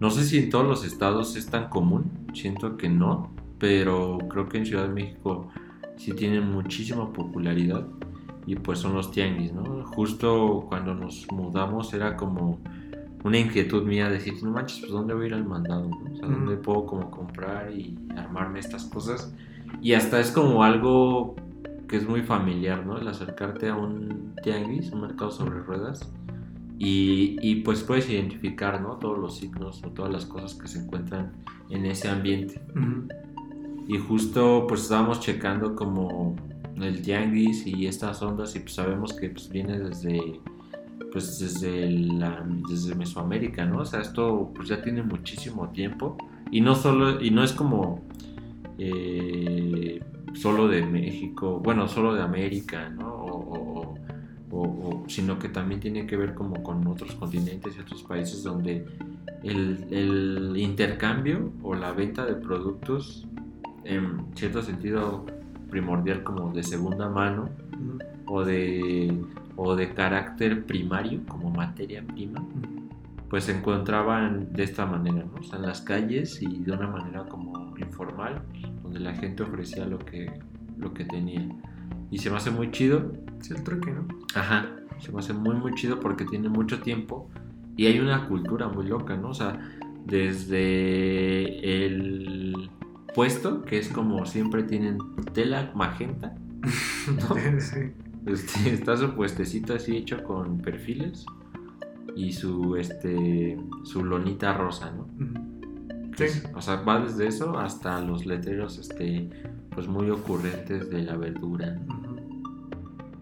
No 0.00 0.10
sé 0.10 0.24
si 0.24 0.38
en 0.38 0.50
todos 0.50 0.66
los 0.66 0.84
estados 0.84 1.36
es 1.36 1.46
tan 1.46 1.68
común, 1.68 2.10
siento 2.32 2.76
que 2.76 2.88
no, 2.88 3.30
pero 3.58 4.18
creo 4.28 4.48
que 4.48 4.58
en 4.58 4.66
Ciudad 4.66 4.88
de 4.88 4.94
México 4.94 5.48
sí 5.96 6.12
tienen 6.12 6.50
muchísima 6.50 7.12
popularidad 7.12 7.86
y 8.46 8.56
pues 8.56 8.78
son 8.78 8.94
los 8.94 9.10
tianguis, 9.12 9.52
¿no? 9.52 9.84
Justo 9.84 10.64
cuando 10.68 10.94
nos 10.94 11.30
mudamos 11.30 11.92
era 11.92 12.16
como 12.16 12.58
una 13.24 13.38
inquietud 13.38 13.84
mía 13.84 14.08
decir, 14.08 14.34
no 14.42 14.50
manches, 14.50 14.80
pues 14.80 14.92
¿dónde 14.92 15.14
voy 15.14 15.24
a 15.24 15.26
ir 15.28 15.34
al 15.34 15.44
mandado? 15.44 15.88
no? 15.88 16.12
O 16.12 16.16
sea, 16.16 16.28
¿dónde 16.28 16.56
puedo 16.56 16.86
como 16.86 17.10
comprar 17.10 17.70
y 17.72 17.98
armarme 18.16 18.58
estas 18.58 18.84
cosas? 18.84 19.34
Y 19.80 19.94
hasta 19.94 20.20
es 20.20 20.30
como 20.30 20.64
algo 20.64 21.36
que 21.88 21.96
es 21.96 22.08
muy 22.08 22.22
familiar, 22.22 22.84
¿no? 22.84 22.98
El 22.98 23.06
acercarte 23.06 23.68
a 23.68 23.76
un 23.76 24.34
tianguis, 24.42 24.90
un 24.92 25.02
mercado 25.02 25.30
sobre 25.30 25.60
ruedas 25.60 26.10
y, 26.78 27.36
y, 27.42 27.56
pues 27.56 27.82
puedes 27.82 28.08
identificar, 28.10 28.80
¿no? 28.80 28.96
Todos 28.96 29.18
los 29.18 29.36
signos 29.36 29.82
o 29.84 29.90
todas 29.90 30.12
las 30.12 30.26
cosas 30.26 30.54
que 30.54 30.66
se 30.66 30.80
encuentran 30.80 31.32
en 31.70 31.86
ese 31.86 32.08
ambiente. 32.08 32.60
Y 33.88 33.98
justo 33.98 34.66
pues 34.66 34.82
estábamos 34.82 35.20
checando 35.20 35.74
como 35.74 36.34
el 36.80 37.02
tianguis 37.02 37.66
y 37.66 37.86
estas 37.86 38.22
ondas 38.22 38.56
y 38.56 38.60
pues 38.60 38.74
sabemos 38.74 39.12
que 39.12 39.28
pues 39.30 39.48
viene 39.48 39.78
desde 39.78 40.40
pues 41.12 41.38
desde 41.38 41.90
la 41.90 42.42
desde 42.68 42.94
Mesoamérica, 42.94 43.64
¿no? 43.66 43.80
O 43.80 43.84
sea, 43.84 44.00
esto 44.00 44.50
pues 44.54 44.68
ya 44.68 44.80
tiene 44.82 45.02
muchísimo 45.02 45.68
tiempo 45.68 46.16
y 46.50 46.60
no 46.60 46.74
solo 46.74 47.20
y 47.20 47.30
no 47.30 47.44
es 47.44 47.52
como 47.52 48.00
eh, 48.78 50.00
solo 50.34 50.68
de 50.68 50.84
México, 50.84 51.60
bueno, 51.62 51.88
solo 51.88 52.14
de 52.14 52.22
América, 52.22 52.88
¿no? 52.88 53.08
O, 53.14 53.58
o- 53.58 53.94
o- 54.50 54.60
o- 54.60 55.04
sino 55.08 55.38
que 55.38 55.48
también 55.48 55.80
tiene 55.80 56.06
que 56.06 56.16
ver 56.16 56.34
como 56.34 56.62
con 56.62 56.86
otros 56.86 57.12
continentes 57.14 57.76
y 57.76 57.80
otros 57.80 58.02
países 58.02 58.42
donde 58.42 58.86
el, 59.42 59.86
el 59.90 60.54
intercambio 60.56 61.50
o 61.62 61.74
la 61.74 61.92
venta 61.92 62.24
de 62.26 62.34
productos 62.34 63.26
en 63.84 64.26
cierto 64.34 64.62
sentido 64.62 65.24
primordial 65.70 66.22
como 66.22 66.52
de 66.52 66.62
segunda 66.62 67.08
mano 67.08 67.48
o 68.26 68.44
de, 68.44 69.12
o 69.56 69.76
de 69.76 69.92
carácter 69.94 70.64
primario 70.64 71.20
como 71.26 71.50
materia 71.50 72.02
prima 72.02 72.44
pues 73.32 73.44
se 73.44 73.56
encontraban 73.56 74.52
de 74.52 74.62
esta 74.62 74.84
manera, 74.84 75.24
¿no? 75.24 75.40
O 75.40 75.42
sea, 75.42 75.58
en 75.58 75.64
las 75.64 75.80
calles 75.80 76.42
y 76.42 76.58
de 76.58 76.70
una 76.70 76.86
manera 76.86 77.24
como 77.24 77.74
informal, 77.78 78.42
donde 78.82 79.00
la 79.00 79.14
gente 79.14 79.42
ofrecía 79.42 79.86
lo 79.86 79.98
que, 79.98 80.30
lo 80.76 80.92
que 80.92 81.06
tenía. 81.06 81.48
Y 82.10 82.18
se 82.18 82.28
me 82.28 82.36
hace 82.36 82.50
muy 82.50 82.70
chido, 82.72 83.10
Sí, 83.40 83.54
el 83.54 83.64
truque, 83.64 83.90
¿no? 83.90 84.06
ajá, 84.34 84.68
se 84.98 85.10
me 85.12 85.20
hace 85.20 85.32
muy 85.32 85.54
muy 85.56 85.72
chido 85.72 85.98
porque 85.98 86.26
tiene 86.26 86.50
mucho 86.50 86.82
tiempo 86.82 87.30
y 87.74 87.86
hay 87.86 88.00
una 88.00 88.28
cultura 88.28 88.68
muy 88.68 88.86
loca, 88.86 89.16
¿no? 89.16 89.30
O 89.30 89.34
sea, 89.34 89.58
desde 90.04 91.86
el 91.86 92.70
puesto, 93.14 93.62
que 93.62 93.78
es 93.78 93.88
como 93.88 94.26
siempre 94.26 94.62
tienen 94.62 94.98
tela 95.32 95.72
magenta, 95.74 96.34
¿no? 97.16 97.60
sí. 97.60 97.94
Este, 98.26 98.70
está 98.74 98.96
su 98.96 99.14
puestecito 99.14 99.74
así 99.74 99.96
hecho 99.96 100.22
con 100.22 100.58
perfiles 100.58 101.26
y 102.14 102.32
su 102.32 102.76
este 102.76 103.58
su 103.84 104.04
lonita 104.04 104.52
rosa, 104.56 104.90
¿no? 104.92 105.06
Sí. 106.16 106.24
es- 106.24 106.48
o 106.54 106.60
sea, 106.60 106.76
va 106.82 107.00
desde 107.00 107.26
eso 107.26 107.58
hasta 107.58 108.00
los 108.00 108.26
letreros 108.26 108.78
este 108.78 109.30
pues 109.74 109.88
muy 109.88 110.10
ocurrentes 110.10 110.90
de 110.90 111.02
la 111.02 111.16
verdura. 111.16 111.76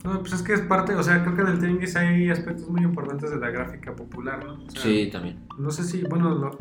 No, 0.02 0.18
pues 0.20 0.32
es 0.32 0.42
que 0.42 0.54
es 0.54 0.60
parte, 0.62 0.94
o 0.94 1.02
sea, 1.02 1.22
creo 1.22 1.36
que 1.36 1.42
en 1.42 1.48
el 1.48 1.58
tianguis 1.60 1.94
hay 1.94 2.30
aspectos 2.30 2.68
muy 2.70 2.82
importantes 2.82 3.30
de 3.30 3.36
la 3.38 3.50
gráfica 3.50 3.94
popular, 3.94 4.44
¿no? 4.44 4.54
O 4.64 4.70
sea, 4.70 4.82
Sí, 4.82 5.08
también. 5.12 5.38
No 5.58 5.70
sé 5.70 5.84
si, 5.84 6.02
bueno, 6.04 6.34
lo- 6.34 6.58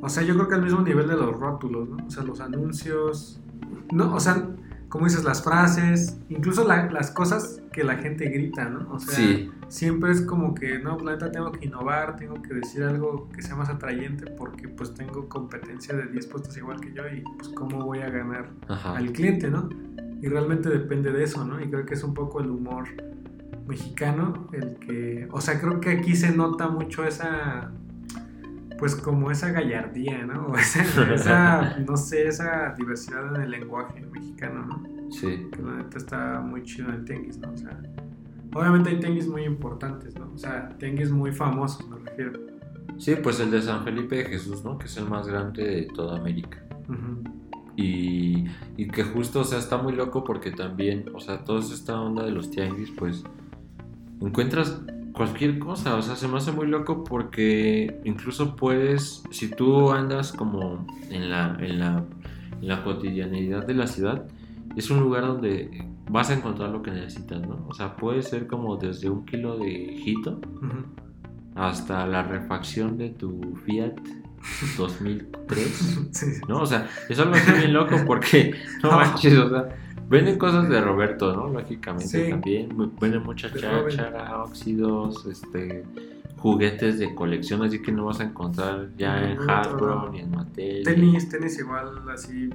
o 0.00 0.08
sea, 0.08 0.22
yo 0.22 0.34
creo 0.34 0.48
que 0.48 0.54
al 0.54 0.62
mismo 0.62 0.80
nivel 0.80 1.06
de 1.06 1.16
los 1.16 1.38
rótulos, 1.38 1.88
¿no? 1.88 1.98
O 2.06 2.10
sea, 2.10 2.22
los 2.24 2.40
anuncios, 2.40 3.38
no, 3.92 4.14
o 4.14 4.18
sea, 4.20 4.48
como 4.90 5.06
dices, 5.06 5.24
las 5.24 5.42
frases, 5.42 6.18
incluso 6.28 6.66
la- 6.68 6.90
las 6.90 7.10
cosas 7.10 7.62
que 7.72 7.82
la 7.84 7.96
gente 7.96 8.28
grita, 8.28 8.68
¿no? 8.68 8.92
O 8.92 8.98
sea, 8.98 9.14
Sí. 9.14 9.50
siempre 9.68 10.10
es 10.10 10.20
como 10.20 10.52
que, 10.54 10.78
no, 10.80 10.98
la 10.98 11.12
neta 11.12 11.30
tengo 11.30 11.50
que 11.52 11.64
innovar, 11.66 12.16
tengo 12.16 12.42
que 12.42 12.52
decir 12.54 12.82
algo 12.82 13.28
que 13.32 13.40
sea 13.40 13.54
más 13.56 13.68
atrayente 13.70 14.30
porque 14.32 14.68
pues 14.68 14.92
tengo 14.92 15.28
competencia 15.28 15.94
de 15.96 16.06
10 16.08 16.26
puestos 16.26 16.56
igual 16.58 16.80
que 16.80 16.92
yo 16.92 17.04
y 17.08 17.22
pues 17.38 17.48
cómo 17.50 17.84
voy 17.84 18.00
a 18.00 18.10
ganar 18.10 18.50
Ajá. 18.68 18.96
al 18.98 19.12
cliente, 19.12 19.48
¿no? 19.48 19.68
Y 20.20 20.26
realmente 20.28 20.68
depende 20.68 21.12
de 21.12 21.22
eso, 21.22 21.44
¿no? 21.46 21.60
Y 21.62 21.70
creo 21.70 21.86
que 21.86 21.94
es 21.94 22.02
un 22.04 22.12
poco 22.12 22.40
el 22.40 22.50
humor 22.50 22.84
mexicano 23.66 24.48
el 24.52 24.74
que, 24.80 25.28
o 25.30 25.40
sea, 25.40 25.60
creo 25.60 25.80
que 25.80 25.90
aquí 25.90 26.16
se 26.16 26.34
nota 26.34 26.68
mucho 26.68 27.04
esa, 27.04 27.70
pues 28.80 28.96
como 28.96 29.30
esa 29.30 29.52
gallardía, 29.52 30.24
¿no? 30.24 30.46
O 30.46 30.56
esa, 30.58 30.82
esa, 31.14 31.78
no 31.80 31.96
sé, 31.96 32.26
esa 32.26 32.74
diversidad 32.76 33.36
en 33.36 33.42
el 33.42 33.50
lenguaje 33.50 34.00
mexicano, 34.00 34.64
¿no? 34.66 35.12
Sí. 35.12 35.46
Que 35.52 35.62
la 35.62 35.76
neta 35.76 35.98
está 35.98 36.40
muy 36.40 36.62
chido 36.64 36.88
en 36.88 36.94
el 36.96 37.04
tianguis, 37.04 37.38
¿no? 37.38 37.52
O 37.52 37.56
sea, 37.56 37.78
obviamente 38.54 38.90
hay 38.90 38.98
tianguis 38.98 39.28
muy 39.28 39.44
importantes, 39.44 40.18
¿no? 40.18 40.32
O 40.34 40.38
sea, 40.38 40.70
tianguis 40.78 41.10
muy 41.10 41.30
famosos, 41.30 41.86
me 41.88 41.98
refiero. 41.98 42.40
Sí, 42.98 43.14
pues 43.22 43.38
el 43.40 43.50
de 43.50 43.62
San 43.62 43.84
Felipe 43.84 44.16
de 44.16 44.24
Jesús, 44.24 44.64
¿no? 44.64 44.78
Que 44.78 44.86
es 44.86 44.96
el 44.96 45.08
más 45.08 45.28
grande 45.28 45.62
de 45.62 45.82
toda 45.94 46.18
América. 46.18 46.58
Y, 47.76 48.46
y 48.76 48.88
que 48.88 49.04
justo, 49.04 49.40
o 49.40 49.44
sea, 49.44 49.58
está 49.58 49.78
muy 49.78 49.94
loco 49.94 50.24
porque 50.24 50.50
también, 50.50 51.06
o 51.14 51.20
sea, 51.20 51.44
toda 51.44 51.60
esta 51.60 52.00
onda 52.00 52.24
de 52.24 52.30
los 52.30 52.50
tianguis, 52.50 52.90
pues 52.90 53.24
encuentras 54.20 54.82
cualquier 55.20 55.58
cosa, 55.58 55.96
o 55.96 56.00
sea, 56.00 56.16
se 56.16 56.26
me 56.28 56.38
hace 56.38 56.50
muy 56.50 56.66
loco 56.66 57.04
porque 57.04 58.00
incluso 58.04 58.56
puedes, 58.56 59.22
si 59.30 59.50
tú 59.50 59.90
andas 59.90 60.32
como 60.32 60.86
en 61.10 61.28
la, 61.28 61.58
en 61.60 61.78
la, 61.78 62.04
en 62.58 62.66
la 62.66 62.82
cotidianidad 62.82 63.66
de 63.66 63.74
la 63.74 63.86
ciudad, 63.86 64.26
es 64.76 64.90
un 64.90 65.00
lugar 65.00 65.26
donde 65.26 65.86
vas 66.08 66.30
a 66.30 66.32
encontrar 66.32 66.70
lo 66.70 66.80
que 66.80 66.90
necesitas, 66.90 67.46
¿no? 67.46 67.66
O 67.68 67.74
sea, 67.74 67.96
puede 67.96 68.22
ser 68.22 68.46
como 68.46 68.78
desde 68.78 69.10
un 69.10 69.26
kilo 69.26 69.58
de 69.58 70.00
jito 70.02 70.40
Ujú. 70.56 70.86
hasta 71.54 72.06
la 72.06 72.22
refacción 72.22 72.96
de 72.96 73.10
tu 73.10 73.58
Fiat 73.66 73.96
2003. 74.78 76.08
Sí, 76.12 76.32
sí. 76.32 76.40
¿no? 76.48 76.62
O 76.62 76.66
sea, 76.66 76.88
es 77.10 77.18
algo 77.18 77.34
así 77.34 77.52
bien 77.52 77.74
loco 77.74 77.96
porque, 78.06 78.54
no 78.82 78.92
manches, 78.92 79.36
o 79.36 79.50
sea, 79.50 79.68
Venden 80.10 80.36
cosas 80.38 80.68
de 80.68 80.80
Roberto, 80.80 81.34
¿no? 81.34 81.48
Lógicamente 81.48 82.06
Sí. 82.08 82.30
también. 82.30 82.68
Venden 83.00 83.22
mucha 83.22 83.48
cháchara, 83.52 84.42
óxidos, 84.42 85.24
este, 85.26 85.84
juguetes 86.36 86.98
de 86.98 87.14
colección, 87.14 87.62
así 87.62 87.80
que 87.80 87.92
no 87.92 88.06
vas 88.06 88.20
a 88.20 88.24
encontrar 88.24 88.88
ya 88.98 89.30
en 89.30 89.38
Hasbro 89.48 90.10
ni 90.10 90.20
en 90.20 90.30
Mattel. 90.32 90.82
Tenis, 90.84 91.28
tenis 91.28 91.58
igual 91.60 91.90
así, 92.12 92.50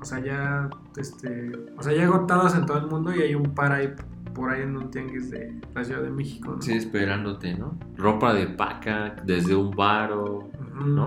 o 0.00 0.04
sea, 0.04 0.20
ya, 0.24 0.70
este, 0.96 1.50
o 1.76 1.82
sea, 1.82 1.92
ya 1.94 2.04
agotados 2.04 2.54
en 2.54 2.64
todo 2.66 2.78
el 2.78 2.86
mundo 2.86 3.14
y 3.14 3.22
hay 3.22 3.34
un 3.34 3.54
par 3.54 3.72
ahí 3.72 3.88
por 4.34 4.50
ahí 4.50 4.62
en 4.62 4.76
un 4.76 4.90
tianguis 4.90 5.30
de 5.30 5.54
la 5.74 5.84
Ciudad 5.84 6.02
de 6.02 6.10
México, 6.10 6.52
¿no? 6.56 6.62
Sí, 6.62 6.72
esperándote, 6.72 7.54
¿no? 7.54 7.76
Ropa 7.96 8.34
de 8.34 8.46
paca 8.46 9.16
desde 9.24 9.54
un 9.54 9.70
baro, 9.70 10.50
Ujú. 10.76 10.86
¿no? 10.88 11.06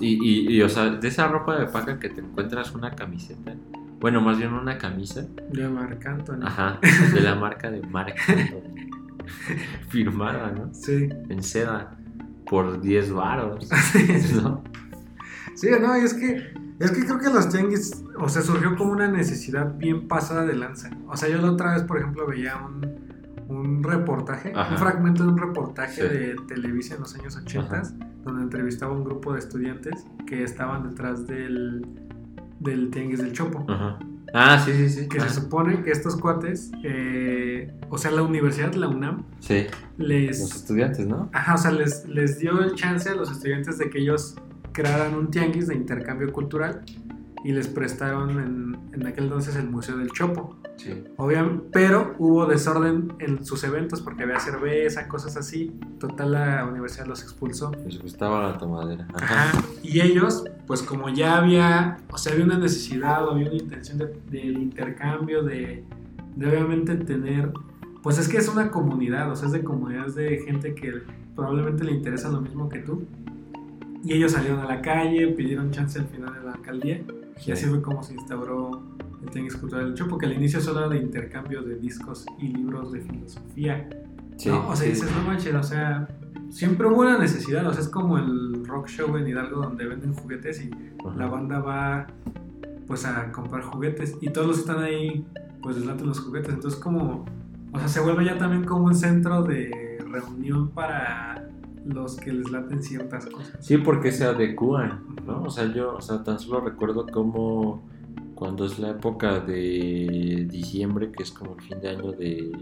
Y, 0.00 0.18
y, 0.22 0.56
y, 0.56 0.62
o 0.62 0.68
sea, 0.68 0.88
de 0.90 1.08
esa 1.08 1.28
ropa 1.28 1.58
de 1.58 1.66
paca 1.66 1.98
que 1.98 2.08
te 2.08 2.20
encuentras 2.22 2.74
una 2.74 2.90
camiseta, 2.92 3.54
bueno, 4.04 4.20
más 4.20 4.36
bien 4.36 4.52
una 4.52 4.76
camisa, 4.76 5.24
De 5.50 5.66
Marc 5.66 6.04
Anthony. 6.04 6.40
ajá, 6.44 6.78
de 7.14 7.20
la 7.22 7.36
marca 7.36 7.70
de 7.70 7.80
Marc 7.86 8.14
Anthony, 8.28 8.90
firmada, 9.88 10.50
¿no? 10.52 10.74
Sí. 10.74 11.08
En 11.30 11.42
seda, 11.42 11.96
por 12.46 12.82
10 12.82 13.12
varos, 13.14 13.66
¿no? 14.42 14.62
Sí, 15.54 15.68
no, 15.80 15.94
es 15.94 16.12
que, 16.12 16.52
es 16.80 16.90
que 16.90 17.04
creo 17.06 17.18
que 17.18 17.30
los 17.30 17.48
tianguis, 17.48 18.04
o 18.18 18.28
sea, 18.28 18.42
surgió 18.42 18.76
como 18.76 18.92
una 18.92 19.08
necesidad 19.08 19.74
bien 19.78 20.06
pasada 20.06 20.44
de 20.44 20.54
lanza. 20.54 20.90
O 21.08 21.16
sea, 21.16 21.30
yo 21.30 21.38
la 21.40 21.52
otra 21.52 21.72
vez, 21.72 21.84
por 21.84 21.96
ejemplo, 21.96 22.26
veía 22.26 22.56
un, 22.58 22.86
un 23.48 23.82
reportaje, 23.82 24.52
Ajá. 24.54 24.72
un 24.72 24.78
fragmento 24.78 25.22
de 25.22 25.30
un 25.30 25.38
reportaje 25.38 26.02
Sí. 26.02 26.02
de 26.02 26.36
Televisa 26.46 26.96
en 26.96 27.00
los 27.00 27.14
años 27.14 27.36
80, 27.38 27.82
donde 28.22 28.42
entrevistaba 28.42 28.92
a 28.92 28.96
un 28.98 29.04
grupo 29.04 29.32
de 29.32 29.38
estudiantes 29.38 30.04
que 30.26 30.42
estaban 30.42 30.90
detrás 30.90 31.26
del, 31.26 31.86
del 32.60 32.90
tianguis 32.90 33.20
del 33.20 33.32
Chopo. 33.32 33.64
Ajá. 33.68 33.98
Ah, 34.32 34.60
sí, 34.64 34.72
sí, 34.72 34.88
sí. 34.88 35.08
Que 35.08 35.18
Ah, 35.20 35.28
se 35.28 35.40
supone 35.40 35.82
que 35.82 35.90
estos 35.92 36.16
cuates, 36.16 36.72
eh, 36.82 37.72
o 37.88 37.98
sea, 37.98 38.10
la 38.10 38.22
universidad, 38.22 38.74
la 38.74 38.88
UNAM, 38.88 39.22
Sí, 39.38 39.66
les, 39.96 40.40
los 40.40 40.56
estudiantes, 40.56 41.06
¿no? 41.06 41.28
Ajá, 41.32 41.54
o 41.54 41.58
sea, 41.58 41.70
les, 41.70 42.08
les 42.08 42.38
dio 42.40 42.60
el 42.60 42.74
chance 42.74 43.08
a 43.08 43.14
los 43.14 43.30
estudiantes 43.30 43.78
de 43.78 43.90
que 43.90 43.98
ellos 44.00 44.34
crearan 44.72 45.14
un 45.14 45.30
tianguis 45.30 45.68
de 45.68 45.76
intercambio 45.76 46.32
cultural 46.32 46.82
y 47.44 47.52
les 47.52 47.68
prestaron 47.68 48.30
en, 48.40 48.78
en 48.94 49.06
aquel 49.06 49.24
entonces 49.24 49.54
el 49.56 49.68
Museo 49.68 49.96
del 49.98 50.10
Chopo. 50.10 50.56
Sí. 50.76 51.04
Obviamente, 51.18 51.64
pero 51.72 52.14
hubo 52.18 52.46
desorden 52.46 53.12
en 53.20 53.44
sus 53.44 53.62
eventos 53.64 54.00
porque 54.00 54.22
había 54.24 54.40
cerveza, 54.40 55.06
cosas 55.06 55.36
así. 55.36 55.78
Total, 56.00 56.32
la 56.32 56.66
universidad 56.66 57.06
los 57.06 57.22
expulsó. 57.22 57.70
Les 57.86 58.00
gustaba 58.00 58.50
la 58.50 58.58
tomadera. 58.58 59.06
Ajá. 59.14 59.50
Ajá. 59.50 59.62
Y 59.82 60.00
ellos, 60.00 60.44
pues 60.66 60.82
como 60.82 61.10
ya 61.10 61.36
había, 61.36 61.98
o 62.10 62.18
sea, 62.18 62.32
había 62.32 62.44
una 62.46 62.58
necesidad 62.58 63.24
o 63.28 63.32
había 63.32 63.46
una 63.48 63.56
intención 63.62 63.98
de- 63.98 64.18
del 64.30 64.58
intercambio, 64.58 65.42
de, 65.44 65.84
de 66.34 66.48
obviamente 66.48 66.96
tener, 66.96 67.52
pues 68.02 68.18
es 68.18 68.26
que 68.26 68.38
es 68.38 68.48
una 68.48 68.70
comunidad, 68.70 69.30
o 69.30 69.36
sea, 69.36 69.46
es 69.46 69.52
de 69.52 69.62
comunidades 69.62 70.14
de 70.16 70.38
gente 70.44 70.74
que 70.74 70.92
probablemente 71.36 71.84
le 71.84 71.92
interesa 71.92 72.30
lo 72.30 72.40
mismo 72.40 72.68
que 72.68 72.78
tú. 72.80 73.04
Y 74.02 74.12
ellos 74.14 74.32
salieron 74.32 74.58
a 74.60 74.66
la 74.66 74.82
calle, 74.82 75.28
pidieron 75.28 75.70
chance 75.70 75.98
al 75.98 76.06
final 76.06 76.34
de 76.34 76.42
la 76.42 76.52
alcaldía, 76.52 77.00
y 77.46 77.52
así 77.52 77.66
fue 77.66 77.82
como 77.82 78.02
se 78.02 78.14
instauró 78.14 78.82
el 79.22 79.30
Tianguis 79.30 79.56
Cultural 79.56 79.86
del 79.86 79.94
Chopo, 79.94 80.18
que 80.18 80.26
al 80.26 80.32
inicio 80.32 80.60
solo 80.60 80.80
era 80.80 80.88
de 80.88 80.98
intercambio 80.98 81.62
de 81.62 81.76
discos 81.76 82.26
y 82.38 82.48
libros 82.48 82.92
de 82.92 83.00
filosofía. 83.00 83.88
Sí, 84.36 84.48
¿no? 84.48 84.68
O 84.68 84.76
sea, 84.76 84.86
sí. 84.86 84.92
dices, 84.92 85.10
no 85.14 85.22
manches, 85.22 85.54
o 85.54 85.62
sea, 85.62 86.08
siempre 86.50 86.86
hubo 86.86 87.00
una 87.00 87.18
necesidad, 87.18 87.66
o 87.66 87.72
sea, 87.72 87.82
es 87.82 87.88
como 87.88 88.18
el 88.18 88.64
rock 88.64 88.88
show 88.88 89.16
en 89.16 89.26
Hidalgo 89.26 89.60
donde 89.60 89.86
venden 89.86 90.14
juguetes 90.14 90.62
y 90.64 90.70
Ajá. 91.04 91.16
la 91.16 91.26
banda 91.26 91.60
va 91.60 92.06
pues 92.86 93.04
a 93.06 93.32
comprar 93.32 93.62
juguetes 93.62 94.16
y 94.20 94.30
todos 94.30 94.46
los 94.46 94.56
que 94.56 94.60
están 94.62 94.82
ahí 94.82 95.26
pues 95.62 95.76
les 95.76 95.86
laten 95.86 96.06
los 96.06 96.20
juguetes, 96.20 96.52
entonces 96.52 96.78
como, 96.78 97.24
o 97.72 97.78
sea, 97.78 97.88
se 97.88 98.00
vuelve 98.00 98.24
ya 98.26 98.36
también 98.36 98.64
como 98.64 98.84
un 98.84 98.94
centro 98.94 99.42
de 99.42 99.98
reunión 100.10 100.68
para 100.68 101.48
los 101.84 102.16
que 102.16 102.32
les 102.32 102.50
laten 102.50 102.82
ciertas 102.82 103.26
cosas. 103.26 103.56
Sí, 103.60 103.78
porque 103.78 104.12
se 104.12 104.24
adecúan, 104.24 105.04
¿no? 105.26 105.42
O 105.42 105.50
sea, 105.50 105.72
yo, 105.72 105.94
o 105.96 106.00
sea, 106.00 106.22
tan 106.22 106.38
solo 106.38 106.60
recuerdo 106.60 107.06
como 107.06 107.82
cuando 108.34 108.64
es 108.64 108.78
la 108.78 108.90
época 108.90 109.40
de 109.40 110.46
diciembre, 110.50 111.12
que 111.12 111.22
es 111.22 111.30
como 111.30 111.54
el 111.54 111.62
fin 111.62 111.80
de 111.80 111.88
año 111.90 112.12
de 112.12 112.52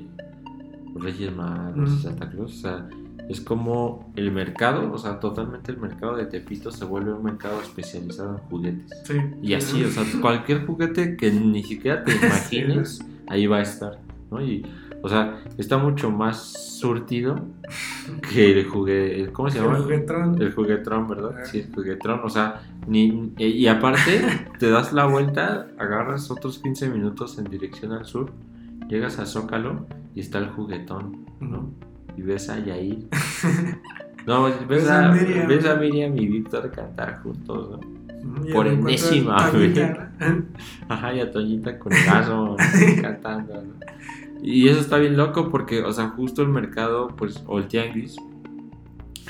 Reyes 0.95 1.35
Magos 1.35 1.91
y. 1.91 2.03
Santa 2.03 2.29
Claus, 2.29 2.53
o 2.53 2.57
sea, 2.57 2.89
es 3.29 3.41
como 3.41 4.13
el 4.17 4.33
mercado, 4.33 4.93
o 4.93 4.99
sea, 4.99 5.21
totalmente 5.21 5.73
el 5.73 5.79
mercado 5.79 6.17
de 6.17 6.27
Tepito 6.27 6.71
se 6.71 6.85
vuelve 6.85 7.13
un 7.13 7.23
mercado 7.23 7.61
especializado 7.61 8.37
en 8.37 8.39
juguetes. 8.39 8.91
Sí. 9.05 9.15
Y 9.41 9.55
así, 9.55 9.85
o 9.85 9.89
sea, 9.89 10.05
cualquier 10.21 10.67
juguete 10.67 11.17
que 11.17 11.31
ni 11.31 11.63
siquiera 11.63 12.03
te 12.05 12.13
imagines, 12.17 13.01
ahí 13.29 13.47
va 13.47 13.59
a 13.59 13.63
estar, 13.63 13.99
¿no? 14.31 14.45
Y, 14.45 14.67
o 15.03 15.09
sea, 15.09 15.41
está 15.59 15.79
mucho 15.79 16.11
más 16.11 16.53
surtido 16.79 17.45
que 18.33 18.53
el 18.61 18.67
juguete, 18.69 19.33
¿cómo 19.33 19.51
se 19.51 19.59
llama? 19.61 19.77
El 19.77 19.83
juguetrón. 19.83 20.43
El 20.43 20.53
juguetrón, 20.53 21.09
¿verdad? 21.09 21.35
Ah. 21.39 21.45
Sí, 21.45 21.61
el 21.61 21.75
juguetrón, 21.75 22.21
o 22.25 22.29
sea, 22.31 22.63
ni, 22.87 23.33
y 23.39 23.45
y 23.47 23.67
aparte 23.69 24.23
te 24.59 24.71
das 24.71 24.93
la 24.93 25.07
vuelta, 25.07 25.69
agarras 25.79 26.31
otros 26.31 26.59
15 26.59 26.89
minutos 26.89 27.39
en 27.39 27.45
dirección 27.45 27.93
al 27.93 28.05
sur, 28.05 28.33
llegas 28.89 29.19
a 29.19 29.27
Zócalo 29.27 29.87
y 30.15 30.21
está 30.21 30.39
el 30.39 30.49
juguetón, 30.51 31.27
¿no? 31.41 31.71
Y 32.17 32.23
ves 32.23 32.49
a 32.49 32.59
Yair. 32.59 33.09
No, 34.25 34.45
ves 34.45 34.69
Ves 34.69 34.89
a, 34.89 35.09
a 35.09 35.13
Miriam. 35.13 35.49
ves 35.49 35.67
a 35.67 35.75
Miriam 35.75 36.17
y 36.17 36.29
Víctor 36.29 36.71
cantar 36.71 37.21
juntos, 37.25 37.71
¿no? 37.73 37.79
Ujú, 38.39 38.49
y 38.49 38.53
por 38.53 38.69
enésima 38.69 39.51
vez. 39.51 39.77
Ajá, 40.89 41.13
y 41.13 41.21
a 41.21 41.29
Toñita 41.29 41.77
con 41.77 41.93
el 41.93 42.05
cantando, 43.03 43.55
¿no? 43.63 43.75
Y 44.43 44.69
eso 44.69 44.81
está 44.81 44.99
bien 44.99 45.17
loco 45.17 45.49
porque, 45.51 45.83
o 45.83 45.93
sea, 45.93 46.09
justo 46.11 46.43
el 46.43 46.49
mercado, 46.49 47.09
pues, 47.17 47.43
o 47.47 47.59
el 47.59 47.69
tianguis, 47.69 48.17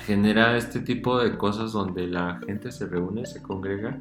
genera 0.06 0.56
este 0.56 0.80
tipo 0.80 1.20
de 1.20 1.36
cosas 1.36 1.72
donde 1.72 2.06
la 2.06 2.40
gente 2.46 2.72
se 2.72 2.86
reúne, 2.86 3.26
se 3.26 3.40
congrega 3.42 3.98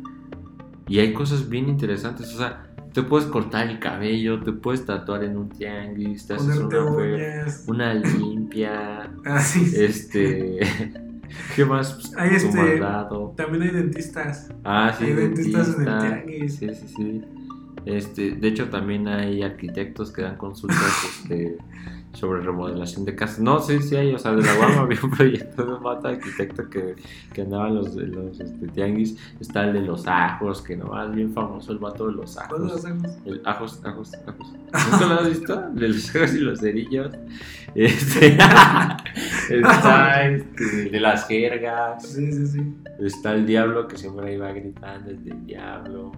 y 0.88 1.00
hay 1.00 1.14
cosas 1.14 1.50
bien 1.50 1.70
interesantes. 1.70 2.34
O 2.34 2.38
sea, 2.38 2.68
te 2.94 3.04
puedes 3.04 3.28
cortar 3.28 3.68
el 3.68 3.80
cabello, 3.80 4.42
te 4.42 4.52
puedes 4.52 4.86
tatuar 4.86 5.24
en 5.24 5.38
un 5.38 5.50
tianguis, 5.50 6.28
te 6.28 6.34
haces 6.36 6.58
una, 6.58 6.86
uñas. 6.86 7.64
una 7.68 7.94
limpia, 7.94 9.12
Ah, 9.26 9.40
sí, 9.40 9.66
sí. 9.66 9.84
este. 9.84 10.60
¿Qué 11.56 11.64
más? 11.64 11.94
Pues, 11.94 12.14
Hay 12.18 12.36
este- 12.36 12.58
mandado. 12.58 13.34
También 13.38 13.64
hay 13.64 13.70
dentistas. 13.70 14.50
Ah, 14.66 14.94
sí, 14.98 15.06
hay 15.06 15.14
dentistas 15.14 15.76
en 15.78 15.88
el 15.88 16.00
tianguis. 16.00 16.56
Sí, 16.56 16.68
sí, 16.74 16.88
sí. 16.88 17.22
Este, 17.86 18.32
de 18.32 18.48
hecho, 18.48 18.70
también 18.70 19.08
hay 19.08 19.42
arquitectos 19.44 20.12
que 20.12 20.22
dan 20.22 20.38
consultas 20.38 20.80
este, 21.04 21.58
sobre 22.14 22.42
remodelación 22.42 23.06
de 23.06 23.16
casas. 23.16 23.40
No, 23.40 23.60
sí, 23.60 23.82
sí 23.82 23.96
hay. 23.96 24.14
O 24.14 24.20
sea, 24.20 24.34
de 24.34 24.44
la 24.44 24.54
UAM 24.60 24.80
había 24.80 25.00
un 25.04 25.12
proyecto 25.12 25.66
de 25.66 25.74
un 25.74 25.84
vato 25.84 26.08
arquitecto 26.10 26.70
que, 26.70 26.96
que 27.34 27.42
andaba 27.42 27.70
en 27.70 27.76
los, 27.76 27.96
los 27.96 28.40
este, 28.40 28.68
tianguis. 28.68 29.18
Está 29.40 29.66
el 29.66 29.74
de 29.74 29.82
los 29.82 30.06
ajos, 30.08 30.62
que 30.62 30.76
no 30.76 31.02
es 31.04 31.16
bien 31.16 31.34
famoso 31.34 31.72
el 31.72 31.80
vato 31.80 32.08
de 32.08 32.14
los 32.14 32.36
¿Cuándo 32.36 32.58
lo 32.58 32.66
ajos. 32.66 32.86
hacemos? 32.86 33.12
El 33.26 33.42
ajos, 33.46 33.82
ajos, 33.84 34.12
ajos. 34.28 34.54
¿Nunca 34.92 35.06
lo 35.06 35.14
has 35.16 35.30
visto? 35.40 35.62
De 35.74 35.88
los 35.88 36.16
ajos 36.16 36.34
y 36.34 36.40
los 36.40 36.60
cerillos. 36.60 37.12
Este, 37.74 38.28
está 39.50 40.24
este, 40.28 40.90
de 40.90 41.00
las 41.00 41.28
jergas. 41.28 42.06
Sí, 42.06 42.32
sí, 42.32 42.48
sí. 42.48 42.74
Está 43.00 43.34
el 43.34 43.48
diablo 43.48 43.88
que 43.88 43.98
siempre 43.98 44.34
iba 44.34 44.52
gritando, 44.52 45.10
el 45.10 45.24
del 45.24 45.46
diablo. 45.46 46.12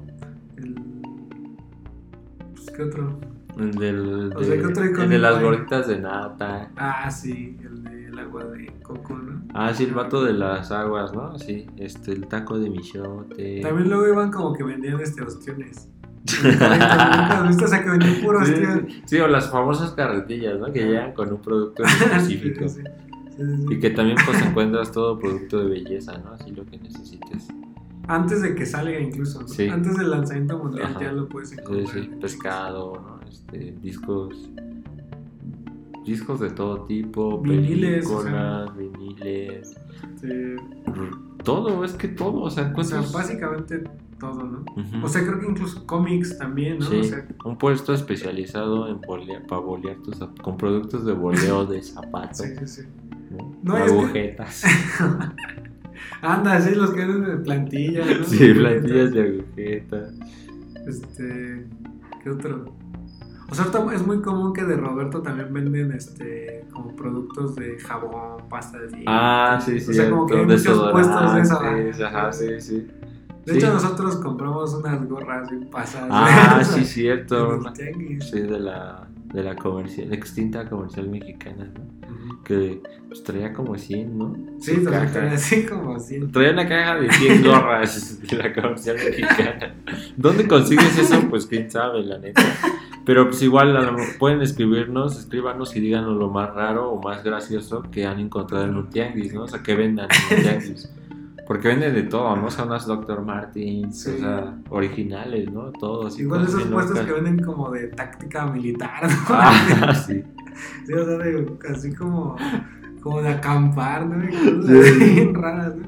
El... 0.58 0.93
¿qué 2.72 2.84
otro? 2.84 3.20
El, 3.58 3.72
del, 3.72 4.34
O 4.36 4.40
de, 4.40 4.46
sea, 4.46 4.56
¿qué 4.58 4.66
otro 4.66 4.84
el 4.84 4.90
icónico 4.92 5.12
de 5.12 5.20
las 5.20 5.42
gorditas 5.42 5.88
de 5.88 6.00
nata. 6.00 6.72
Ah, 6.76 7.12
sí, 7.12 7.58
el 7.64 7.84
del 7.84 8.18
agua 8.20 8.46
de 8.46 8.74
coco, 8.82 9.16
¿no? 9.16 9.42
Ah, 9.54 9.74
sí, 9.74 9.84
el 9.84 9.94
vato 9.94 10.24
de 10.24 10.34
las 10.34 10.72
aguas, 10.72 11.14
¿no? 11.14 11.38
Sí, 11.38 11.68
este, 11.78 12.14
el 12.14 12.28
taco 12.28 12.58
de 12.58 12.70
michote. 12.70 13.62
También 13.62 13.90
luego 13.90 14.08
iban 14.08 14.32
como 14.32 14.54
que 14.54 14.64
vendían 14.64 15.00
este 15.00 15.22
ostiones. 15.22 15.88
O 16.26 17.68
sea, 17.68 17.84
que 17.84 17.90
vendían 17.90 18.22
puro 18.24 18.44
Sí, 18.46 18.54
ostión. 18.54 18.86
sí, 18.90 19.02
sí, 19.06 19.20
o 19.20 19.28
las 19.28 19.50
famosas 19.52 19.92
carretillas, 19.92 20.60
¿no? 20.60 20.72
Que 20.72 20.86
llegan 20.86 21.14
con 21.14 21.32
un 21.32 21.42
producto 21.42 21.84
específico. 21.84 22.66
Sí, 23.36 23.46
sí. 23.46 23.66
Y 23.72 23.80
que 23.80 23.90
también 23.90 24.16
pues 24.28 24.40
encuentras 24.46 24.92
todo 24.92 25.18
producto 25.18 25.58
de 25.64 25.70
belleza, 25.70 26.16
¿no? 26.20 26.34
Así 26.34 26.52
lo 26.52 26.64
que 26.68 26.78
necesites. 26.78 27.48
Antes 28.08 28.42
de 28.42 28.54
que 28.56 28.66
salga 28.66 29.00
incluso. 29.00 29.48
Sí. 29.48 29.68
antes 29.70 29.96
del 29.98 30.12
lanzamiento 30.12 30.58
mundial 30.60 30.88
Ajá. 30.88 31.02
ya 31.02 31.12
lo 31.14 31.28
puedes 31.30 31.50
Sí, 31.50 31.56
encontrar. 31.60 31.88
sí, 32.04 32.10
pescado, 32.20 32.94
¿no? 33.02 33.20
Este, 33.30 33.72
discos. 33.82 34.50
Discos 36.06 36.42
de 36.42 36.50
todo 36.50 36.84
tipo, 36.86 37.40
Viniles, 37.42 38.06
o 38.08 38.18
películas, 38.20 38.78
viniles, 38.78 39.78
Sí. 40.20 40.28
todo, 41.46 41.86
es 41.86 41.94
que 41.94 42.10
todo, 42.10 42.42
o 42.42 42.50
sea, 42.50 42.74
O 42.76 42.84
sea, 42.84 43.02
básicamente 43.14 43.84
todo, 44.20 44.44
¿no? 44.44 44.60
Ujú. 44.76 45.06
O 45.06 45.08
sea, 45.08 45.22
creo 45.26 45.40
que 45.40 45.48
incluso 45.48 45.86
cómics 45.86 46.38
también, 46.38 46.80
¿no? 46.80 46.86
Sí. 46.88 47.00
O 47.00 47.04
sea, 47.06 47.26
un 47.46 47.58
puesto 47.58 47.94
especializado 47.94 48.90
en 48.90 49.00
bolear, 49.00 49.48
para 49.48 49.62
bolear 49.62 49.96
tus 49.98 50.18
con 50.42 50.58
productos 50.58 51.06
de 51.06 51.14
boleo 51.14 51.66
de 51.66 51.82
zapatos, 51.82 52.38
sí, 52.48 52.54
sí, 52.60 52.68
sí. 52.68 52.82
¿no? 53.32 53.56
No, 53.64 53.78
es 53.78 53.90
que- 53.92 53.98
agujetas, 54.00 54.64
Anda, 56.22 56.60
sí, 56.62 56.76
los 56.76 56.92
que 56.92 57.06
venden 57.06 57.26
de 57.26 57.38
plantillas, 57.44 58.08
¿no? 58.20 58.26
sí, 58.26 58.54
plantillas 58.54 59.12
de 59.12 59.22
agujetas. 59.22 60.14
Este. 60.88 61.68
¿Qué 62.24 62.30
otro? 62.30 62.66
O 63.50 63.56
sea, 63.56 63.66
es 63.94 64.08
muy 64.08 64.20
común 64.22 64.52
que 64.54 64.64
de 64.64 64.76
Roberto 64.76 65.22
también 65.22 65.54
venden 65.54 65.92
este 65.92 66.66
como 66.72 66.96
productos 66.96 67.56
de 67.56 67.78
jabón, 67.80 68.48
pasta 68.50 68.80
de 68.80 68.88
dientes. 68.88 69.06
Ah, 69.08 69.60
sí, 69.64 69.80
sí. 69.80 69.92
O 69.92 69.94
sea, 69.94 70.10
como 70.10 70.26
que 70.26 70.38
hay 70.38 70.46
muchos 70.46 70.92
puestos 70.92 71.34
de 71.36 71.90
eso. 71.90 72.06
Ajá, 72.06 72.32
sí, 72.32 72.48
sí. 72.60 72.88
De 73.46 73.52
Sí. 73.52 73.58
hecho, 73.58 73.74
nosotros 73.74 74.16
compramos 74.16 74.74
unas 74.74 75.06
gorras 75.08 75.50
bien 75.52 75.70
pasadas. 75.70 76.10
Ah, 76.12 76.62
sí, 76.64 76.84
cierto. 76.86 77.62
Sí, 78.22 78.40
de 78.40 78.60
la, 78.60 79.08
de 79.34 79.44
la 79.44 79.56
comercial, 79.56 80.14
extinta 80.14 80.70
comercial 80.70 81.10
mexicana. 81.10 81.72
Que 82.46 82.82
pues 83.08 83.24
traía 83.24 83.52
como 83.52 83.78
100, 83.78 84.18
¿no? 84.18 84.36
Sí, 84.60 84.84
trae 84.84 85.30
así 85.30 85.66
como 85.66 85.96
así. 85.96 86.20
Traía 86.32 86.52
una 86.52 86.68
caja 86.68 86.96
de 86.96 87.12
100 87.12 87.44
gorras 87.44 88.22
de 88.30 88.38
la 88.38 88.54
comercial 88.54 88.98
mexicana. 88.98 89.76
¿Dónde 90.16 90.48
consigues 90.48 90.98
eso? 90.98 91.20
Pues 91.30 91.48
quién 91.48 91.70
sabe, 91.70 92.04
la 92.04 92.20
neta. 92.20 92.44
Pero 93.06 93.26
pues 93.26 93.42
igual 93.42 93.76
pueden 94.18 94.42
escribirnos, 94.42 95.20
escríbanos 95.20 95.76
y 95.76 95.82
díganos 95.82 96.16
lo 96.16 96.30
más 96.30 96.54
raro 96.54 96.92
o 96.92 97.02
más 97.02 97.24
gracioso 97.24 97.84
que 97.92 98.06
han 98.06 98.20
encontrado 98.20 98.66
en 98.66 98.78
un 98.78 98.90
tianguis, 98.90 99.34
¿no? 99.34 99.44
O 99.44 99.48
sea, 99.48 99.62
que 99.62 99.76
vendan 99.76 100.08
en 100.32 100.38
un 100.38 100.44
tianguis. 100.44 100.90
Porque 101.48 101.68
venden 101.68 101.94
de 101.94 102.04
todo, 102.04 102.36
¿no? 102.38 102.46
O 102.48 102.52
sea, 102.52 102.66
unas 102.66 102.86
Dr. 102.86 103.22
Martins, 103.22 104.02
Sí. 104.04 104.12
o 104.16 104.18
sea, 104.20 104.56
originales, 104.70 105.52
¿no? 105.52 105.72
Todos. 105.74 106.18
Igual 106.20 106.44
esos 106.46 106.64
puestos 106.64 107.00
que 107.00 107.12
ven 107.12 107.24
venden 107.26 107.46
como 107.46 107.70
de 107.72 107.88
táctica 107.88 108.46
militar, 108.48 109.04
¿no? 109.04 109.10
Ah, 109.30 109.94
sí. 109.94 110.24
Sí, 110.86 110.94
o 110.94 111.04
sea, 111.04 111.18
de- 111.18 111.58
así 111.74 111.92
como, 111.94 112.36
como 113.02 113.22
de 113.22 113.30
acampar, 113.30 114.06
¿no? 114.06 114.24
Cosas 114.30 114.66
Sí. 114.68 114.78
así 115.02 115.14
bien 115.16 115.34
raras, 115.36 115.76
¿no? 115.76 115.88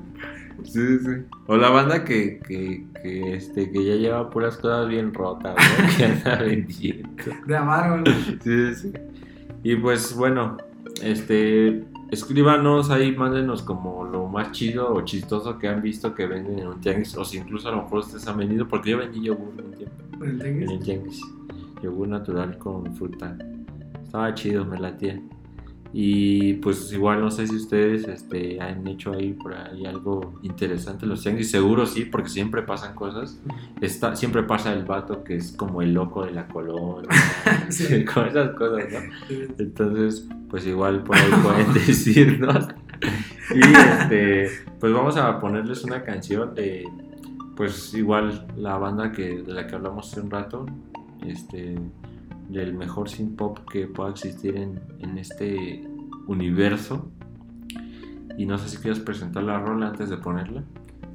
Sí, 0.63 0.99
sí. 0.99 1.11
O 1.45 1.55
la 1.55 1.69
banda 1.69 2.03
que, 2.03 2.39
que, 2.39 2.87
que, 3.03 3.35
este, 3.35 3.71
que 3.71 3.85
ya 3.85 3.93
lleva 3.95 4.29
puras 4.31 4.57
cosas 4.57 4.87
bien 4.89 5.13
rotas, 5.13 5.55
¿no? 5.55 5.87
Que 5.97 6.05
anda 6.05 6.35
vendiendo. 6.43 7.09
De 7.45 7.55
amaro, 7.55 7.97
¿no? 7.97 8.05
Sí, 8.43 8.73
sí. 8.75 8.91
Y 9.63 9.75
pues 9.75 10.15
bueno, 10.15 10.57
este, 11.03 11.83
escríbanos 12.11 12.89
ahí, 12.89 13.15
mándenos 13.15 13.61
como 13.61 14.03
lo 14.03 14.27
más 14.27 14.51
chido 14.51 14.93
o 14.93 15.01
chistoso 15.01 15.57
que 15.57 15.67
han 15.67 15.81
visto 15.81 16.13
que 16.13 16.25
venden 16.27 16.59
en 16.59 16.67
un 16.67 16.81
tianguis, 16.81 17.15
o 17.17 17.25
si 17.25 17.37
incluso 17.37 17.69
a 17.69 17.71
lo 17.71 17.83
mejor 17.83 17.99
ustedes 17.99 18.27
han 18.27 18.37
vendido, 18.37 18.67
porque 18.67 18.91
yo 18.91 18.97
vendí 18.97 19.21
yogur 19.21 19.53
un 19.63 19.71
tiempo 19.73 19.95
¿En 20.23 20.29
el 20.31 20.39
tianguis? 20.39 20.69
en 20.69 20.75
el 20.77 20.79
tianguis, 20.83 21.21
yogur 21.81 22.07
natural 22.07 22.57
con 22.57 22.95
fruta, 22.95 23.37
estaba 24.03 24.33
chido, 24.33 24.65
me 24.65 24.79
latía. 24.79 25.21
Y 25.93 26.53
pues 26.55 26.91
igual 26.91 27.21
no 27.21 27.31
sé 27.31 27.47
si 27.47 27.55
ustedes 27.55 28.07
este, 28.07 28.59
han 28.59 28.85
hecho 28.87 29.13
ahí 29.13 29.31
por 29.31 29.53
ahí 29.53 29.85
algo 29.85 30.39
interesante 30.41 31.05
los 31.05 31.21
tianguis, 31.21 31.49
seguro 31.49 31.85
sí, 31.85 32.05
porque 32.05 32.29
siempre 32.29 32.63
pasan 32.63 32.95
cosas. 32.95 33.39
Está, 33.79 34.15
siempre 34.15 34.43
pasa 34.43 34.73
el 34.73 34.83
vato 34.83 35.23
que 35.23 35.35
es 35.35 35.53
como 35.53 35.81
el 35.81 35.93
loco 35.93 36.25
de 36.25 36.31
la 36.31 36.47
colonia, 36.47 37.09
Sí. 37.69 38.03
con 38.13 38.27
esas 38.27 38.51
cosas, 38.51 38.85
¿no? 38.91 39.35
Entonces, 39.57 40.27
pues 40.49 40.67
igual 40.67 41.03
por 41.03 41.15
ahí 41.15 41.31
pueden 41.41 41.73
decirnos. 41.85 42.67
Y 43.53 43.59
este, 43.59 44.49
pues 44.79 44.91
vamos 44.93 45.17
a 45.17 45.39
ponerles 45.39 45.83
una 45.83 46.03
canción 46.03 46.55
de, 46.55 46.85
pues 47.55 47.93
igual 47.93 48.47
la 48.57 48.77
banda 48.77 49.11
que 49.11 49.41
de 49.41 49.53
la 49.53 49.67
que 49.67 49.75
hablamos 49.75 50.11
hace 50.11 50.21
un 50.21 50.31
rato, 50.31 50.65
este, 51.25 51.75
del 52.49 52.73
mejor 52.73 53.09
synth 53.09 53.35
pop 53.37 53.59
que 53.71 53.87
pueda 53.87 54.11
existir 54.11 54.55
en, 54.57 54.79
en 54.99 55.17
este 55.17 55.87
universo. 56.27 57.09
Y 58.37 58.45
no 58.45 58.57
sé 58.57 58.69
si 58.69 58.77
quieres 58.77 58.99
presentar 58.99 59.43
la 59.43 59.59
rola 59.59 59.87
antes 59.89 60.09
de 60.09 60.17
ponerla. 60.17 60.63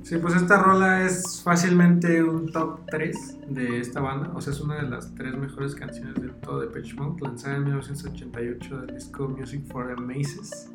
Sí, 0.03 0.16
pues 0.16 0.35
esta 0.35 0.62
rola 0.62 1.05
es 1.05 1.43
fácilmente 1.45 2.22
un 2.24 2.51
top 2.51 2.81
3 2.91 3.39
de 3.49 3.81
esta 3.81 4.01
banda. 4.01 4.33
O 4.35 4.41
sea, 4.41 4.55
es 4.55 4.61
una 4.62 4.76
de 4.76 4.89
las 4.89 5.14
tres 5.14 5.37
mejores 5.37 5.74
canciones 5.74 6.14
de 6.14 6.28
todo 6.28 6.61
de 6.61 6.68
Pitch 6.68 6.97
Mode, 6.97 7.20
lanzada 7.20 7.57
en 7.57 7.64
1988 7.64 8.81
del 8.81 8.95
disco 8.95 9.28
Music 9.28 9.62
for 9.70 9.95
the 9.95 10.01
Maces. 10.01 10.70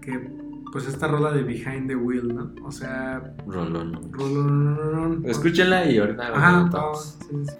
Que, 0.00 0.30
pues, 0.72 0.88
esta 0.88 1.06
rola 1.06 1.32
de 1.32 1.42
Behind 1.42 1.86
the 1.86 1.96
Wheel, 1.96 2.34
¿no? 2.34 2.54
O 2.64 2.72
sea, 2.72 3.34
Rolón. 3.46 4.00
rolón. 4.10 5.22
Escúchenla 5.26 5.84
y 5.90 5.98
ahorita 5.98 6.28
Ajá, 6.28 6.52
comentamos. 6.56 7.18
sí, 7.28 7.36
sí. 7.44 7.52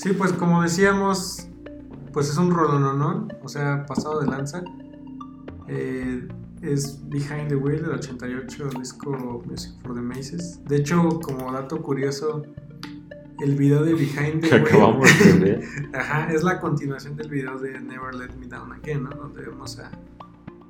Sí, 0.00 0.14
pues 0.14 0.32
como 0.32 0.62
decíamos, 0.62 1.46
pues 2.14 2.30
es 2.30 2.38
un 2.38 2.50
rolononón, 2.50 3.30
o 3.42 3.48
sea, 3.48 3.84
pasado 3.84 4.20
de 4.20 4.28
lanza. 4.28 4.64
Eh, 5.68 6.26
es 6.62 7.06
Behind 7.10 7.48
the 7.48 7.56
Wheel 7.56 7.82
del 7.82 7.92
88, 7.92 8.68
el 8.72 8.78
disco 8.80 9.42
Music 9.46 9.72
for 9.82 9.94
the 9.94 10.00
Maces. 10.00 10.58
De 10.64 10.76
hecho, 10.76 11.06
como 11.20 11.52
dato 11.52 11.82
curioso, 11.82 12.42
el 13.40 13.56
video 13.56 13.84
de 13.84 13.92
Behind 13.92 14.40
the 14.40 14.48
Que 14.48 14.54
Wheel 14.54 14.66
acabamos 14.68 15.18
de 15.18 15.32
ver. 15.38 15.64
ajá, 15.92 16.32
es 16.32 16.44
la 16.44 16.58
continuación 16.60 17.14
del 17.16 17.28
video 17.28 17.58
de 17.58 17.78
Never 17.78 18.14
Let 18.14 18.36
Me 18.38 18.46
Down 18.46 18.72
Again, 18.72 19.02
¿no? 19.04 19.10
Donde 19.10 19.42
vemos 19.42 19.78
a 19.80 19.90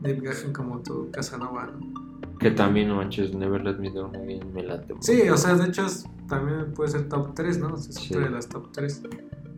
Dave 0.01 0.18
Gahan 0.22 0.53
como 0.53 0.81
todo 0.81 1.09
Casanova, 1.12 1.66
¿no? 1.66 2.37
Que 2.41 2.51
también, 2.51 2.89
no 2.89 2.97
manches, 2.97 3.33
Never 3.33 3.62
Let 3.62 3.78
Me 3.78 3.91
Down 3.91 4.16
Again 4.16 4.53
me 4.53 4.64
late. 4.64 4.93
Sí, 4.99 5.28
o 5.28 5.37
sea, 5.37 5.55
de 5.55 5.68
hecho 5.68 5.87
es- 5.87 6.05
también 6.31 6.72
puede 6.72 6.91
ser 6.91 7.09
top 7.11 7.35
3, 7.35 7.59
¿no? 7.59 7.74
Es 7.76 7.85
Sí. 7.95 8.14
otra 8.14 8.26
de 8.28 8.31
las 8.33 8.49
top 8.49 8.72
3. 8.72 9.03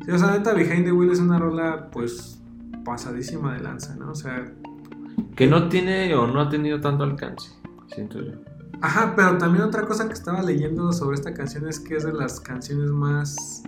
Sí, 0.05 0.11
o 0.11 0.19
sea, 0.19 0.33
neta, 0.37 0.53
Behind 0.53 0.85
the 0.85 0.91
Wheel 0.93 1.13
es 1.13 1.21
una 1.21 1.39
rola, 1.39 1.89
pues, 1.93 2.43
pasadísima 2.85 3.55
de 3.55 3.61
lanza, 3.61 3.95
¿no? 3.95 4.11
O 4.11 4.15
sea, 4.17 4.53
Que 5.37 5.47
no 5.47 5.69
tiene 5.69 6.13
o 6.17 6.27
no 6.27 6.41
ha 6.41 6.49
tenido 6.49 6.81
tanto 6.81 7.05
alcance, 7.05 7.51
siento 7.95 8.21
yo. 8.21 8.33
ajá, 8.81 9.13
pero 9.15 9.39
también 9.39 9.63
otra 9.65 9.87
cosa 9.87 10.09
que 10.09 10.15
estaba 10.15 10.43
leyendo 10.43 10.93
sobre 10.93 11.15
esta 11.15 11.33
canción 11.35 11.69
es 11.69 11.79
que 11.79 11.97
es 11.97 12.05
de 12.05 12.13
las 12.13 12.41
canciones 12.41 12.91
más 12.91 13.63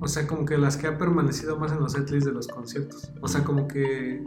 o 0.00 0.08
sea, 0.08 0.26
como 0.26 0.44
que 0.44 0.58
las 0.58 0.76
que 0.76 0.86
ha 0.88 0.98
permanecido 0.98 1.56
más 1.58 1.72
en 1.72 1.78
los 1.80 1.92
setlists 1.92 2.26
de 2.26 2.32
los 2.32 2.48
conciertos. 2.48 3.10
O 3.22 3.28
sea, 3.28 3.44
como 3.44 3.66
que 3.68 4.22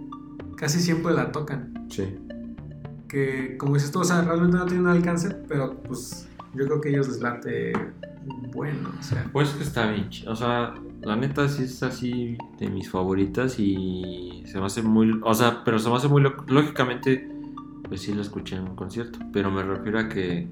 casi 0.58 0.80
siempre 0.80 1.14
la 1.14 1.32
tocan. 1.32 1.86
Sí. 1.90 2.18
Que, 3.08 3.56
como 3.58 3.74
dices 3.76 3.92
tú, 3.92 4.00
o 4.00 4.04
sea, 4.04 4.22
realmente 4.22 4.58
no 4.58 4.66
tiene 4.66 4.82
un 4.82 4.88
alcance, 4.90 5.30
pero 5.48 5.82
pues 5.84 6.28
yo 6.56 6.66
creo 6.66 6.82
que 6.82 6.90
ellos 6.90 7.08
les 7.08 7.22
late 7.22 7.74
bueno, 8.54 8.90
o 8.98 9.04
sea. 9.04 9.28
Pues 9.32 9.50
que 9.52 9.64
está 9.64 9.90
bien. 9.92 10.10
O 10.28 10.36
sea, 10.36 10.74
la 11.02 11.16
neta 11.16 11.48
sí 11.48 11.64
es 11.64 11.82
así 11.84 12.38
de 12.60 12.70
mis 12.70 12.90
favoritas 12.90 13.60
y 13.60 14.44
se 14.46 14.60
me 14.60 14.66
hace 14.66 14.82
muy. 14.82 15.20
O 15.24 15.34
sea, 15.34 15.64
pero 15.64 15.80
se 15.80 15.90
me 15.90 15.96
hace 15.96 16.08
muy. 16.08 16.24
Lógicamente, 16.48 17.30
pues 17.88 18.02
sí 18.02 18.14
lo 18.14 18.22
escuché 18.22 18.56
en 18.58 18.64
un 18.64 18.76
concierto. 18.76 19.20
Pero 19.32 19.52
me 19.52 19.64
refiero 19.64 20.00
a 20.00 20.10
que 20.10 20.48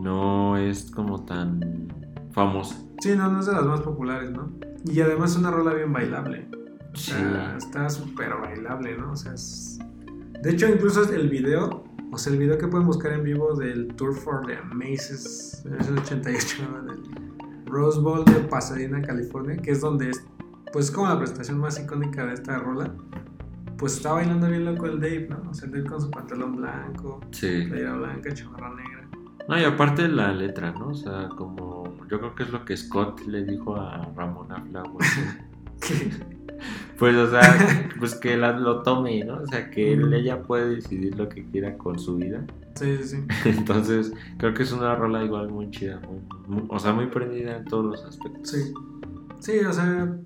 no 0.00 0.56
es 0.56 0.90
como 0.90 1.24
tan 1.24 1.88
famosa. 2.32 2.76
Sí, 3.00 3.10
no, 3.16 3.30
no 3.30 3.40
es 3.40 3.46
de 3.46 3.52
las 3.52 3.64
más 3.64 3.80
populares, 3.80 4.30
¿no? 4.30 4.50
Y 4.84 5.00
además 5.00 5.32
es 5.32 5.38
una 5.38 5.50
rola 5.50 5.74
bien 5.74 5.92
bailable. 5.92 6.46
O 6.92 6.96
Sí. 6.96 7.12
está 7.56 7.88
súper 7.88 8.34
bailable, 8.40 8.96
¿no? 8.96 9.12
O 9.12 9.16
sea, 9.16 9.32
es... 9.34 9.78
De 10.42 10.50
hecho, 10.50 10.68
incluso 10.68 11.10
el 11.12 11.28
video, 11.28 11.84
o 12.12 12.18
sea, 12.18 12.32
el 12.32 12.38
video 12.38 12.58
que 12.58 12.68
pueden 12.68 12.86
buscar 12.86 13.12
en 13.12 13.24
vivo 13.24 13.54
del 13.54 13.88
Tour 13.96 14.14
for 14.14 14.46
the 14.46 14.56
Maces, 14.74 15.64
es 15.80 15.88
el 15.88 15.98
88, 15.98 16.56
¿no? 16.70 16.82
Del 16.82 17.02
Rose 17.66 18.00
Bowl 18.00 18.24
de 18.24 18.32
Pasadena, 18.48 19.00
California, 19.02 19.56
que 19.56 19.70
es 19.70 19.80
donde 19.80 20.10
es, 20.10 20.24
pues, 20.72 20.90
como 20.90 21.08
la 21.08 21.18
presentación 21.18 21.58
más 21.58 21.80
icónica 21.80 22.26
de 22.26 22.34
esta 22.34 22.58
rola. 22.58 22.92
Pues 23.78 23.96
está 23.96 24.12
bailando 24.12 24.46
bien 24.48 24.64
loco 24.64 24.86
el 24.86 25.00
Dave, 25.00 25.26
¿no? 25.28 25.50
O 25.50 25.54
sea, 25.54 25.66
el 25.66 25.72
Dave 25.72 25.86
con 25.86 26.00
su 26.00 26.10
pantalón 26.10 26.56
blanco, 26.56 27.20
Sí. 27.32 27.64
playera 27.68 27.94
blanca, 27.94 28.32
chamarra 28.32 28.68
negra. 28.74 29.08
No, 29.48 29.58
y 29.58 29.64
aparte 29.64 30.06
la 30.06 30.32
letra, 30.32 30.70
¿no? 30.72 30.88
O 30.88 30.94
sea, 30.94 31.28
como. 31.30 31.82
Yo 32.08 32.18
creo 32.20 32.34
que 32.36 32.42
es 32.44 32.50
lo 32.50 32.64
que 32.64 32.76
Scott 32.76 33.22
le 33.26 33.42
dijo 33.44 33.74
a 33.74 34.04
Ramona 34.14 34.62
Flowers. 34.70 35.08
Pues, 36.98 37.16
o 37.16 37.30
sea, 37.30 37.40
pues 37.98 38.14
que 38.14 38.36
la- 38.36 38.56
lo 38.58 38.82
tome, 38.82 39.24
¿no? 39.24 39.42
O 39.42 39.46
sea, 39.46 39.70
que 39.70 39.92
él- 39.94 40.12
ella 40.14 40.42
puede 40.42 40.76
decidir 40.76 41.16
lo 41.16 41.28
que 41.28 41.44
quiera 41.46 41.76
con 41.78 41.98
su 41.98 42.16
vida. 42.16 42.44
sí, 42.74 42.96
sí, 43.02 43.04
sí. 43.04 43.24
Entonces, 43.48 44.12
creo 44.38 44.54
que 44.54 44.62
es 44.62 44.72
una 44.72 44.94
rola 44.94 45.24
igual 45.24 45.48
muy 45.50 45.70
chida, 45.70 46.00
muy- 46.00 46.20
muy- 46.46 46.66
o 46.68 46.78
sea, 46.78 46.92
muy 46.92 47.06
prendida 47.06 47.56
en 47.56 47.64
todos 47.64 47.84
los 47.86 48.04
aspectos. 48.04 48.50
Sí. 48.50 48.72
Sí, 49.40 49.58
o 49.60 49.72
sea, 49.72 50.16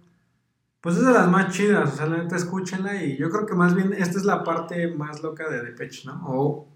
pues 0.83 0.97
es 0.99 1.07
de 1.07 1.13
las 1.13 1.29
más 1.31 1.53
chidas, 1.55 1.95
o 1.95 1.97
sea, 1.97 2.07
la 2.07 2.19
neta 2.19 2.37
escúchenla 2.37 3.03
y 3.03 3.17
yo 3.17 3.31
creo 3.31 3.47
que 3.47 3.55
más 3.55 3.75
bien 3.75 3.93
esta 3.95 4.19
es 4.19 4.25
la 4.25 4.45
parte 4.45 4.89
más 4.95 5.23
loca 5.23 5.49
de 5.49 5.63
Depeche, 5.63 6.07
¿no? 6.07 6.23
O, 6.27 6.69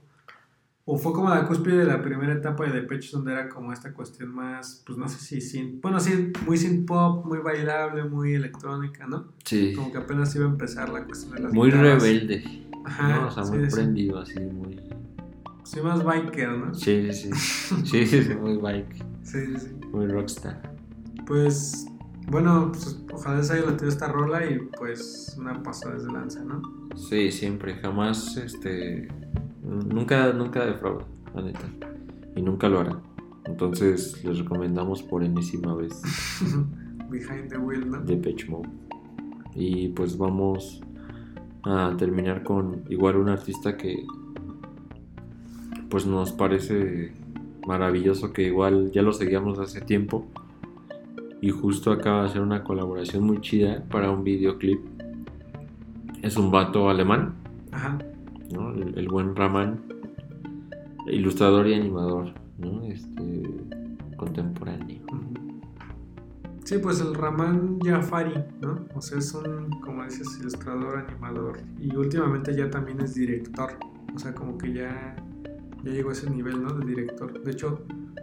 o 0.93 0.99
fue 0.99 1.12
como 1.12 1.28
la 1.30 1.47
cúspide 1.47 1.78
de 1.78 1.84
la 1.84 2.03
primera 2.03 2.32
etapa 2.32 2.64
de 2.66 2.72
Depeche 2.80 3.11
donde 3.12 3.30
era 3.32 3.49
como 3.49 3.72
esta 3.72 3.93
cuestión 3.93 4.34
más, 4.34 4.82
pues 4.84 4.99
no 4.99 5.09
sé 5.09 5.18
si 5.20 5.41
sin, 5.41 5.80
bueno, 5.80 6.01
sí, 6.01 6.32
muy 6.45 6.57
sin 6.57 6.84
pop, 6.84 7.24
muy 7.24 7.38
bailable, 7.38 8.03
muy 8.05 8.34
electrónica, 8.34 9.07
¿no? 9.07 9.28
Sí, 9.45 9.72
Como 9.76 9.93
que 9.93 9.99
apenas 9.99 10.34
iba 10.34 10.47
a 10.47 10.49
empezar 10.49 10.88
la 10.88 11.05
cuestión 11.05 11.36
de 11.36 11.43
las 11.43 11.53
muy 11.53 11.70
guitarras. 11.70 12.03
rebelde, 12.03 12.43
Ajá, 12.84 13.09
¿no? 13.20 13.28
O 13.28 13.30
sea, 13.30 13.45
sí, 13.45 13.53
muy 13.53 13.70
sí. 13.70 13.76
prendido, 13.76 14.18
así, 14.18 14.41
muy... 14.41 14.80
Sí, 15.62 15.80
más 15.80 16.03
biker, 16.03 16.49
¿no? 16.51 16.74
Sí, 16.74 17.12
sí, 17.12 17.30
sí, 17.34 17.74
sí, 17.84 18.07
sí, 18.07 18.22
sí, 18.24 18.34
muy 18.34 18.57
bike, 18.57 18.95
Sí, 19.22 19.38
sí, 19.47 19.57
sí. 19.59 19.86
muy 19.93 20.09
rockstar. 20.09 20.74
Pues, 21.24 21.86
bueno, 22.26 22.72
pues, 22.72 23.01
ojalá 23.12 23.38
les 23.38 23.51
haya 23.53 23.64
latido 23.64 23.88
esta 23.88 24.09
rola 24.09 24.45
y 24.45 24.59
pues 24.76 25.36
una 25.38 25.62
pasada 25.62 25.95
desde 25.95 26.11
lanza, 26.12 26.43
¿no? 26.43 26.61
Sí, 26.97 27.30
siempre, 27.30 27.76
jamás, 27.76 28.36
este, 28.38 29.07
nunca, 29.71 30.33
nunca 30.33 30.64
defrauda, 30.66 31.05
la 31.35 31.43
neta, 31.43 31.68
y 32.35 32.43
nunca 32.43 32.68
lo 32.68 32.81
hará. 32.81 33.01
Entonces, 33.45 34.23
les 34.25 34.39
recomendamos 34.39 35.03
por 35.03 35.23
enésima 35.23 35.75
vez 35.75 36.01
Behind 37.11 37.49
the 37.49 37.59
Wheel, 37.59 37.91
¿no? 37.91 38.01
Depeche 38.01 38.49
Mode. 38.49 38.68
Y 39.55 39.89
pues 39.89 40.16
vamos 40.16 40.81
a 41.64 41.95
terminar 41.97 42.43
con 42.43 42.85
igual 42.89 43.16
un 43.16 43.29
artista 43.29 43.77
que 43.77 44.05
pues 45.89 46.07
nos 46.07 46.33
parece 46.33 47.12
maravilloso 47.66 48.33
que 48.33 48.43
igual 48.43 48.93
ya 48.93 49.03
lo 49.03 49.12
seguíamos 49.12 49.59
hace 49.59 49.81
tiempo 49.81 50.27
y 51.41 51.51
justo 51.51 51.91
acaba 51.91 52.23
de 52.23 52.29
hacer 52.29 52.43
una 52.43 52.62
colaboración 52.62 53.25
muy 53.25 53.41
chida 53.41 53.83
para 53.91 54.11
un 54.11 54.23
videoclip. 54.23 54.81
Es 56.23 56.37
un 56.37 56.51
vato 56.51 56.89
alemán, 56.89 57.35
Ajá. 57.73 57.99
¿No? 58.53 58.72
El, 58.72 59.09
buen 59.09 59.34
Raman, 59.36 59.80
ilustrador 61.07 61.66
y 61.66 61.74
animador, 61.74 62.32
¿no? 62.59 62.82
Este 62.84 63.42
contemporáneo. 64.16 65.01
Sí, 66.64 66.78
pues 66.78 67.01
el 67.01 67.14
Raman 67.14 67.80
Jafari, 67.80 68.34
¿no? 68.61 68.86
O 68.94 69.01
sea, 69.01 69.18
es 69.18 69.34
un, 69.34 69.70
como 69.80 70.05
dices, 70.05 70.38
ilustrador, 70.38 70.98
animador 70.98 71.59
y 71.80 71.94
últimamente 71.96 72.55
ya 72.55 72.70
también 72.70 73.01
es 73.01 73.14
director. 73.14 73.70
O 74.14 74.18
sea, 74.18 74.34
como 74.34 74.57
que 74.57 74.72
ya, 74.72 75.16
ya 75.82 75.90
llegó 75.90 76.11
a 76.11 76.12
ese 76.12 76.30
nivel, 76.30 76.62
¿no? 76.62 76.72
De 76.74 76.86
director. 76.86 77.42
De 77.42 77.51
hecho, 77.51 77.82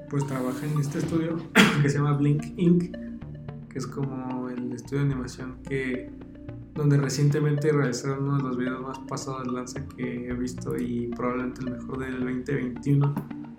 pues 0.10 0.26
trabaja 0.28 0.66
en 0.66 0.80
este 0.80 1.00
estudio 1.00 1.38
que 1.82 1.90
se 1.90 1.98
llama 1.98 2.14
Blink 2.14 2.46
Inc., 2.58 2.96
que 3.70 3.80
es 3.80 3.88
como 3.88 4.50
el 4.50 4.72
estudio 4.72 5.00
de 5.04 5.12
animación 5.12 5.58
que 5.68 6.10
donde 6.78 6.98
recientemente 6.98 7.72
realizaron 7.72 8.24
uno 8.24 8.38
de 8.38 8.44
los 8.44 8.58
videos 8.58 8.82
más 8.82 9.00
pasados 9.00 9.46
de 9.46 9.52
lanza 9.52 9.86
que 9.96 10.30
he 10.30 10.34
visto 10.34 10.78
y 10.78 11.08
probablemente 11.16 11.62
el 11.62 11.72
mejor 11.72 11.98
del 12.00 12.20
2021 12.20 13.16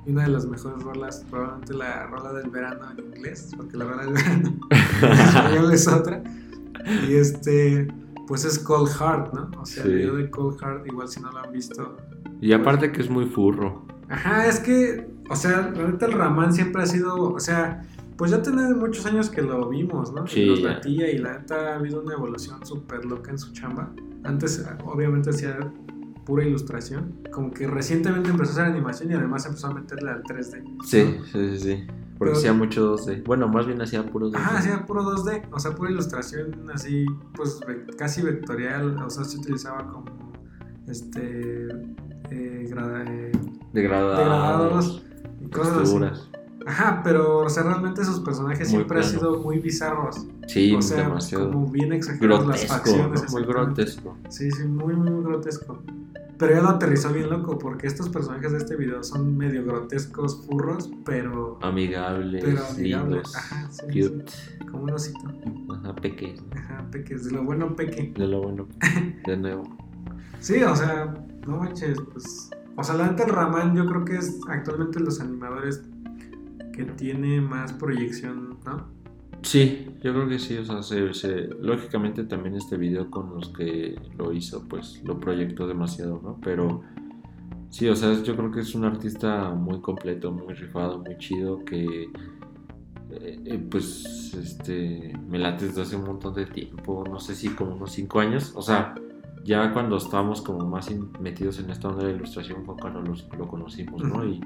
y 0.06 0.10
una 0.12 0.22
de 0.22 0.28
las 0.28 0.46
mejores 0.46 0.82
rolas, 0.82 1.24
probablemente 1.28 1.74
la 1.74 2.06
rola 2.06 2.32
del 2.32 2.48
verano 2.50 2.90
en 2.96 3.04
inglés, 3.16 3.52
porque 3.56 3.76
la 3.76 3.84
rola 3.86 4.04
del 4.04 4.14
verano 4.14 4.56
en 5.02 5.10
español 5.12 5.72
es 5.72 5.88
otra. 5.88 6.22
Y 7.08 7.14
este, 7.16 7.88
pues 8.26 8.44
es 8.44 8.58
Cold 8.58 8.88
Heart, 8.88 9.34
¿no? 9.34 9.50
O 9.60 9.66
sea, 9.66 9.82
Sí. 9.82 9.88
el 9.90 9.96
video 9.96 10.16
de 10.16 10.30
Cold 10.30 10.58
Heart, 10.60 10.86
igual 10.86 11.08
si 11.08 11.20
no 11.20 11.30
lo 11.32 11.38
han 11.40 11.52
visto. 11.52 11.96
Y 12.40 12.52
aparte 12.52 12.92
que 12.92 13.02
es 13.02 13.10
muy 13.10 13.26
furro. 13.26 13.84
Ajá, 14.08 14.46
es 14.46 14.60
que, 14.60 15.06
o 15.28 15.36
sea, 15.36 15.70
la 15.74 15.88
neta 15.88 16.06
el 16.06 16.12
Ramán 16.12 16.54
siempre 16.54 16.82
ha 16.82 16.86
sido, 16.86 17.14
o 17.32 17.40
sea, 17.40 17.82
pues 18.18 18.30
ya 18.32 18.42
tiene 18.42 18.74
muchos 18.74 19.06
años 19.06 19.30
que 19.30 19.40
lo 19.40 19.66
vimos, 19.70 20.12
¿no? 20.12 20.26
Sí, 20.26 20.42
Y 20.42 20.50
nos 20.50 20.60
latía 20.62 21.10
y 21.10 21.16
la 21.18 21.38
neta 21.38 21.72
ha 21.72 21.76
habido 21.76 22.02
una 22.02 22.12
evolución 22.14 22.66
súper 22.66 23.04
loca 23.06 23.30
en 23.30 23.38
su 23.38 23.52
chamba. 23.52 23.90
Antes, 24.24 24.66
obviamente, 24.84 25.30
hacía 25.30 25.56
pura 26.26 26.44
ilustración. 26.44 27.14
Como 27.32 27.50
que 27.52 27.66
recientemente 27.66 28.28
empezó 28.28 28.50
a 28.50 28.54
hacer 28.54 28.64
animación 28.66 29.10
y 29.12 29.14
además 29.14 29.46
empezó 29.46 29.68
a 29.68 29.74
meterle 29.74 30.10
al 30.10 30.22
3D. 30.24 30.62
Sí, 30.84 31.16
sí, 31.32 31.50
sí, 31.52 31.58
sí. 31.60 31.86
Porque 32.18 32.32
Pero- 32.32 32.32
hacía 32.32 32.52
mucho 32.52 32.96
2D. 32.96 33.22
Bueno, 33.24 33.46
más 33.48 33.64
bien 33.66 33.80
hacía 33.80 34.04
puro 34.04 34.28
2D. 34.28 34.36
Ajá, 34.36 34.58
hacía 34.58 34.84
puro 34.84 35.04
2D, 35.04 35.44
o 35.52 35.60
sea, 35.60 35.70
pura 35.76 35.90
ilustración 35.92 36.68
así, 36.74 37.06
pues 37.36 37.60
casi 37.96 38.20
vectorial, 38.22 38.98
o 38.98 39.08
sea, 39.08 39.22
se 39.24 39.38
utilizaba 39.38 39.86
como, 39.86 40.32
este, 40.88 41.68
eh, 42.30 42.66
grada- 42.68 43.04
eh, 43.06 43.32
Degradados. 43.72 44.18
degradados 44.18 45.02
y 45.40 45.48
cosas. 45.50 46.27
Ajá, 46.68 47.00
pero, 47.02 47.38
o 47.38 47.48
sea, 47.48 47.62
realmente 47.62 48.04
sus 48.04 48.20
personajes 48.20 48.68
Muy 48.68 48.76
siempre 48.76 48.98
han 48.98 49.04
sido 49.04 49.38
muy 49.38 49.58
bizarros. 49.58 50.26
Sí, 50.46 50.74
o 50.74 50.82
sea, 50.82 51.04
demasiado. 51.04 51.50
como 51.50 51.66
bien 51.66 51.94
exageradas 51.94 52.46
las 52.46 52.66
facciones. 52.66 53.24
¿no? 53.24 53.30
Muy 53.30 53.44
grotesco. 53.46 54.18
Sí, 54.28 54.50
sí, 54.50 54.64
muy, 54.64 54.94
muy 54.94 55.22
grotesco. 55.24 55.82
Pero 56.36 56.54
ya 56.54 56.60
lo 56.60 56.68
aterrizó 56.68 57.10
bien 57.10 57.30
loco, 57.30 57.58
porque 57.58 57.86
estos 57.86 58.10
personajes 58.10 58.52
de 58.52 58.58
este 58.58 58.76
video 58.76 59.02
son 59.02 59.34
medio 59.36 59.64
grotescos, 59.64 60.44
furros, 60.46 60.90
pero, 61.06 61.58
Amigables, 61.62 62.44
pero 62.44 62.66
amigables. 62.66 63.14
lindos. 63.14 63.36
Ajá, 63.36 63.68
sí, 63.70 63.86
sí, 63.90 64.02
cute. 64.02 64.32
como 64.70 64.82
un 64.84 64.90
osito. 64.90 65.20
Ajá, 65.72 65.94
pequeños. 65.96 66.44
Ajá, 66.54 66.86
peques, 66.90 67.24
de 67.24 67.30
lo 67.30 67.44
bueno 67.44 67.74
peque. 67.74 68.12
De 68.14 68.26
lo 68.26 68.42
bueno. 68.42 68.68
De 69.26 69.36
nuevo. 69.38 69.64
Sí, 70.40 70.62
o 70.62 70.76
sea, 70.76 71.14
no 71.46 71.56
manches, 71.56 71.98
pues. 72.12 72.50
O 72.76 72.84
sea, 72.84 72.94
la 72.94 73.08
neta, 73.08 73.24
el 73.24 73.30
Raman, 73.30 73.74
yo 73.74 73.86
creo 73.86 74.04
que 74.04 74.16
es 74.16 74.38
actualmente 74.48 75.00
los 75.00 75.20
animadores 75.20 75.82
que 76.78 76.92
tiene 76.92 77.40
más 77.40 77.72
proyección, 77.72 78.58
¿no? 78.64 78.86
Sí, 79.42 79.86
yo 80.02 80.12
creo 80.14 80.28
que 80.28 80.38
sí. 80.38 80.56
O 80.58 80.64
sea, 80.64 80.82
se, 80.82 81.12
se- 81.14 81.48
lógicamente 81.60 82.24
también 82.24 82.54
este 82.54 82.76
video 82.76 83.10
con 83.10 83.34
los 83.34 83.48
que 83.50 83.96
lo 84.16 84.32
hizo, 84.32 84.66
pues 84.68 85.02
lo 85.04 85.18
proyectó 85.18 85.66
demasiado, 85.66 86.20
¿no? 86.22 86.38
Pero 86.42 86.82
sí, 87.70 87.88
o 87.88 87.96
sea, 87.96 88.22
yo 88.22 88.36
creo 88.36 88.50
que 88.50 88.60
es 88.60 88.74
un 88.74 88.84
artista 88.84 89.50
muy 89.50 89.80
completo, 89.80 90.30
muy 90.32 90.54
rifado, 90.54 90.98
muy 90.98 91.16
chido, 91.18 91.64
que 91.64 92.04
eh, 93.10 93.40
eh, 93.44 93.66
pues 93.70 94.34
este 94.34 95.12
me 95.28 95.38
late 95.38 95.66
desde 95.66 95.82
hace 95.82 95.96
un 95.96 96.04
montón 96.04 96.34
de 96.34 96.46
tiempo, 96.46 97.04
no 97.10 97.18
sé 97.20 97.34
si 97.34 97.48
como 97.48 97.74
unos 97.74 97.92
5 97.92 98.20
años. 98.20 98.52
O 98.54 98.62
sea, 98.62 98.94
ya 99.44 99.72
cuando 99.72 99.96
estábamos 99.96 100.42
como 100.42 100.66
más 100.68 100.90
metidos 101.20 101.58
en 101.60 101.70
esta 101.70 101.88
onda 101.88 102.04
de 102.04 102.10
la 102.12 102.16
ilustración 102.18 102.64
fue 102.64 102.76
cuando 102.76 103.00
los- 103.02 103.26
lo 103.38 103.46
conocimos, 103.48 104.02
¿no? 104.02 104.24
Y, 104.26 104.40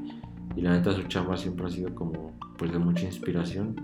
y 0.57 0.61
la 0.63 0.73
neta 0.73 0.93
su 0.93 1.03
chamba 1.05 1.37
siempre 1.37 1.67
ha 1.67 1.71
sido 1.71 1.95
como 1.95 2.33
pues 2.59 2.73
de 2.73 2.79
mucha 2.79 3.05
inspiración. 3.05 3.75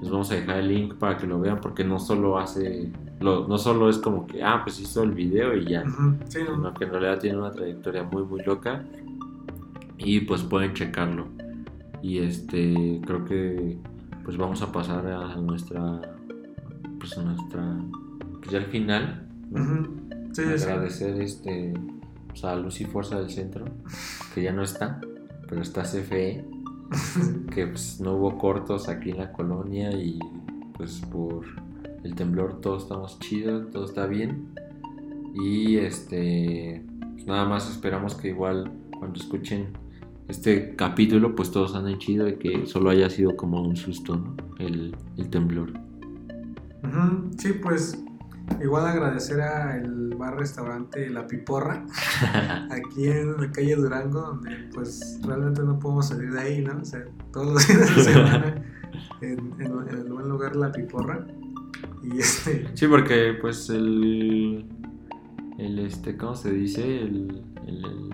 Les 0.00 0.10
vamos 0.10 0.30
a 0.30 0.34
dejar 0.34 0.58
el 0.58 0.68
link 0.68 0.94
para 0.94 1.16
que 1.16 1.26
lo 1.26 1.40
vean 1.40 1.60
porque 1.60 1.84
no 1.84 1.98
solo 1.98 2.38
hace, 2.38 2.90
lo- 3.20 3.46
no 3.48 3.56
solo 3.58 3.88
es 3.88 3.98
como 3.98 4.26
que, 4.26 4.42
ah, 4.42 4.60
pues 4.64 4.80
hizo 4.80 5.02
el 5.02 5.12
video 5.12 5.56
y 5.56 5.66
ya, 5.66 5.82
Ujú, 5.82 6.16
Sí, 6.28 6.38
no, 6.46 6.56
sino 6.56 6.74
que 6.74 6.84
en 6.84 6.90
realidad 6.90 7.18
tiene 7.20 7.38
una 7.38 7.50
trayectoria 7.52 8.02
muy 8.02 8.22
muy 8.24 8.42
loca 8.44 8.84
y 9.98 10.20
pues 10.20 10.42
pueden 10.42 10.74
checarlo. 10.74 11.26
Y 12.02 12.18
este, 12.18 13.00
creo 13.06 13.24
que 13.24 13.78
pues 14.24 14.36
vamos 14.36 14.60
a 14.62 14.70
pasar 14.72 15.06
a 15.06 15.36
nuestra 15.36 16.00
pues 16.98 17.16
nuestra. 17.18 17.76
Pues 18.40 18.50
ya 18.50 18.58
al 18.58 18.66
final. 18.66 19.26
¿no? 19.50 19.62
Ujú. 19.62 19.86
Sí, 20.32 20.42
sí, 20.44 20.58
sí. 20.58 20.64
agradecer 20.64 21.20
este 21.20 21.72
pues, 22.28 22.44
a 22.44 22.56
Luz 22.56 22.80
y 22.80 22.84
Fuerza 22.84 23.20
del 23.20 23.30
Centro, 23.30 23.64
que 24.34 24.42
ya 24.42 24.52
no 24.52 24.62
está, 24.62 25.00
pero 25.48 25.62
está 25.62 25.82
CFE, 25.82 26.44
que 27.54 27.66
pues 27.66 28.00
no 28.00 28.14
hubo 28.14 28.38
cortos 28.38 28.88
aquí 28.88 29.10
en 29.10 29.18
la 29.18 29.32
colonia 29.32 29.90
y 29.92 30.18
pues 30.76 31.00
por 31.12 31.46
el 32.02 32.14
temblor 32.14 32.60
todos 32.60 32.84
estamos 32.84 33.18
chidos, 33.20 33.70
todo 33.70 33.84
está 33.84 34.06
bien. 34.06 34.48
Y 35.34 35.76
este 35.78 36.84
pues, 37.14 37.26
nada 37.26 37.48
más 37.48 37.70
esperamos 37.70 38.14
que 38.14 38.28
igual 38.28 38.70
cuando 38.98 39.18
escuchen 39.18 39.68
este 40.28 40.74
capítulo 40.76 41.34
pues 41.34 41.50
todos 41.50 41.74
anden 41.74 41.98
chido 41.98 42.28
y 42.28 42.36
que 42.36 42.66
solo 42.66 42.90
haya 42.90 43.10
sido 43.10 43.36
como 43.36 43.62
un 43.62 43.76
susto, 43.76 44.16
¿no? 44.16 44.36
El, 44.58 44.96
el 45.16 45.28
temblor. 45.28 45.72
Sí, 47.38 47.52
pues 47.54 48.02
igual 48.62 48.86
agradecer 48.86 49.40
al 49.40 50.14
bar 50.16 50.36
restaurante 50.36 51.08
La 51.10 51.26
Piporra, 51.26 51.84
aquí 52.70 53.08
en 53.08 53.40
la 53.40 53.50
calle 53.52 53.76
Durango, 53.76 54.20
donde 54.20 54.68
pues 54.72 55.18
realmente 55.24 55.62
no 55.62 55.78
podemos 55.78 56.08
salir 56.08 56.30
de 56.32 56.40
ahí, 56.40 56.62
¿no? 56.62 56.80
O 56.80 56.84
sea, 56.84 57.04
todos 57.32 57.54
los 57.54 57.68
días 57.68 57.96
de 57.96 58.02
semana 58.04 58.64
en, 59.20 59.38
en- 59.60 59.88
en 59.88 59.96
el 59.98 60.12
buen 60.12 60.28
lugar 60.28 60.56
La 60.56 60.70
Piporra. 60.72 61.26
Y 62.02 62.18
este, 62.18 62.68
Sí, 62.74 62.86
porque 62.86 63.36
pues 63.40 63.68
el, 63.70 64.66
el 65.58 65.78
este, 65.80 66.16
¿cómo 66.16 66.34
se 66.36 66.50
dice? 66.52 67.02
El, 67.02 67.44
el- 67.66 67.84
el- 67.84 68.10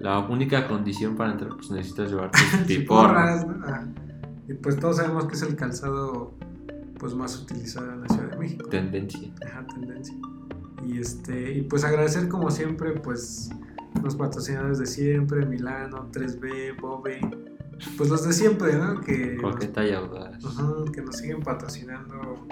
la 0.00 0.18
única 0.20 0.68
condición 0.68 1.16
para 1.16 1.32
entrar 1.32 1.50
pues 1.56 1.70
necesitas 1.70 2.10
llevar 2.10 2.30
tus 2.30 2.42
piporras. 2.66 3.44
piporras, 3.44 3.46
¿no? 3.46 3.66
Ah, 3.66 3.84
Y 4.48 4.54
pues 4.54 4.78
todos 4.78 4.96
sabemos 4.98 5.24
que 5.26 5.34
es 5.34 5.42
el 5.42 5.56
calzado 5.56 6.34
pues 6.98 7.14
más 7.14 7.40
utilizado 7.40 7.92
en 7.92 8.00
la 8.02 8.08
Ciudad 8.08 8.30
de 8.30 8.36
México. 8.38 8.68
Tendencia. 8.68 9.30
Ajá, 9.46 9.66
tendencia. 9.66 10.14
Y 10.84 10.98
este, 10.98 11.52
y 11.54 11.62
pues 11.62 11.84
agradecer 11.84 12.28
como 12.28 12.50
siempre, 12.50 12.92
pues, 12.92 13.50
los 14.02 14.14
patrocinadores 14.16 14.78
de 14.78 14.86
siempre, 14.86 15.46
Milano, 15.46 16.08
3B, 16.12 16.78
Bobe, 16.80 17.20
pues 17.96 18.10
los 18.10 18.24
de 18.26 18.32
siempre, 18.32 18.74
¿no? 18.76 19.00
Que 19.00 19.36
nos, 19.40 19.52
Coqueta 19.54 19.86
y 19.86 19.92
audaz. 19.92 20.42
Ujú, 20.44 20.84
que 20.92 21.02
nos 21.02 21.16
siguen 21.16 21.40
patrocinando 21.42 22.46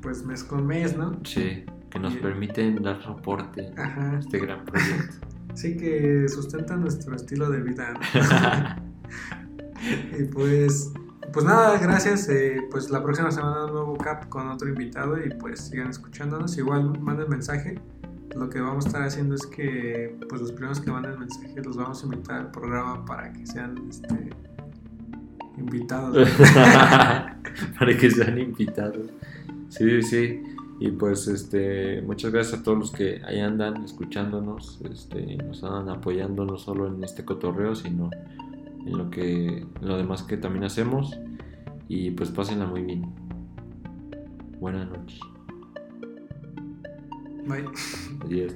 pues 0.00 0.24
mes 0.24 0.44
con 0.44 0.66
mes, 0.66 0.96
¿no? 0.96 1.18
Sí, 1.24 1.64
que 1.90 1.98
nos 1.98 2.14
Y- 2.14 2.18
permiten 2.18 2.80
dar 2.82 3.02
soporte 3.02 3.72
a 3.76 3.82
Ajá. 3.82 4.18
este 4.18 4.38
gran 4.38 4.64
proyecto. 4.64 5.26
Sí 5.54 5.76
que 5.76 6.28
sustentan 6.28 6.82
nuestro 6.82 7.16
estilo 7.16 7.50
de 7.50 7.60
vida. 7.62 7.92
¿no? 7.92 8.00
y 10.20 10.24
pues, 10.26 10.92
pues 11.32 11.44
nada, 11.44 11.78
gracias. 11.78 12.28
eh, 12.28 12.66
pues 12.70 12.90
la 12.90 13.02
próxima 13.02 13.30
semana 13.30 13.66
un 13.66 13.72
nuevo 13.72 13.96
cap 13.96 14.28
con 14.28 14.48
otro 14.48 14.68
invitado 14.68 15.16
y 15.24 15.30
pues 15.30 15.60
sigan 15.60 15.90
escuchándonos. 15.90 16.56
Igual 16.58 16.98
manden 17.00 17.28
mensaje. 17.28 17.80
Lo 18.36 18.48
que 18.50 18.60
vamos 18.60 18.84
a 18.84 18.88
estar 18.88 19.02
haciendo 19.02 19.34
es 19.34 19.46
que 19.46 20.16
pues 20.28 20.40
los 20.40 20.52
primeros 20.52 20.80
que 20.80 20.90
manden 20.90 21.18
mensaje 21.18 21.60
los 21.62 21.76
vamos 21.76 22.02
a 22.02 22.06
invitar 22.06 22.36
al 22.36 22.50
programa 22.50 23.04
para 23.04 23.32
que 23.32 23.46
sean 23.46 23.76
este, 23.88 24.30
invitados. 25.56 26.28
Para 27.78 27.96
que 27.98 28.10
sean 28.10 28.38
invitados. 28.38 29.08
Sí, 29.68 30.02
sí. 30.02 30.42
Y 30.80 30.92
pues 30.92 31.26
este, 31.26 32.02
muchas 32.02 32.30
gracias 32.30 32.60
a 32.60 32.62
todos 32.62 32.78
los 32.78 32.90
que 32.92 33.20
ahí 33.26 33.40
andan 33.40 33.82
escuchándonos, 33.84 34.80
este, 34.88 35.36
nos 35.38 35.64
andan 35.64 35.88
apoyando 35.88 36.44
no 36.44 36.56
solo 36.56 36.86
en 36.86 37.02
este 37.02 37.24
cotorreo, 37.24 37.74
sino 37.74 38.10
en 38.88 38.98
lo 38.98 39.10
que 39.10 39.58
en 39.58 39.68
lo 39.80 39.96
demás 39.96 40.22
que 40.22 40.36
también 40.36 40.64
hacemos. 40.64 41.18
Y 41.88 42.10
pues 42.10 42.30
pásenla 42.30 42.66
muy 42.66 42.82
bien. 42.82 43.14
Buenas 44.60 44.88
noches. 44.88 45.20
Bye. 47.46 47.64
Adiós. 48.24 48.54